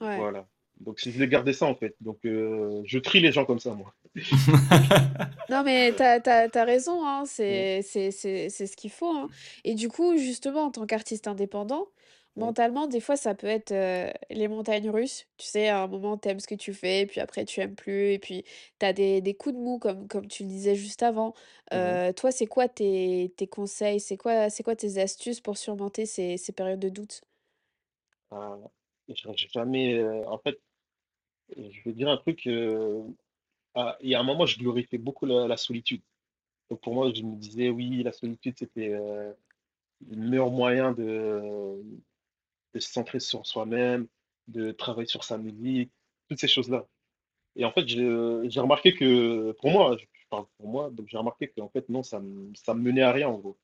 ouais. 0.00 0.16
Voilà. 0.16 0.46
Donc, 0.82 0.98
je 1.02 1.10
voulais 1.10 1.28
garder 1.28 1.52
ça, 1.52 1.66
en 1.66 1.74
fait. 1.74 1.94
Donc, 2.00 2.18
je 2.22 2.98
trie 2.98 3.20
les 3.20 3.32
gens 3.32 3.44
comme 3.44 3.60
ça, 3.60 3.74
moi. 3.74 3.94
non, 5.48 5.62
mais 5.64 5.92
tu 5.94 6.02
as, 6.02 6.20
as, 6.54 6.64
raison, 6.64 7.06
hein. 7.06 7.24
c'est 7.26 7.82
ce 7.82 8.76
qu'il 8.76 8.90
faut. 8.90 9.12
Hein. 9.12 9.28
Et 9.64 9.74
du 9.74 9.88
coup, 9.88 10.16
justement, 10.16 10.64
en 10.64 10.70
tant 10.70 10.86
qu'artiste 10.86 11.28
indépendant, 11.28 11.88
Mentalement, 12.36 12.86
des 12.86 13.00
fois, 13.00 13.16
ça 13.16 13.34
peut 13.34 13.46
être 13.46 13.74
les 14.30 14.48
montagnes 14.48 14.88
russes. 14.88 15.26
Tu 15.36 15.46
sais, 15.46 15.68
à 15.68 15.82
un 15.82 15.86
moment, 15.86 16.16
t'aimes 16.16 16.40
ce 16.40 16.46
que 16.46 16.54
tu 16.54 16.72
fais, 16.72 17.04
puis 17.04 17.20
après, 17.20 17.44
tu 17.44 17.60
aimes 17.60 17.74
plus, 17.74 18.12
et 18.12 18.18
puis 18.18 18.44
t'as 18.78 18.94
des, 18.94 19.20
des 19.20 19.34
coups 19.34 19.54
de 19.54 19.60
mou, 19.60 19.78
comme, 19.78 20.08
comme 20.08 20.26
tu 20.26 20.44
le 20.44 20.48
disais 20.48 20.74
juste 20.74 21.02
avant. 21.02 21.34
Mmh 21.72 22.12
toi, 22.16 22.30
c'est 22.30 22.46
quoi 22.46 22.68
tes, 22.68 23.32
tes 23.36 23.46
conseils? 23.46 24.00
C'est 24.00 24.16
quoi, 24.16 24.50
c'est 24.50 24.62
quoi 24.62 24.76
tes 24.76 24.98
astuces 24.98 25.40
pour 25.40 25.56
surmonter 25.56 26.06
ces, 26.06 26.36
ces 26.36 26.52
périodes 26.52 26.80
de 26.80 26.88
doute? 26.88 27.22
Ah, 28.30 28.56
j'ai 29.08 29.48
jamais. 29.52 30.02
en 30.26 30.38
fait, 30.38 30.58
je 31.56 31.82
vais 31.84 31.92
dire 31.92 32.08
un 32.08 32.16
truc. 32.16 32.48
ah, 33.74 33.96
il 34.00 34.10
y 34.10 34.14
a 34.14 34.20
un 34.20 34.22
moment, 34.22 34.46
je 34.46 34.58
glorifiais 34.58 34.98
beaucoup 34.98 35.26
la, 35.26 35.56
solitude. 35.56 36.02
Donc 36.70 36.80
pour 36.80 36.94
moi, 36.94 37.12
je 37.14 37.22
me 37.22 37.36
disais, 37.36 37.70
oui, 37.70 38.02
la 38.02 38.12
solitude, 38.12 38.54
c'était 38.58 38.88
le 38.88 39.36
meilleur 40.16 40.50
moyen 40.50 40.92
de 40.92 41.82
se 42.74 42.90
centrer 42.92 43.20
sur 43.20 43.46
soi-même, 43.46 44.06
de 44.48 44.72
travailler 44.72 45.08
sur 45.08 45.24
sa 45.24 45.38
musique, 45.38 45.90
toutes 46.28 46.40
ces 46.40 46.48
choses-là. 46.48 46.86
Et 47.56 47.64
en 47.64 47.72
fait, 47.72 47.86
j'ai 47.86 48.60
remarqué 48.60 48.94
que, 48.94 49.52
pour 49.52 49.70
moi, 49.70 49.96
je 49.98 50.04
parle 50.30 50.46
pour 50.58 50.68
moi, 50.68 50.90
donc 50.90 51.08
j'ai 51.08 51.18
remarqué 51.18 51.48
que 51.48 51.60
en 51.60 51.68
fait, 51.68 51.88
non, 51.88 52.02
ça 52.02 52.20
me, 52.20 52.50
me 52.50 52.74
menait 52.74 53.02
à 53.02 53.12
rien, 53.12 53.28
en 53.28 53.38
gros. 53.38 53.58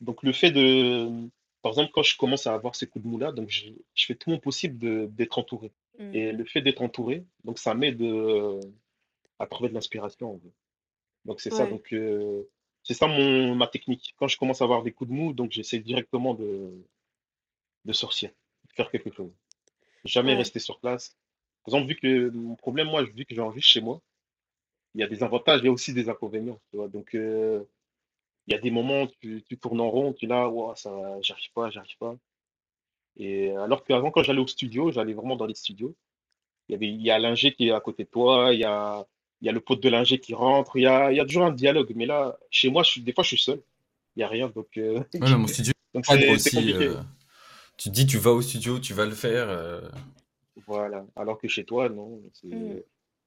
Donc 0.00 0.22
le 0.22 0.32
fait 0.32 0.50
de, 0.50 1.28
par 1.62 1.72
exemple, 1.72 1.90
quand 1.92 2.02
je 2.02 2.16
commence 2.16 2.46
à 2.46 2.54
avoir 2.54 2.74
ces 2.74 2.86
coups 2.86 3.04
de 3.04 3.10
mou 3.10 3.18
là, 3.18 3.32
donc 3.32 3.50
je 3.50 4.06
fais 4.06 4.14
tout 4.14 4.30
mon 4.30 4.38
possible 4.38 4.78
d'être 5.14 5.38
entouré. 5.38 5.72
Mmh. 6.00 6.14
Et 6.14 6.32
le 6.32 6.44
fait 6.44 6.62
d'être 6.62 6.82
entouré, 6.82 7.24
donc 7.44 7.58
ça 7.58 7.74
m'aide 7.74 8.02
à 9.38 9.46
trouver 9.46 9.68
de 9.68 9.74
l'inspiration, 9.74 10.34
en. 10.34 10.40
Donc 11.26 11.40
c'est 11.40 11.50
ça, 11.50 11.66
donc 11.66 11.92
euh, 11.92 12.48
c'est 12.82 12.94
ça 12.94 13.06
mon, 13.06 13.54
ma 13.54 13.66
technique. 13.66 14.14
Quand 14.18 14.26
je 14.26 14.38
commence 14.38 14.62
à 14.62 14.64
avoir 14.64 14.82
des 14.82 14.92
coups 14.92 15.10
de 15.10 15.14
mou, 15.14 15.32
donc 15.34 15.52
j'essaie 15.52 15.78
directement 15.80 16.34
de, 16.34 16.72
de 17.84 17.92
sortir, 17.92 18.30
de 18.68 18.72
faire 18.72 18.90
quelque 18.90 19.12
chose. 19.12 19.30
Jamais 20.04 20.34
rester 20.34 20.58
sur 20.58 20.80
place. 20.80 21.16
Par 21.64 21.74
exemple, 21.74 21.88
vu 21.92 21.96
que 21.96 22.30
mon 22.30 22.56
problème, 22.56 22.88
moi, 22.88 23.02
vu 23.02 23.26
que 23.26 23.34
j'enregistre 23.34 23.68
chez 23.68 23.82
moi, 23.82 24.00
il 24.94 25.02
y 25.02 25.04
a 25.04 25.06
des 25.08 25.22
avantages, 25.22 25.60
il 25.60 25.66
y 25.66 25.68
a 25.68 25.72
aussi 25.72 25.92
des 25.92 26.08
inconvénients. 26.08 26.58
Tu 26.70 26.78
vois? 26.78 26.88
Donc, 26.88 27.14
euh, 27.14 27.62
il 28.46 28.54
y 28.54 28.56
a 28.56 28.60
des 28.60 28.70
moments, 28.70 29.06
tu, 29.20 29.44
tu 29.46 29.58
tournes 29.58 29.80
en 29.80 29.90
rond, 29.90 30.14
tu 30.14 30.24
es 30.24 30.28
là, 30.28 30.50
ça, 30.74 30.90
j'arrive 31.20 31.52
pas, 31.52 31.68
j'arrive 31.70 31.98
pas. 31.98 32.16
Et 33.16 33.50
alors 33.52 33.84
qu'avant, 33.84 34.10
quand 34.10 34.22
j'allais 34.22 34.40
au 34.40 34.46
studio, 34.46 34.90
j'allais 34.90 35.14
vraiment 35.14 35.36
dans 35.36 35.46
les 35.46 35.54
studios. 35.54 35.94
Il 36.68 36.72
y 36.72 36.74
avait, 36.76 36.88
il 36.88 37.02
y 37.02 37.10
a 37.10 37.18
l'ingé 37.18 37.52
qui 37.52 37.68
est 37.68 37.72
à 37.72 37.80
côté 37.80 38.04
de 38.04 38.08
toi, 38.08 38.52
il 38.52 38.60
y 38.60 38.64
a, 38.64 39.06
il 39.40 39.46
y 39.46 39.48
a 39.48 39.52
le 39.52 39.60
pote 39.60 39.82
de 39.82 39.88
l'ingé 39.88 40.18
qui 40.18 40.34
rentre, 40.34 40.76
il 40.76 40.82
y 40.82 40.86
a, 40.86 41.10
il 41.10 41.16
y 41.16 41.20
a 41.20 41.24
toujours 41.24 41.44
un 41.44 41.52
dialogue. 41.52 41.92
Mais 41.96 42.06
là, 42.06 42.38
chez 42.50 42.70
moi, 42.70 42.82
je 42.82 42.90
suis, 42.90 43.00
des 43.00 43.12
fois, 43.12 43.24
je 43.24 43.28
suis 43.28 43.42
seul. 43.42 43.60
Il 44.16 44.20
n'y 44.20 44.22
a 44.22 44.28
rien. 44.28 44.48
Donc, 44.48 44.68
euh, 44.76 45.02
mon 45.14 45.46
studio, 45.46 45.72
donc 45.94 46.06
c'est 46.06 46.26
compliqué. 46.26 46.86
Euh, 46.86 46.96
tu 47.76 47.88
te 47.88 47.94
dis, 47.94 48.06
tu 48.06 48.18
vas 48.18 48.32
au 48.32 48.42
studio, 48.42 48.78
tu 48.78 48.92
vas 48.92 49.06
le 49.06 49.14
faire. 49.14 49.48
Euh. 49.48 49.80
Voilà. 50.66 51.06
Alors 51.16 51.38
que 51.38 51.48
chez 51.48 51.64
toi, 51.64 51.88
non. 51.88 52.20
Mm. 52.44 52.80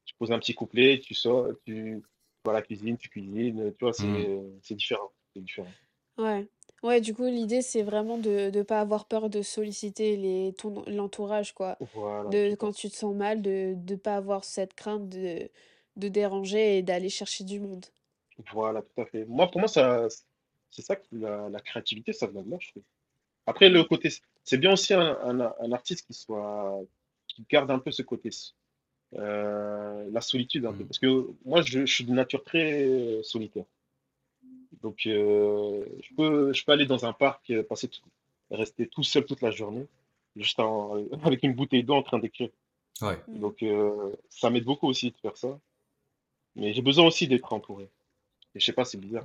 Tu 0.05 0.13
poses 0.19 0.31
un 0.31 0.39
petit 0.39 0.53
couplet, 0.53 0.99
tu 0.99 1.13
sors, 1.13 1.47
tu 1.65 2.01
vas 2.45 2.51
à 2.51 2.55
la 2.55 2.61
cuisine, 2.61 2.97
tu 2.97 3.09
cuisines. 3.09 3.73
Tu 3.77 3.85
vois, 3.85 3.93
c'est 3.93 4.05
mm. 4.05 4.75
différent. 4.75 5.11
C'est 5.33 5.41
différent. 5.41 5.71
Ouais. 6.17 6.47
Ouais, 6.83 6.99
du 6.99 7.13
coup, 7.13 7.25
l'idée, 7.25 7.61
c'est 7.61 7.81
vraiment 7.81 8.17
de 8.17 8.51
ne 8.53 8.61
pas 8.61 8.81
avoir 8.81 9.05
peur 9.05 9.29
de 9.29 9.41
solliciter 9.41 10.17
les, 10.17 10.53
ton, 10.53 10.83
l'entourage, 10.87 11.53
quoi. 11.53 11.77
Voilà. 11.95 12.29
De, 12.29 12.55
quand 12.55 12.73
tu 12.73 12.89
te 12.89 12.95
sens 12.95 13.15
mal, 13.15 13.41
de 13.41 13.75
ne 13.89 13.95
pas 13.95 14.17
avoir 14.17 14.43
cette 14.43 14.73
crainte 14.73 15.07
de, 15.07 15.49
de 15.95 16.07
déranger 16.09 16.77
et 16.77 16.81
d'aller 16.81 17.09
chercher 17.09 17.45
du 17.45 17.61
monde. 17.61 17.85
Voilà, 18.51 18.81
tout 18.81 19.01
à 19.01 19.05
fait. 19.05 19.25
Moi, 19.25 19.49
pour 19.49 19.59
moi, 19.59 19.69
ça, 19.69 20.07
c'est 20.71 20.81
ça 20.81 20.97
que 20.97 21.05
la, 21.13 21.49
la 21.49 21.59
créativité, 21.61 22.11
ça 22.11 22.27
vient 22.27 22.41
de 22.41 22.51
là, 22.51 22.57
je 22.59 22.71
trouve. 22.71 22.83
Après, 23.45 23.69
le 23.69 23.83
côté, 23.83 24.09
c'est 24.43 24.57
bien 24.57 24.73
aussi 24.73 24.93
un, 24.93 25.39
artiste 25.71 26.05
qui 26.05 26.13
soit, 26.13 26.81
qui 27.27 27.45
garde 27.49 27.71
un 27.71 27.79
peu 27.79 27.91
ce 27.91 28.01
côté, 28.01 28.29
euh, 29.15 30.09
la 30.11 30.21
solitude 30.21 30.65
un 30.65 30.73
peu. 30.73 30.83
Mm. 30.83 30.87
Parce 30.87 30.99
que 30.99 31.27
moi, 31.45 31.61
je, 31.61 31.85
suis 31.85 32.03
de 32.03 32.11
nature 32.11 32.43
très 32.43 33.21
solitaire. 33.23 33.65
Donc, 34.83 35.07
euh, 35.07 35.85
je 36.01 36.15
peux, 36.15 36.53
je 36.53 36.63
peux 36.63 36.71
aller 36.71 36.85
dans 36.85 37.05
un 37.05 37.13
parc, 37.13 37.49
euh, 37.49 37.63
passer 37.63 37.89
rester 38.51 38.87
tout 38.87 39.03
seul 39.03 39.25
toute 39.25 39.41
la 39.41 39.49
journée, 39.49 39.87
juste 40.35 40.59
avec 41.23 41.43
une 41.43 41.53
bouteille 41.53 41.83
d'eau 41.83 41.95
en 41.95 42.03
train 42.03 42.19
d'écrire. 42.19 42.49
Ouais. 43.01 43.19
Donc, 43.27 43.65
ça 44.29 44.49
m'aide 44.49 44.65
beaucoup 44.65 44.87
aussi 44.87 45.11
de 45.11 45.17
faire 45.17 45.35
ça. 45.35 45.57
Mais 46.55 46.73
j'ai 46.73 46.83
besoin 46.83 47.07
aussi 47.07 47.27
d'être 47.27 47.51
entouré. 47.51 47.89
Et 48.53 48.59
je 48.59 48.65
sais 48.65 48.73
pas, 48.73 48.85
c'est 48.85 48.99
bizarre. 48.99 49.23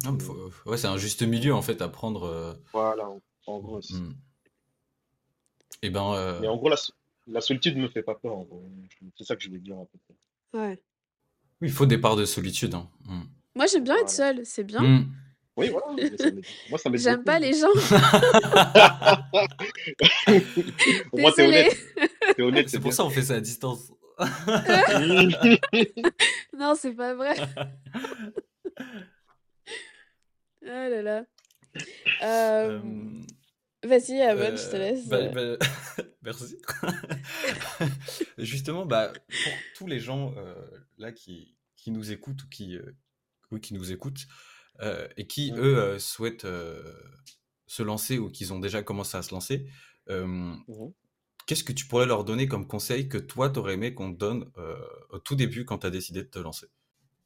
ouais, 0.65 0.79
c'est 0.79 0.87
un 0.87 0.97
juste 0.97 1.23
milieu 1.23 1.53
en 1.53 1.61
fait 1.61 1.83
à 1.83 1.89
prendre. 1.89 2.57
Voilà, 2.73 3.11
en 3.47 3.59
gros. 3.59 3.81
Et 5.83 5.87
eh 5.87 5.91
ben. 5.91 6.13
Euh, 6.15 6.43
en 6.45 6.57
gros, 6.57 6.71
la, 7.29 7.41
solitude 7.41 7.77
ne 7.77 7.83
me 7.83 7.89
fait 7.89 8.03
pas 8.03 8.15
peur. 8.15 8.45
C'est 9.17 9.25
ça 9.25 9.37
que 9.37 9.43
je 9.43 9.49
voulais 9.49 9.61
dire 9.61 9.77
à 9.77 9.85
peu 9.85 10.59
Ouais. 10.59 10.81
Oui, 11.61 11.69
il 11.69 11.73
faut 11.73 11.87
des 11.87 11.99
parts 11.99 12.17
de 12.17 12.25
solitude. 12.25 12.75
Hein. 12.75 12.89
Mm. 13.05 13.23
Moi, 13.55 13.67
j'aime 13.67 13.85
bien 13.85 13.97
être 13.97 14.11
seule, 14.11 14.45
c'est 14.45 14.65
bien. 14.65 14.83
Mm. 14.83 15.13
Oui, 15.59 15.71
voilà. 15.71 15.87
Moi, 16.71 16.79
ça 16.79 16.89
m'aide 16.89 17.01
J'aime 17.01 17.25
pas 17.25 17.41
les 17.41 17.53
gens. 17.53 17.67
Au 21.13 21.19
moins, 21.19 21.33
t'es 21.33 21.47
honnête. 21.47 21.77
T'es 22.37 22.43
honnête, 22.43 22.69
C'est 22.69 22.79
pour 22.79 22.91
bien. 22.91 22.97
ça 22.97 23.03
qu'on 23.03 23.11
fait 23.11 23.23
ça 23.23 23.35
à 23.35 23.41
distance. 23.41 23.91
Non, 26.57 26.75
c'est 26.77 26.95
pas 26.95 27.15
vrai. 27.15 27.35
Ah 30.71 30.89
là 30.89 31.03
là. 31.03 31.25
Euh, 32.23 32.81
Euh, 32.81 33.23
Vas-y, 33.85 34.21
Amon, 34.23 34.57
je 34.57 34.71
te 34.71 34.77
Euh, 34.77 34.79
laisse. 34.79 35.07
bah- 35.07 35.29
bah, 35.29 35.57
merci. 36.23 36.57
Justement, 38.37 38.85
bah, 38.85 39.13
pour 39.29 39.53
tous 39.77 39.87
les 39.87 40.01
gens 40.01 40.35
euh, 40.37 40.55
là 40.99 41.13
qui, 41.13 41.55
qui 41.77 41.93
nous 41.93 42.11
écoutent 42.11 42.43
ou 42.43 42.49
qui, 42.49 42.77
euh, 42.77 42.83
oui, 43.53 43.61
qui 43.61 43.73
nous 43.73 43.93
écoutent 43.93 44.27
euh, 44.81 45.09
et 45.16 45.26
qui, 45.26 45.53
Mm. 45.53 45.59
eux, 45.59 45.79
euh, 45.79 45.99
souhaitent 45.99 46.45
euh, 46.45 46.95
se 47.66 47.83
lancer 47.83 48.18
ou 48.18 48.31
qui 48.31 48.51
ont 48.53 48.61
déjà 48.61 48.83
commencé 48.83 49.16
à 49.16 49.22
se 49.22 49.35
lancer, 49.35 49.66
Mhm. 50.09 50.64
qu'est-ce 51.47 51.64
que 51.64 51.72
tu 51.72 51.87
pourrais 51.87 52.07
leur 52.07 52.24
donner 52.24 52.49
comme 52.49 52.66
conseil 52.66 53.09
que 53.09 53.18
toi, 53.18 53.51
t'aurais 53.51 53.74
aimé 53.74 53.95
qu'on 53.95 54.12
te 54.12 54.18
donne 54.18 54.51
au 55.11 55.18
tout 55.18 55.35
début 55.35 55.64
quand 55.66 55.79
tu 55.79 55.87
as 55.87 55.91
décidé 55.91 56.22
de 56.22 56.29
te 56.29 56.39
lancer? 56.39 56.66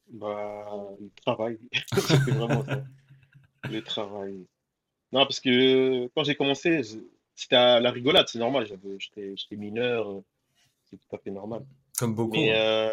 Bah, 0.09 0.65
le 0.99 1.09
travail. 1.15 1.57
C'était 2.27 2.31
vraiment 2.31 2.63
ça. 2.65 2.83
Le 3.69 3.81
travail. 3.81 4.45
Non, 5.13 5.21
parce 5.23 5.39
que 5.39 6.07
quand 6.13 6.23
j'ai 6.25 6.35
commencé, 6.35 6.83
je- 6.83 6.99
c'était 7.35 7.55
à 7.55 7.79
la 7.79 7.91
rigolade, 7.91 8.27
c'est 8.27 8.39
normal. 8.39 8.67
J'étais, 8.99 9.55
mineur, 9.55 10.21
c'est 10.89 10.97
tout 10.97 11.15
à 11.15 11.19
fait 11.19 11.31
normal. 11.31 11.65
Comme 11.97 12.15
beaucoup. 12.15 12.33
Mais 12.33 12.51
hein. 12.51 12.91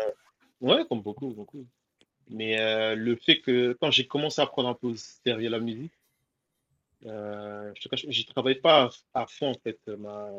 ouais, 0.61 0.85
comme 0.89 1.03
beaucoup, 1.03 1.31
beaucoup. 1.35 1.67
Mais 2.31 2.61
euh, 2.61 2.95
le 2.95 3.17
fait 3.17 3.41
que 3.41 3.73
quand 3.81 3.91
j'ai 3.91 4.07
commencé 4.07 4.41
à 4.41 4.47
prendre 4.47 4.69
un 4.69 4.75
peu 4.75 4.95
sérieux 4.97 5.51
la 5.51 5.61
musique, 5.61 5.93
euh, 7.07 7.73
je 7.75 7.83
te 7.83 7.89
cache, 7.89 8.07
j'y 8.09 8.25
travaillais 8.27 8.61
pas 8.61 8.91
à, 9.15 9.27
fond 9.27 9.51
en 9.51 9.55
fait, 9.55 9.79
ma, 9.89 10.31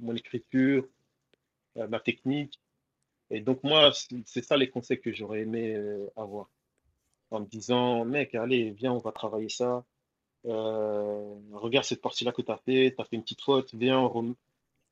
mon 0.00 0.14
écriture, 0.14 0.86
euh, 1.76 1.86
ma 1.88 2.00
technique. 2.00 2.60
Et 3.30 3.40
donc 3.40 3.62
moi, 3.64 3.92
c'est 4.26 4.42
ça 4.44 4.56
les 4.56 4.70
conseils 4.70 5.00
que 5.00 5.12
j'aurais 5.12 5.40
aimé 5.42 5.74
euh, 5.76 6.06
avoir. 6.16 6.50
En 7.30 7.40
me 7.40 7.46
disant, 7.46 8.04
mec, 8.04 8.34
allez, 8.34 8.70
viens, 8.70 8.92
on 8.92 8.98
va 8.98 9.12
travailler 9.12 9.48
ça. 9.48 9.84
Euh, 10.46 11.34
regarde 11.52 11.84
cette 11.84 12.02
partie-là 12.02 12.32
que 12.32 12.42
tu 12.42 12.50
as 12.50 12.56
fait, 12.58 12.94
tu 12.96 13.00
as 13.00 13.04
fait 13.04 13.16
une 13.16 13.22
petite 13.22 13.42
faute, 13.42 13.74
viens, 13.74 14.00
on, 14.00 14.36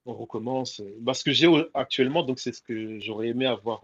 recommence. 0.07 0.81
Bah, 1.01 1.15
ce 1.15 1.25
que 1.25 1.33
j'ai 1.33 1.49
actuellement, 1.75 2.23
donc 2.23 2.39
c'est 2.39 2.53
ce 2.53 2.63
que 2.63 2.99
j'aurais 3.01 3.29
aimé 3.29 3.47
avoir 3.47 3.83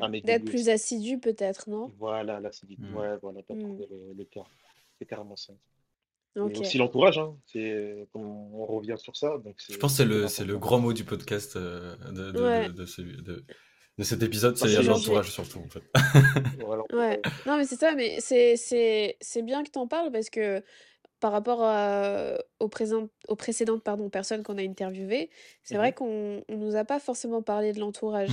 À 0.00 0.08
mes 0.08 0.20
D'être 0.22 0.44
plus 0.44 0.68
assidu, 0.68 1.18
peut-être, 1.18 1.68
non? 1.68 1.92
Voilà, 1.98 2.40
l'acidité. 2.40 2.82
Mm. 2.82 2.96
Ouais, 2.96 3.16
voilà, 3.22 3.42
t'as 3.42 3.54
Hmm. 3.54 3.60
trouvé 3.60 3.86
le, 3.90 4.14
le 4.16 4.24
terme. 4.24 4.46
C'est 4.98 5.04
carrément 5.06 5.36
ça. 5.36 5.52
Et 6.36 6.40
Ok. 6.40 6.58
aussi 6.60 6.78
l'entourage, 6.78 7.18
hein. 7.18 7.34
C'est, 7.46 8.06
comme 8.12 8.22
on 8.54 8.66
revient 8.66 8.96
sur 8.98 9.16
ça, 9.16 9.38
donc 9.38 9.54
Je 9.58 9.72
c'est 9.72 9.78
pense 9.78 9.92
que 9.92 9.96
c'est 9.98 10.04
très 10.08 10.14
le, 10.14 10.28
c'est 10.28 10.44
le 10.44 10.54
important. 10.54 10.66
grand 10.76 10.78
mot 10.80 10.92
du 10.92 11.04
podcast 11.04 11.56
euh, 11.56 11.96
de, 12.10 12.30
de, 12.30 12.42
Ouais. 12.42 12.68
de, 12.68 12.72
de 12.72 12.86
celui- 12.86 13.22
de- 13.22 13.44
de 13.98 14.04
cet 14.04 14.22
épisode, 14.22 14.58
Bah, 14.60 14.66
c'est 14.68 14.82
l'entourage 14.82 15.30
surtout 15.30 15.60
en 15.60 15.68
fait. 15.68 15.82
Voilà, 16.66 16.82
Ouais. 16.92 17.20
Non, 17.46 17.56
mais 17.56 17.64
c'est 17.64 17.76
ça, 17.76 17.94
mais 17.94 18.20
c'est 18.20 18.56
c'est 18.56 19.16
c'est 19.22 19.42
bien 19.42 19.62
que 19.64 19.70
t'en 19.70 19.86
parles 19.86 20.12
parce 20.12 20.28
que 20.28 20.62
par 21.20 21.32
rapport 21.32 21.60
à- 21.62 22.36
aux 22.60 22.68
présentes 22.68 23.10
aux 23.28 23.36
précédentes 23.36 23.82
pardon, 23.82 24.10
personnes 24.10 24.42
qu'on 24.42 24.58
a 24.58 24.62
interviewées, 24.62 25.30
c'est 25.62 25.76
vrai 25.76 25.88
Mhm. 25.88 25.94
qu'on 25.94 26.42
on 26.50 26.56
nous 26.58 26.76
a 26.76 26.84
pas 26.84 26.98
forcément 27.00 27.40
parlé 27.42 27.72
de 27.72 27.80
l'entourage. 27.80 28.30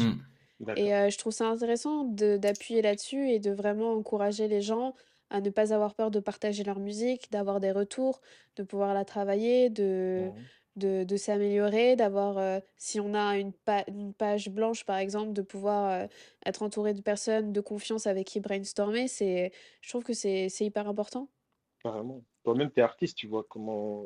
Et 0.75 0.95
euh, 0.95 1.09
je 1.09 1.17
trouve 1.17 1.33
ça 1.33 1.47
intéressant 1.49 2.03
de 2.05 2.37
d'appuyer 2.37 2.81
là-dessus 2.81 3.29
et 3.29 3.39
de 3.39 3.51
vraiment 3.51 3.93
encourager 3.93 4.47
les 4.47 4.61
gens 4.61 4.95
à 5.29 5.41
ne 5.41 5.49
pas 5.49 5.73
avoir 5.73 5.95
peur 5.95 6.11
de 6.11 6.19
partager 6.19 6.63
leur 6.63 6.79
musique, 6.79 7.31
d'avoir 7.31 7.59
des 7.59 7.71
retours, 7.71 8.21
de 8.55 8.63
pouvoir 8.63 8.93
la 8.93 9.05
travailler, 9.05 9.69
de 9.69 10.33
Mhm. 10.35 10.49
de, 10.75 11.03
de 11.03 11.17
s'améliorer, 11.17 11.95
d'avoir, 11.95 12.39
euh, 12.39 12.59
si 12.77 12.99
on 12.99 13.13
a 13.13 13.37
une, 13.37 13.53
pa- 13.53 13.83
une 13.87 14.11
page 14.15 14.49
blanche 14.49 14.85
par 14.85 14.97
exemple, 14.97 15.31
de 15.33 15.43
pouvoir 15.43 15.91
euh, 15.91 16.07
être 16.47 16.63
entouré 16.63 16.93
de 16.95 17.01
personnes 17.01 17.53
de 17.53 17.61
confiance 17.61 18.07
avec 18.07 18.25
qui 18.27 18.39
brainstormer, 18.39 19.07
c'est, 19.07 19.51
je 19.81 19.89
trouve 19.89 20.03
que 20.03 20.13
c'est, 20.13 20.49
c'est 20.49 20.65
hyper 20.65 20.87
important. 20.87 21.29
Carrément. 21.79 22.23
Toi-même, 22.43 22.71
t'es 22.71 22.81
artiste, 22.81 23.17
tu 23.17 23.27
vois 23.27 23.43
comment 23.43 24.05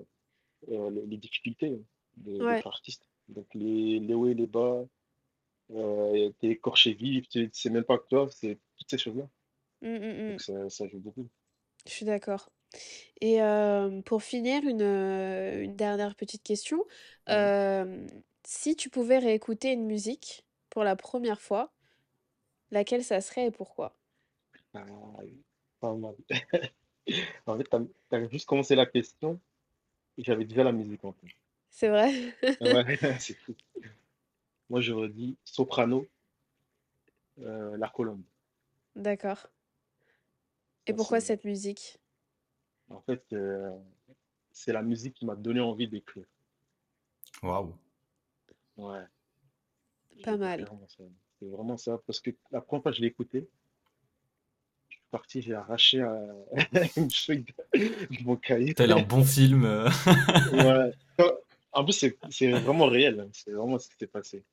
euh, 0.69 0.91
les, 0.91 1.05
les 1.07 1.17
difficultés 1.17 1.83
de- 2.17 2.41
Ouais, 2.41 2.45
d'être 2.45 2.67
artiste. 2.67 3.09
Donc 3.29 3.47
les, 3.55 3.99
les 3.99 4.15
hauts 4.15 4.27
et 4.27 4.35
les 4.35 4.47
bas, 4.47 4.85
euh, 5.71 6.31
t'es 6.39 6.47
écorché 6.49 6.93
vif, 6.93 7.27
tu 7.29 7.49
sais 7.53 7.69
même 7.69 7.83
pas 7.83 7.97
que 7.97 8.07
toi, 8.07 8.29
c'est 8.31 8.59
toutes 8.77 8.89
ces 8.89 8.97
choses-là. 8.97 9.27
Mm, 9.81 9.87
mm, 9.99 10.35
mm. 10.35 10.37
Donc 10.37 10.41
ça, 10.41 10.69
ça 10.69 10.87
joue 10.87 10.99
beaucoup. 10.99 11.27
Je 11.85 11.91
suis 11.91 12.05
d'accord. 12.05 12.49
Et 13.21 13.41
euh, 13.41 14.01
pour 14.03 14.23
finir, 14.23 14.63
une, 14.65 14.81
euh, 14.83 15.63
une 15.63 15.75
dernière 15.75 16.15
petite 16.15 16.43
question. 16.43 16.85
Euh, 17.29 18.07
si 18.45 18.75
tu 18.75 18.89
pouvais 18.89 19.19
réécouter 19.19 19.71
une 19.73 19.85
musique 19.85 20.45
pour 20.69 20.83
la 20.83 20.95
première 20.95 21.41
fois, 21.41 21.73
laquelle 22.71 23.03
ça 23.03 23.19
serait 23.21 23.47
et 23.47 23.51
pourquoi? 23.51 23.97
Ah, 24.73 24.85
pas 25.79 25.95
mal. 25.95 26.15
En 27.47 27.57
fait, 27.57 27.65
t'as, 27.65 27.81
t'as 28.09 28.29
juste 28.29 28.45
commencé 28.47 28.75
la 28.75 28.85
question 28.85 29.39
et 30.17 30.23
j'avais 30.23 30.45
déjà 30.45 30.63
la 30.63 30.71
musique 30.73 31.03
en 31.05 31.13
tête. 31.13 31.31
C'est 31.69 31.89
vrai? 31.89 32.33
Ouais, 32.59 32.97
c'est 33.19 33.33
fou. 33.37 33.55
Moi, 34.69 34.81
j'aurais 34.81 35.09
dit 35.09 35.37
soprano, 35.45 36.05
euh, 37.39 37.77
La 37.77 37.87
Colombe. 37.89 38.23
D'accord. 38.95 39.47
Et 40.85 40.91
Ça, 40.91 40.97
pourquoi 40.97 41.19
c'est, 41.19 41.27
cette 41.27 41.45
musique? 41.45 41.99
en 42.89 43.01
fait, 43.01 43.21
euh, 43.33 43.69
c'est 44.51 44.71
la 44.73 44.81
musique 44.81 45.13
qui 45.15 45.25
m'a 45.25 45.35
donné 45.35 45.59
envie 45.59 45.87
d'écrire. 45.87 46.25
Waouh. 47.43 47.75
Ouais, 48.77 49.03
Pas 50.23 50.31
j'ai 50.31 50.37
mal. 50.37 50.67
ça. 50.87 51.03
C'est 51.39 51.45
vraiment 51.47 51.77
ça. 51.77 51.99
Parce 52.07 52.19
que 52.19 52.31
la 52.51 52.61
première 52.61 52.83
fois 52.83 52.91
que 52.91 52.97
je 52.97 53.01
l'ai 53.01 53.07
écouté, 53.07 53.47
je 54.89 54.95
suis 54.95 55.03
parti, 55.11 55.41
j'ai 55.41 55.53
arraché 55.53 55.99
euh, 56.01 56.33
une 56.97 57.11
feuille 57.11 57.45
de, 57.73 57.79
de 57.79 58.23
mon 58.23 58.35
cahier. 58.37 58.73
Tel 58.73 58.91
un 58.93 59.01
bon 59.03 59.23
film. 59.23 59.65
euh. 59.65 59.89
Ouais. 60.53 60.93
En 61.73 61.83
plus, 61.83 61.93
c'est 61.93 62.17
c'est 62.29 62.51
vraiment 62.51 62.85
réel. 62.87 63.19
hein. 63.19 63.29
C'est 63.33 63.51
vraiment 63.51 63.77
ce 63.79 63.89
qui 63.89 63.95
s'est 63.97 64.07
passé. 64.07 64.43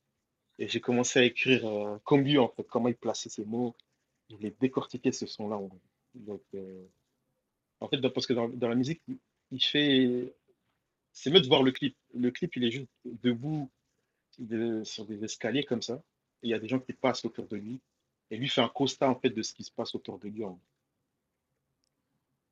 Et 0.58 0.68
j'ai 0.68 0.80
commencé 0.80 1.18
à 1.18 1.24
écrire 1.24 1.66
euh, 1.66 1.98
comme 2.04 2.22
lui, 2.22 2.38
en 2.38 2.48
fait, 2.48 2.64
comment 2.64 2.88
il 2.88 2.96
plaçait 2.96 3.28
ses 3.28 3.44
mots. 3.44 3.74
Je 4.30 4.36
l'ai 4.36 4.54
décortiqué 4.60 5.12
ce 5.12 5.26
son-là. 5.26 5.56
en 5.56 5.68
fait. 5.68 5.80
Donc, 6.14 6.42
euh, 6.54 6.84
en 7.80 7.88
fait, 7.88 8.00
parce 8.08 8.26
que 8.26 8.32
dans, 8.32 8.48
dans 8.48 8.68
la 8.68 8.74
musique, 8.74 9.02
il 9.08 9.18
il 9.52 9.62
fait. 9.62 10.34
C'est 11.12 11.30
mieux 11.30 11.40
de 11.40 11.46
voir 11.48 11.62
le 11.62 11.72
clip. 11.72 11.96
Le 12.14 12.30
clip, 12.30 12.56
il 12.56 12.64
est 12.64 12.70
juste 12.72 12.88
debout 13.04 13.70
de- 14.38 14.84
sur 14.84 15.06
des 15.06 15.24
escaliers 15.24 15.64
comme 15.64 15.82
ça. 15.82 16.02
Et 16.42 16.48
il 16.48 16.50
y 16.50 16.54
a 16.54 16.58
des 16.58 16.68
gens 16.68 16.80
qui 16.80 16.92
passent 16.94 17.24
autour 17.24 17.46
de 17.48 17.56
lui. 17.56 17.80
Et 18.30 18.36
lui 18.38 18.48
fait 18.48 18.62
un 18.62 18.68
constat, 18.68 19.10
en 19.10 19.16
fait, 19.20 19.30
de 19.30 19.42
ce 19.42 19.54
qui 19.54 19.64
se 19.64 19.72
passe 19.72 19.94
autour 19.94 20.18
de 20.18 20.28
lui. 20.28 20.44
en- 20.44 20.60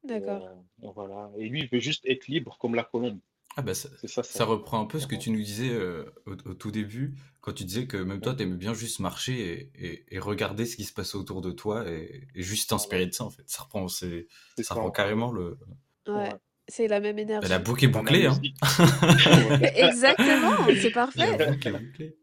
D'accord. 0.05 0.47
euh, 0.85 0.91
voilà. 0.95 1.31
Et 1.39 1.49
lui, 1.49 1.61
il 1.61 1.69
veut 1.69 1.81
juste 1.81 2.05
être 2.07 2.27
libre 2.29 2.57
comme 2.59 2.75
la 2.75 2.85
colombe. 2.85 3.19
Ah 3.57 3.63
bah 3.63 3.75
ça, 3.75 3.89
ça, 4.05 4.23
ça 4.23 4.23
ça. 4.23 4.45
reprend 4.45 4.81
un 4.81 4.87
peu 4.87 4.99
ce 4.99 5.07
que 5.07 5.15
tu 5.15 5.31
nous 5.31 5.43
disais 5.43 5.71
euh, 5.71 6.05
au, 6.27 6.33
au 6.33 6.55
tout 6.55 6.71
début, 6.71 7.15
quand 7.43 7.53
tu 7.53 7.65
disais 7.65 7.87
que 7.87 7.97
même 7.99 8.21
toi, 8.21 8.33
Ouais. 8.33 8.39
t'aimais 8.39 8.57
bien 8.57 8.73
juste 8.75 8.99
marcher 9.01 9.71
et, 9.75 9.87
et- 9.87 10.05
et 10.15 10.19
regarder 10.19 10.65
ce 10.65 10.77
qui 10.77 10.85
se 10.85 10.93
passe 10.93 11.15
autour 11.15 11.43
de 11.43 11.51
toi 11.51 11.87
et, 11.91 12.27
et 12.35 12.43
juste 12.43 12.71
t'inspirer 12.71 13.07
de 13.07 13.13
ça 13.13 13.25
en 13.25 13.31
fait. 13.31 13.43
Ça 13.47 13.63
reprend, 13.65 13.89
ça 13.89 14.07
ça, 14.63 14.75
reprend 14.75 14.91
carrément 14.91 15.33
le. 15.33 15.59
Ouais, 16.09 16.33
c'est 16.69 16.89
la 16.89 17.01
même 17.01 17.17
Bah, 17.17 17.23
la 17.49 17.59
énergie. 17.59 17.59
boucle 17.59 17.85
est 17.85 17.89
bouclée, 17.89 18.27
hein. 18.27 18.41
Exactement, 19.77 20.53
c'est 20.81 20.91
La 20.91 20.95
parfait. 20.95 21.47
boucle 21.51 21.69
est 21.69 21.73
bouclée. 21.73 22.17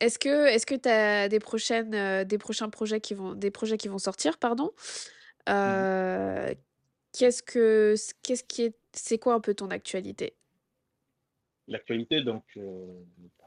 Est-ce 0.00 0.18
que 0.18 0.46
est-ce 0.48 0.66
que 0.66 0.74
tu 0.74 0.88
as 0.88 1.28
des 1.28 1.38
prochaines 1.38 1.94
euh, 1.94 2.24
des 2.24 2.38
prochains 2.38 2.68
projets 2.68 3.00
qui 3.00 3.14
vont 3.14 3.34
des 3.34 3.50
projets 3.50 3.76
qui 3.76 3.88
vont 3.88 3.98
sortir, 3.98 4.38
pardon? 4.38 4.72
Mhm. 5.46 5.50
Euh, 5.50 6.54
qu'est-ce 7.12 7.42
que 7.42 7.94
qu'est-ce 8.22 8.44
qui 8.44 8.62
est 8.62 8.74
c'est 8.92 9.18
quoi 9.18 9.34
un 9.34 9.40
peu 9.40 9.54
ton 9.54 9.70
actualité? 9.70 10.34
L'actualité, 11.66 12.22
donc, 12.22 12.44
euh, 12.56 12.86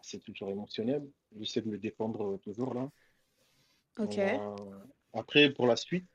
c'est 0.02 0.20
toujours 0.24 0.50
émotionnel. 0.50 1.08
J'essaie 1.40 1.62
de 1.62 1.70
me 1.70 1.78
défendre 1.78 2.34
euh, 2.34 2.38
toujours 2.38 2.74
là. 2.74 2.90
Ok, 4.00 4.20
après, 5.14 5.50
pour 5.52 5.68
la 5.68 5.76
suite, 5.76 6.08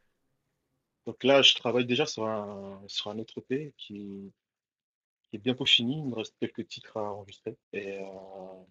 donc 1.07 1.23
là, 1.25 1.43
je 1.43 1.55
travaille 1.55 1.87
déjà 1.87 2.07
sur 2.07 2.27
un, 2.27 2.81
sur 2.87 3.11
un 3.11 3.19
autre 3.19 3.39
EP 3.39 3.73
qui, 3.77 4.33
qui 5.25 5.37
est 5.37 5.39
bientôt 5.41 5.67
fini. 5.67 5.99
Il 5.99 6.05
me 6.07 6.15
reste 6.15 6.37
quelques 6.39 6.67
titres 6.69 6.97
à 6.97 7.13
enregistrer. 7.13 7.57
Et 7.73 7.99
euh, 7.99 8.05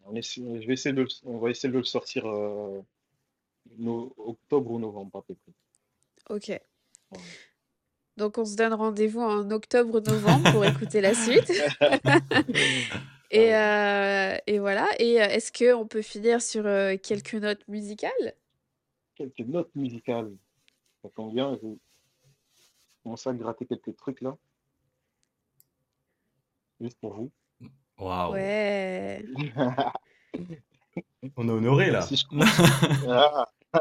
on 0.06 0.16
essaie- 0.16 0.62
je 0.62 0.68
vais 0.68 0.74
essayer 0.74 0.94
de, 0.96 1.06
on 1.24 1.40
va 1.40 1.50
essayer 1.50 1.72
de 1.72 1.78
le 1.78 1.84
sortir 1.84 2.26
euh, 2.26 2.82
no- 3.78 4.14
octobre 4.18 4.72
ou 4.72 4.80
novembre 4.80 5.18
à 5.20 5.22
peu 5.24 5.36
près. 5.36 5.54
ok. 6.30 6.48
Ouais. 7.12 7.20
Donc 8.18 8.38
on 8.38 8.46
se 8.46 8.56
donne 8.56 8.74
rendez-vous 8.74 9.22
en 9.22 9.50
octobre-novembre 9.52 10.52
pour 10.52 10.64
écouter 10.66 11.02
la 11.02 11.14
suite. 11.14 11.52
Et, 13.34 13.48
Carrément. 13.48 14.36
euh, 14.36 14.38
et 14.48 14.60
voilà. 14.60 14.88
Et 15.00 15.22
euh, 15.22 15.26
est-ce 15.26 15.52
que 15.52 15.74
on 15.74 15.88
peut 15.88 16.02
finir 16.02 16.42
sur 16.42 16.66
euh, 16.66 16.96
quelques 17.02 17.36
notes 17.36 17.66
musicales? 17.68 18.36
quelques 19.16 19.40
notes 19.48 19.74
musicales. 19.76 20.32
Ça 21.04 21.10
tombe 21.16 21.34
bien, 21.34 21.56
je 21.62 21.68
vais 21.68 21.78
commencer 23.04 23.30
à 23.30 23.34
gratter 23.34 23.66
quelques 23.68 23.96
trucs 23.96 24.20
là, 24.22 24.36
juste 26.80 26.98
pour 27.00 27.14
vous. 27.14 27.32
Waouh. 28.00 28.34
Ouais. 28.34 29.24
On 31.38 31.48
est 31.48 31.52
honoré 31.52 31.92
là. 31.92 32.02
Si 32.02 32.16
je 32.18 32.26
commence. 32.28 32.48
Ah, 33.08 33.48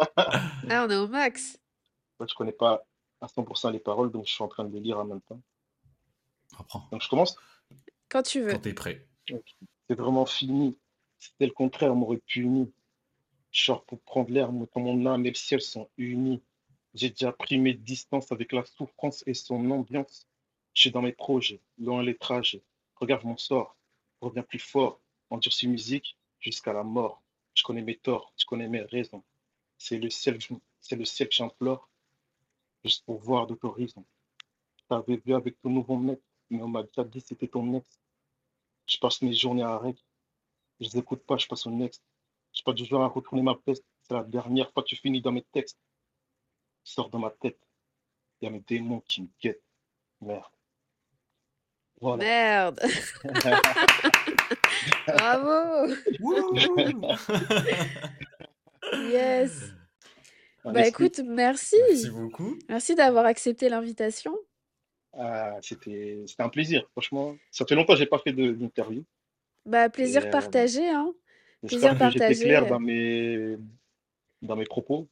Ah, 0.68 0.84
on 0.86 0.90
est 0.90 0.96
au 0.96 1.08
max. 1.08 1.58
moi, 2.18 2.26
je 2.28 2.34
connais 2.34 2.52
pas 2.52 2.84
à 3.20 3.26
100% 3.26 3.72
les 3.72 3.78
paroles, 3.80 4.12
donc 4.12 4.26
je 4.26 4.32
suis 4.32 4.44
en 4.44 4.48
train 4.48 4.64
de 4.64 4.72
les 4.74 4.80
lire 4.80 4.98
en 4.98 5.04
même 5.04 5.20
temps. 5.22 5.40
Reprends. 6.56 6.86
Donc 6.92 7.02
je 7.02 7.08
commence. 7.08 7.36
Quand 8.10 8.22
tu 8.22 8.42
veux. 8.42 8.52
Quand 8.52 8.60
t'es 8.60 8.74
prêt. 8.74 9.06
C'est 9.88 9.94
vraiment 9.94 10.26
fini. 10.26 10.78
C'était 11.18 11.46
le 11.46 11.52
contraire, 11.52 11.92
on 11.92 11.96
m'aurait 11.96 12.22
puni. 12.26 12.72
Genre 13.52 13.84
pour 13.84 14.00
prendre 14.00 14.30
l'air, 14.30 14.52
mon 14.52 15.06
âme 15.06 15.26
et 15.26 15.30
le 15.30 15.34
ciel 15.34 15.60
sont 15.60 15.88
unis. 15.98 16.40
J'ai 16.94 17.10
déjà 17.10 17.32
pris 17.32 17.58
mes 17.58 17.74
distances 17.74 18.32
avec 18.32 18.52
la 18.52 18.64
souffrance 18.64 19.22
et 19.26 19.34
son 19.34 19.70
ambiance. 19.70 20.26
Je 20.74 20.82
suis 20.82 20.90
dans 20.90 21.02
mes 21.02 21.12
projets, 21.12 21.60
loin 21.78 22.02
les 22.02 22.16
trajets. 22.16 22.62
Regarde 22.96 23.24
mon 23.24 23.36
sort, 23.36 23.76
reviens 24.20 24.42
plus 24.42 24.58
fort. 24.58 25.00
Endurci 25.30 25.68
musique 25.68 26.16
jusqu'à 26.40 26.72
la 26.72 26.82
mort. 26.82 27.22
Je 27.54 27.62
connais 27.62 27.82
mes 27.82 27.96
torts, 27.96 28.32
je 28.36 28.44
connais 28.44 28.68
mes 28.68 28.82
raisons. 28.82 29.22
C'est 29.78 29.98
le 29.98 30.10
ciel, 30.10 30.38
c'est 30.80 30.96
le 30.96 31.04
ciel 31.04 31.28
que 31.28 31.34
j'implore, 31.34 31.88
juste 32.84 33.04
pour 33.04 33.18
voir 33.18 33.46
d'autres 33.46 33.68
horizons. 33.68 34.04
T'avais 34.88 35.16
vu 35.24 35.34
avec 35.34 35.60
ton 35.60 35.70
nouveau 35.70 35.96
mec, 35.96 36.20
mais 36.50 36.62
on 36.62 36.68
m'a 36.68 36.82
déjà 36.82 37.04
dit 37.04 37.20
c'était 37.20 37.48
ton 37.48 37.74
ex. 37.74 38.00
Je 38.90 38.98
passe 38.98 39.22
mes 39.22 39.32
journées 39.32 39.62
à 39.62 39.78
règle. 39.78 40.00
Je 40.80 40.86
les 40.86 40.98
écoute 40.98 41.22
pas, 41.24 41.36
je 41.36 41.46
passe 41.46 41.64
au 41.66 41.70
next. 41.70 42.02
Je 42.52 42.58
suis 42.58 42.64
pas 42.64 42.72
du 42.72 42.84
genre 42.84 43.02
à 43.02 43.06
retourner 43.08 43.42
ma 43.42 43.56
veste. 43.64 43.84
C'est 44.02 44.14
la 44.14 44.24
dernière 44.24 44.72
fois 44.72 44.82
que 44.82 44.88
tu 44.88 44.96
finis 44.96 45.22
dans 45.22 45.30
mes 45.30 45.44
textes. 45.52 45.78
Sors 46.82 47.08
de 47.08 47.16
ma 47.16 47.30
tête. 47.30 47.60
Il 48.40 48.46
y 48.46 48.48
a 48.48 48.50
mes 48.50 48.60
démons 48.60 49.00
qui 49.06 49.22
me 49.22 49.28
guettent. 49.40 49.62
Merde. 50.20 50.42
Voilà. 52.00 52.24
Merde. 52.24 52.80
Bravo. 55.06 55.94
Yes. 59.10 59.72
Bah 60.64 60.72
Merci. 60.72 60.88
écoute, 60.88 61.20
merci. 61.24 61.76
Merci 61.88 62.10
beaucoup. 62.10 62.58
Merci 62.68 62.94
d'avoir 62.94 63.26
accepté 63.26 63.68
l'invitation. 63.68 64.36
Ah, 65.12 65.56
c'était 65.62 66.22
c'était 66.26 66.42
un 66.42 66.48
plaisir, 66.48 66.86
franchement. 66.92 67.36
Ça 67.50 67.64
fait 67.66 67.74
longtemps 67.74 67.94
que 67.94 67.98
j'ai 67.98 68.06
pas 68.06 68.18
fait 68.18 68.32
de- 68.32 68.52
d'interview. 68.52 69.04
Bah 69.66 69.88
plaisir 69.90 70.24
Et, 70.24 70.28
euh, 70.28 70.30
partagé, 70.30 70.88
hein. 70.88 71.12
J'espère 71.64 71.90
Plaisir 71.90 71.90
que 71.98 72.12
j'étais 72.12 72.18
partagé. 72.20 72.44
clair 72.44 72.66
dans 72.66 72.80
mes, 72.80 73.58
dans 74.42 74.56
mes 74.56 74.64
propos. 74.64 75.08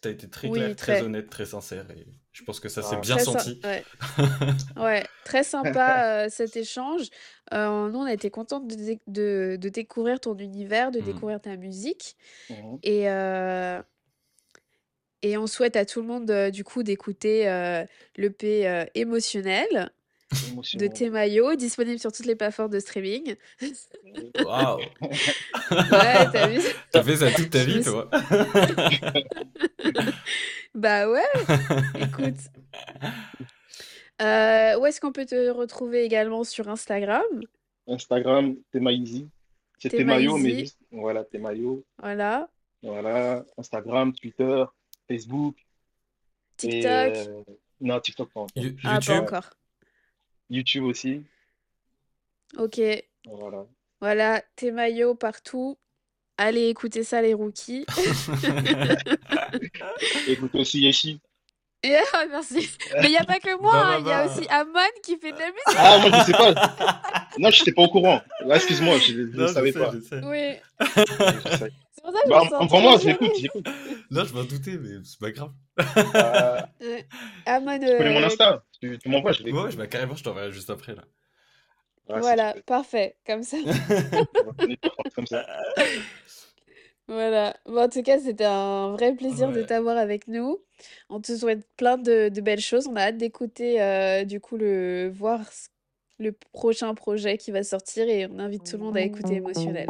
T'as 0.00 0.10
été 0.10 0.28
très 0.28 0.46
Oui, 0.48 0.58
clair, 0.58 0.76
très... 0.76 0.96
très. 0.96 1.02
honnête, 1.02 1.28
très 1.30 1.46
sincère. 1.46 1.90
Et 1.90 2.06
je 2.32 2.44
pense 2.44 2.60
que 2.60 2.68
ça 2.68 2.82
s'est 2.82 2.96
Ah. 2.96 3.00
bien 3.00 3.18
senti. 3.18 3.60
Ouais. 3.64 3.82
Ouais, 4.76 5.04
très 5.24 5.42
sympa 5.42 6.24
euh, 6.24 6.28
cet 6.28 6.56
échange. 6.56 7.08
Euh, 7.52 7.88
nous, 7.88 7.98
on 7.98 8.04
a 8.04 8.12
été 8.12 8.30
contente 8.30 8.66
de, 8.68 8.74
dé- 8.76 9.00
de, 9.06 9.56
de 9.60 9.68
découvrir 9.68 10.20
ton 10.20 10.36
univers, 10.36 10.90
de 10.92 11.00
Mm. 11.00 11.04
découvrir 11.04 11.40
ta 11.40 11.56
musique. 11.56 12.16
Mhm. 12.50 12.78
Et, 12.82 13.08
euh, 13.10 13.82
et 15.22 15.36
on 15.36 15.46
souhaite 15.46 15.76
à 15.76 15.84
tout 15.84 16.00
le 16.00 16.06
monde, 16.06 16.30
euh, 16.30 16.50
du 16.50 16.64
coup, 16.64 16.82
d'écouter 16.82 17.48
euh, 17.48 17.84
l'EP 18.16 18.66
euh, 18.66 18.84
émotionnel 18.94 19.90
de. 20.74 20.86
Temayo, 20.88 21.54
disponible 21.54 21.98
sur 21.98 22.12
toutes 22.12 22.26
les 22.26 22.36
plateformes 22.36 22.70
de 22.70 22.80
streaming. 22.80 23.34
Waouh. 24.44 24.80
Ouais, 25.70 26.30
t'as 26.32 26.48
vu? 26.48 26.60
T'as 26.90 27.02
fait 27.02 27.16
ça 27.16 27.30
toute 27.30 27.50
ta 27.50 27.64
vie, 27.64 27.82
toi. 27.82 28.08
Bah 30.74 31.10
ouais, 31.10 31.24
écoute. 31.98 32.36
Euh, 34.22 34.78
où 34.78 34.86
est-ce 34.86 35.00
qu'on 35.00 35.12
peut 35.12 35.24
te 35.26 35.50
retrouver 35.50 36.04
également? 36.04 36.44
Sur 36.44 36.68
Instagram? 36.68 37.24
Instagram, 37.88 38.54
Temaïzi. 38.72 39.28
C'est 39.78 39.88
Temayo, 39.88 40.36
mais 40.36 40.60
juste, 40.60 40.78
voilà, 40.92 41.24
Temayo. 41.24 41.84
Voilà. 41.98 42.48
Voilà, 42.82 43.44
Instagram, 43.56 44.12
Twitter, 44.12 44.64
Facebook. 45.08 45.56
Et, 46.62 46.68
TikTok. 46.68 46.90
euh, 46.92 47.42
non, 47.80 48.00
TikTok 48.00 48.30
pas 48.32 48.40
encore. 48.40 48.62
You- 48.62 48.76
Ah, 48.84 48.98
pas 49.00 49.14
YouTube. 49.14 49.22
encore. 49.22 49.50
YouTube 50.50 50.84
aussi. 50.84 51.22
Ok. 52.56 52.80
Voilà. 53.26 53.66
Voilà, 54.00 54.42
tes 54.56 54.70
maillots 54.70 55.14
partout. 55.14 55.76
Allez 56.36 56.68
écouter 56.68 57.02
ça, 57.02 57.20
les 57.20 57.34
rookies. 57.34 57.84
Écoute 60.28 60.54
aussi 60.54 60.80
Yeshi. 60.80 61.20
Et, 61.90 61.96
ah, 62.12 62.24
merci. 62.30 62.70
Mais 63.00 63.06
il 63.06 63.10
n'y 63.10 63.16
a 63.16 63.24
pas 63.24 63.38
que 63.40 63.60
moi, 63.60 63.72
Bah, 63.72 63.86
hein, 63.86 64.00
bah, 64.00 64.02
il 64.04 64.08
y 64.08 64.12
a 64.12 64.26
aussi 64.26 64.48
Amon 64.48 64.78
qui 65.02 65.16
fait 65.18 65.32
de 65.32 65.38
la 65.38 65.46
musique. 65.46 65.76
Ah, 65.76 65.98
moi, 65.98 66.10
je 66.18 66.24
sais 66.24 66.32
pas. 66.32 66.54
Non, 67.38 67.50
je 67.50 67.58
n'étais 67.60 67.72
pas 67.72 67.82
au 67.82 67.88
courant. 67.88 68.20
Ah, 68.50 68.54
Excuse-moi, 68.56 68.98
je 68.98 69.12
ne 69.14 69.46
savais 69.48 69.72
sais, 69.72 69.78
pas. 69.78 69.90
je 69.92 70.00
sais. 70.00 70.20
Oui. 70.24 70.56
C'est 71.92 72.02
pour 72.02 72.12
ça 72.12 72.22
que 72.22 72.26
je 72.26 72.30
Bah, 72.30 72.44
me 72.44 72.48
sens 72.50 72.62
Envoie-moi, 72.62 72.92
trop 72.98 73.08
j'écoute, 73.08 73.32
j'écoute. 73.40 73.66
Non, 74.10 74.24
je 74.24 74.32
m'en 74.34 74.44
doutais, 74.44 74.78
mais 74.80 74.90
c'est 75.04 75.18
pas 75.18 75.30
grave. 75.32 75.50
Euh, 76.14 76.60
Ouais. 76.80 77.06
Amon, 77.46 77.78
tu 77.78 77.86
connais 77.86 78.14
mon 78.14 78.20
euh, 78.22 78.26
Insta. 78.26 78.62
Tu, 78.80 78.98
tu 78.98 79.08
m'envoies, 79.08 79.32
je 79.32 79.42
vais. 79.42 79.52
Ouais, 79.52 79.70
je- 79.70 79.76
bah, 79.76 79.86
carrément, 79.88 80.14
je 80.14 80.22
t'enverrai 80.22 80.52
juste 80.52 80.70
après, 80.70 80.94
là. 80.94 81.02
Voilà, 82.08 82.54
parfait, 82.66 83.16
comme 83.26 83.42
ça. 83.42 83.58
Comme 85.14 85.26
ça. 85.26 85.44
Voilà. 87.06 87.54
Bon, 87.66 87.82
en 87.84 87.88
tout 87.88 88.02
cas, 88.02 88.18
c'était 88.18 88.44
un 88.44 88.92
vrai 88.92 89.14
plaisir 89.14 89.50
de 89.50 89.62
t'avoir 89.62 89.96
avec 89.96 90.28
nous. 90.28 90.58
On 91.08 91.20
te 91.20 91.36
souhaite 91.36 91.66
plein 91.76 91.98
de, 91.98 92.28
belles 92.40 92.60
choses. 92.60 92.86
On 92.86 92.96
a 92.96 93.02
hâte 93.02 93.16
d'écouter, 93.16 93.82
euh, 93.82 94.24
du 94.24 94.40
coup, 94.40 94.56
le 94.56 95.08
voir 95.08 95.40
le 96.18 96.32
prochain 96.32 96.94
projet 96.94 97.38
qui 97.38 97.52
va 97.52 97.62
sortir 97.62 98.08
et 98.08 98.26
on 98.26 98.38
invite 98.38 98.64
tout 98.68 98.76
le 98.76 98.82
monde 98.82 98.96
à 98.96 99.02
écouter 99.02 99.34
Émotionnel. 99.34 99.86